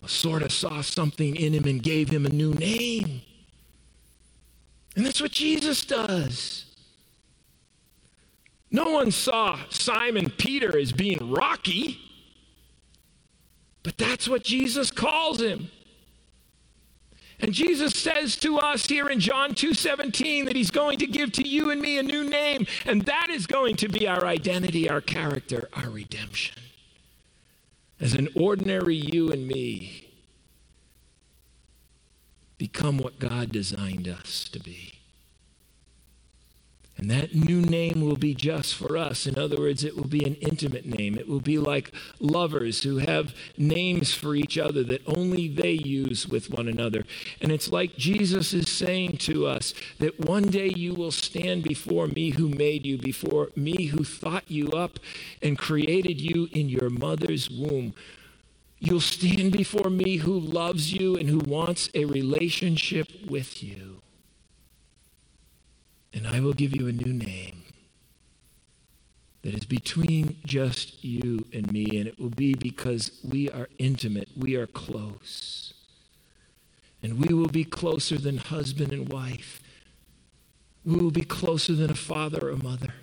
Lasorda 0.03 0.51
saw 0.51 0.81
something 0.81 1.37
in 1.37 1.53
him 1.53 1.65
and 1.65 1.83
gave 1.83 2.11
him 2.11 2.27
a 2.27 2.29
new 2.29 2.53
name. 2.55 3.23
And 4.97 5.07
that's 5.07 5.21
what 5.21 5.33
Jesus 5.33 5.85
does. 5.85 6.67
No 8.71 8.91
one 8.91 9.11
saw 9.11 9.59
Simon 9.69 10.31
Peter 10.31 10.79
as 10.79 10.93
being 10.93 11.31
rocky, 11.31 11.99
but 13.83 13.99
that's 13.99 14.29
what 14.29 14.45
Jesus 14.45 14.91
calls 14.91 15.41
him. 15.41 15.71
And 17.43 17.53
Jesus 17.53 18.01
says 18.01 18.37
to 18.37 18.59
us 18.59 18.87
here 18.87 19.09
in 19.09 19.19
John 19.19 19.55
2:17 19.55 20.45
that 20.45 20.55
he's 20.55 20.71
going 20.71 20.99
to 20.99 21.09
give 21.09 21.33
to 21.33 21.43
you 21.47 21.71
and 21.71 21.83
me 21.83 21.99
a 21.99 22.03
new 22.03 22.23
name, 22.23 22.69
and 22.87 23.03
that 23.03 23.31
is 23.31 23.49
going 23.49 23.75
to 23.77 23.89
be 23.89 24.07
our 24.07 24.25
identity, 24.25 24.89
our 24.89 25.01
character, 25.01 25.69
our 25.73 25.91
redemption. 25.91 26.63
As 28.01 28.15
an 28.15 28.29
ordinary 28.37 28.95
you 28.95 29.33
and 29.33 29.49
me 29.49 30.09
become 32.59 32.97
what 32.99 33.19
God 33.19 33.51
designed 33.51 34.07
us 34.07 34.49
to 34.51 34.61
be. 34.61 35.02
And 36.99 37.11
that 37.11 37.35
new 37.35 37.61
name 37.63 38.03
will 38.03 38.17
be 38.17 38.35
just 38.35 38.75
for 38.75 38.97
us. 38.97 39.27
In 39.27 39.39
other 39.39 39.57
words, 39.57 39.83
it 39.83 39.97
will 39.97 40.07
be 40.07 40.25
an 40.25 40.35
intimate 40.37 40.85
name. 40.85 41.19
It 41.19 41.27
will 41.27 41.41
be 41.41 41.59
like 41.59 41.91
lovers 42.21 42.83
who 42.83 42.99
have 42.99 43.35
names 43.57 44.13
for 44.15 44.35
each 44.35 44.59
other 44.59 44.85
that 44.85 45.03
only 45.07 45.49
they 45.49 45.73
use 45.73 46.29
with 46.29 46.51
one 46.51 46.69
another. 46.69 47.05
And 47.41 47.51
it's 47.51 47.73
like 47.73 47.97
Jesus 47.97 48.53
is 48.53 48.71
saying 48.71 49.17
to 49.19 49.47
us 49.47 49.73
that 49.99 50.21
one 50.21 50.45
day 50.45 50.69
you 50.69 50.95
will 50.95 51.11
stand 51.11 51.65
before 51.65 52.09
me 52.09 52.31
who 52.31 52.49
made 52.49 52.85
you, 52.85 52.99
before 52.99 53.49
me 53.57 53.87
who 53.87 54.05
thought 54.05 54.51
you 54.51 54.69
up 54.73 54.99
and 55.41 55.59
created 55.59 56.21
you 56.21 56.49
in 56.53 56.69
your 56.69 56.91
mother's 56.91 57.49
womb. 57.49 57.95
You'll 58.79 59.01
stand 59.01 59.53
before 59.53 59.91
me 59.91 60.17
who 60.19 60.39
loves 60.39 60.93
you 60.93 61.17
and 61.17 61.29
who 61.31 61.39
wants 61.39 61.89
a 61.95 62.05
relationship 62.05 63.09
with 63.27 63.63
you. 63.63 64.03
And 66.15 66.27
I 66.27 66.41
will 66.41 66.53
give 66.53 66.75
you 66.77 66.89
a 66.89 66.93
new 66.93 67.13
name 67.13 67.63
that 69.43 69.55
is 69.55 69.65
between 69.65 70.37
just 70.45 71.03
you 71.05 71.47
and 71.53 71.71
me, 71.73 71.99
and 71.99 72.07
it 72.07 72.19
will 72.19 72.31
be 72.31 72.55
because 72.55 73.19
we 73.29 73.51
are 73.51 73.69
intimate, 73.79 74.29
we 74.37 74.55
are 74.55 74.67
close. 74.67 75.75
And 77.03 77.19
we 77.19 77.35
will 77.35 77.49
be 77.49 77.65
closer 77.65 78.17
than 78.19 78.37
husband 78.39 78.93
and 78.93 79.13
wife. 79.13 79.61
We 80.85 80.97
will 80.97 81.11
be 81.11 81.25
closer 81.25 81.75
than 81.75 81.91
a 81.91 81.97
father 81.97 82.49
or 82.49 82.57
mother. 82.57 82.95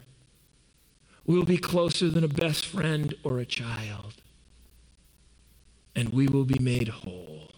We 1.25 1.35
will 1.35 1.45
be 1.45 1.57
closer 1.57 2.09
than 2.09 2.23
a 2.23 2.29
best 2.29 2.65
friend 2.65 3.13
or 3.23 3.39
a 3.39 3.45
child. 3.45 4.15
And 5.95 6.09
we 6.09 6.27
will 6.27 6.45
be 6.45 6.59
made 6.59 6.87
whole 6.87 7.51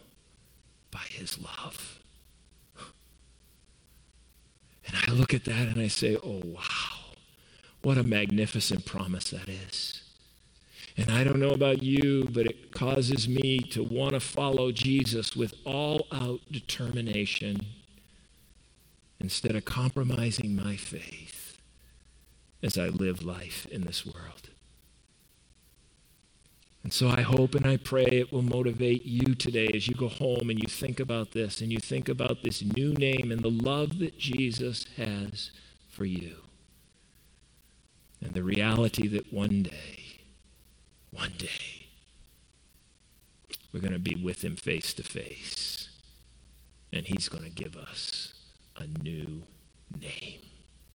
by 0.89 1.06
his 1.10 1.39
love. 1.39 2.01
And 4.92 5.12
I 5.12 5.14
look 5.14 5.34
at 5.34 5.46
that 5.46 5.68
and 5.68 5.80
I 5.80 5.88
say, 5.88 6.18
oh, 6.18 6.42
wow, 6.44 7.16
what 7.82 7.98
a 7.98 8.04
magnificent 8.04 8.86
promise 8.86 9.30
that 9.30 9.48
is. 9.48 10.02
And 10.98 11.10
I 11.10 11.24
don't 11.24 11.39
know 11.39 11.52
about 11.52 11.82
you, 11.82 12.26
but 12.26 12.46
it 12.46 12.72
causes 12.72 13.28
me 13.28 13.60
to 13.72 13.82
want 13.82 14.14
to 14.14 14.20
follow 14.20 14.72
Jesus 14.72 15.36
with 15.36 15.54
all 15.66 16.08
out 16.12 16.42
determination 16.52 17.66
instead 19.20 19.56
of 19.56 19.66
compromising 19.66 20.56
my 20.56 20.76
faith 20.76 21.58
as 22.62 22.78
I 22.78 22.88
live 22.88 23.24
life 23.24 23.66
in 23.72 23.82
this 23.82 24.06
world. 24.06 24.51
And 26.84 26.92
so 26.92 27.10
I 27.10 27.22
hope 27.22 27.54
and 27.54 27.66
I 27.66 27.78
pray 27.78 28.06
it 28.06 28.32
will 28.32 28.42
motivate 28.42 29.06
you 29.06 29.36
today 29.36 29.70
as 29.74 29.88
you 29.88 29.94
go 29.94 30.08
home 30.08 30.50
and 30.50 30.60
you 30.60 30.68
think 30.68 31.00
about 31.00 31.32
this 31.32 31.62
and 31.62 31.72
you 31.72 31.80
think 31.80 32.10
about 32.10 32.42
this 32.44 32.64
new 32.64 32.94
name 32.94 33.32
and 33.32 33.42
the 33.42 33.52
love 33.52 34.00
that 34.00 34.18
Jesus 34.18 34.86
has 34.98 35.52
for 35.90 36.06
you. 36.06 36.38
And 38.20 38.34
the 38.34 38.44
reality 38.44 39.08
that 39.10 39.32
one 39.32 39.64
day, 39.64 40.20
one 41.12 41.34
day, 41.38 41.88
we're 43.72 43.80
going 43.80 43.94
to 43.94 44.00
be 44.00 44.16
with 44.16 44.44
him 44.44 44.56
face 44.56 44.94
to 44.96 45.04
face. 45.04 45.90
And 46.92 47.06
he's 47.06 47.30
going 47.30 47.44
to 47.44 47.50
give 47.50 47.76
us 47.78 48.34
a 48.76 48.86
new 49.04 49.44
name. 50.00 50.42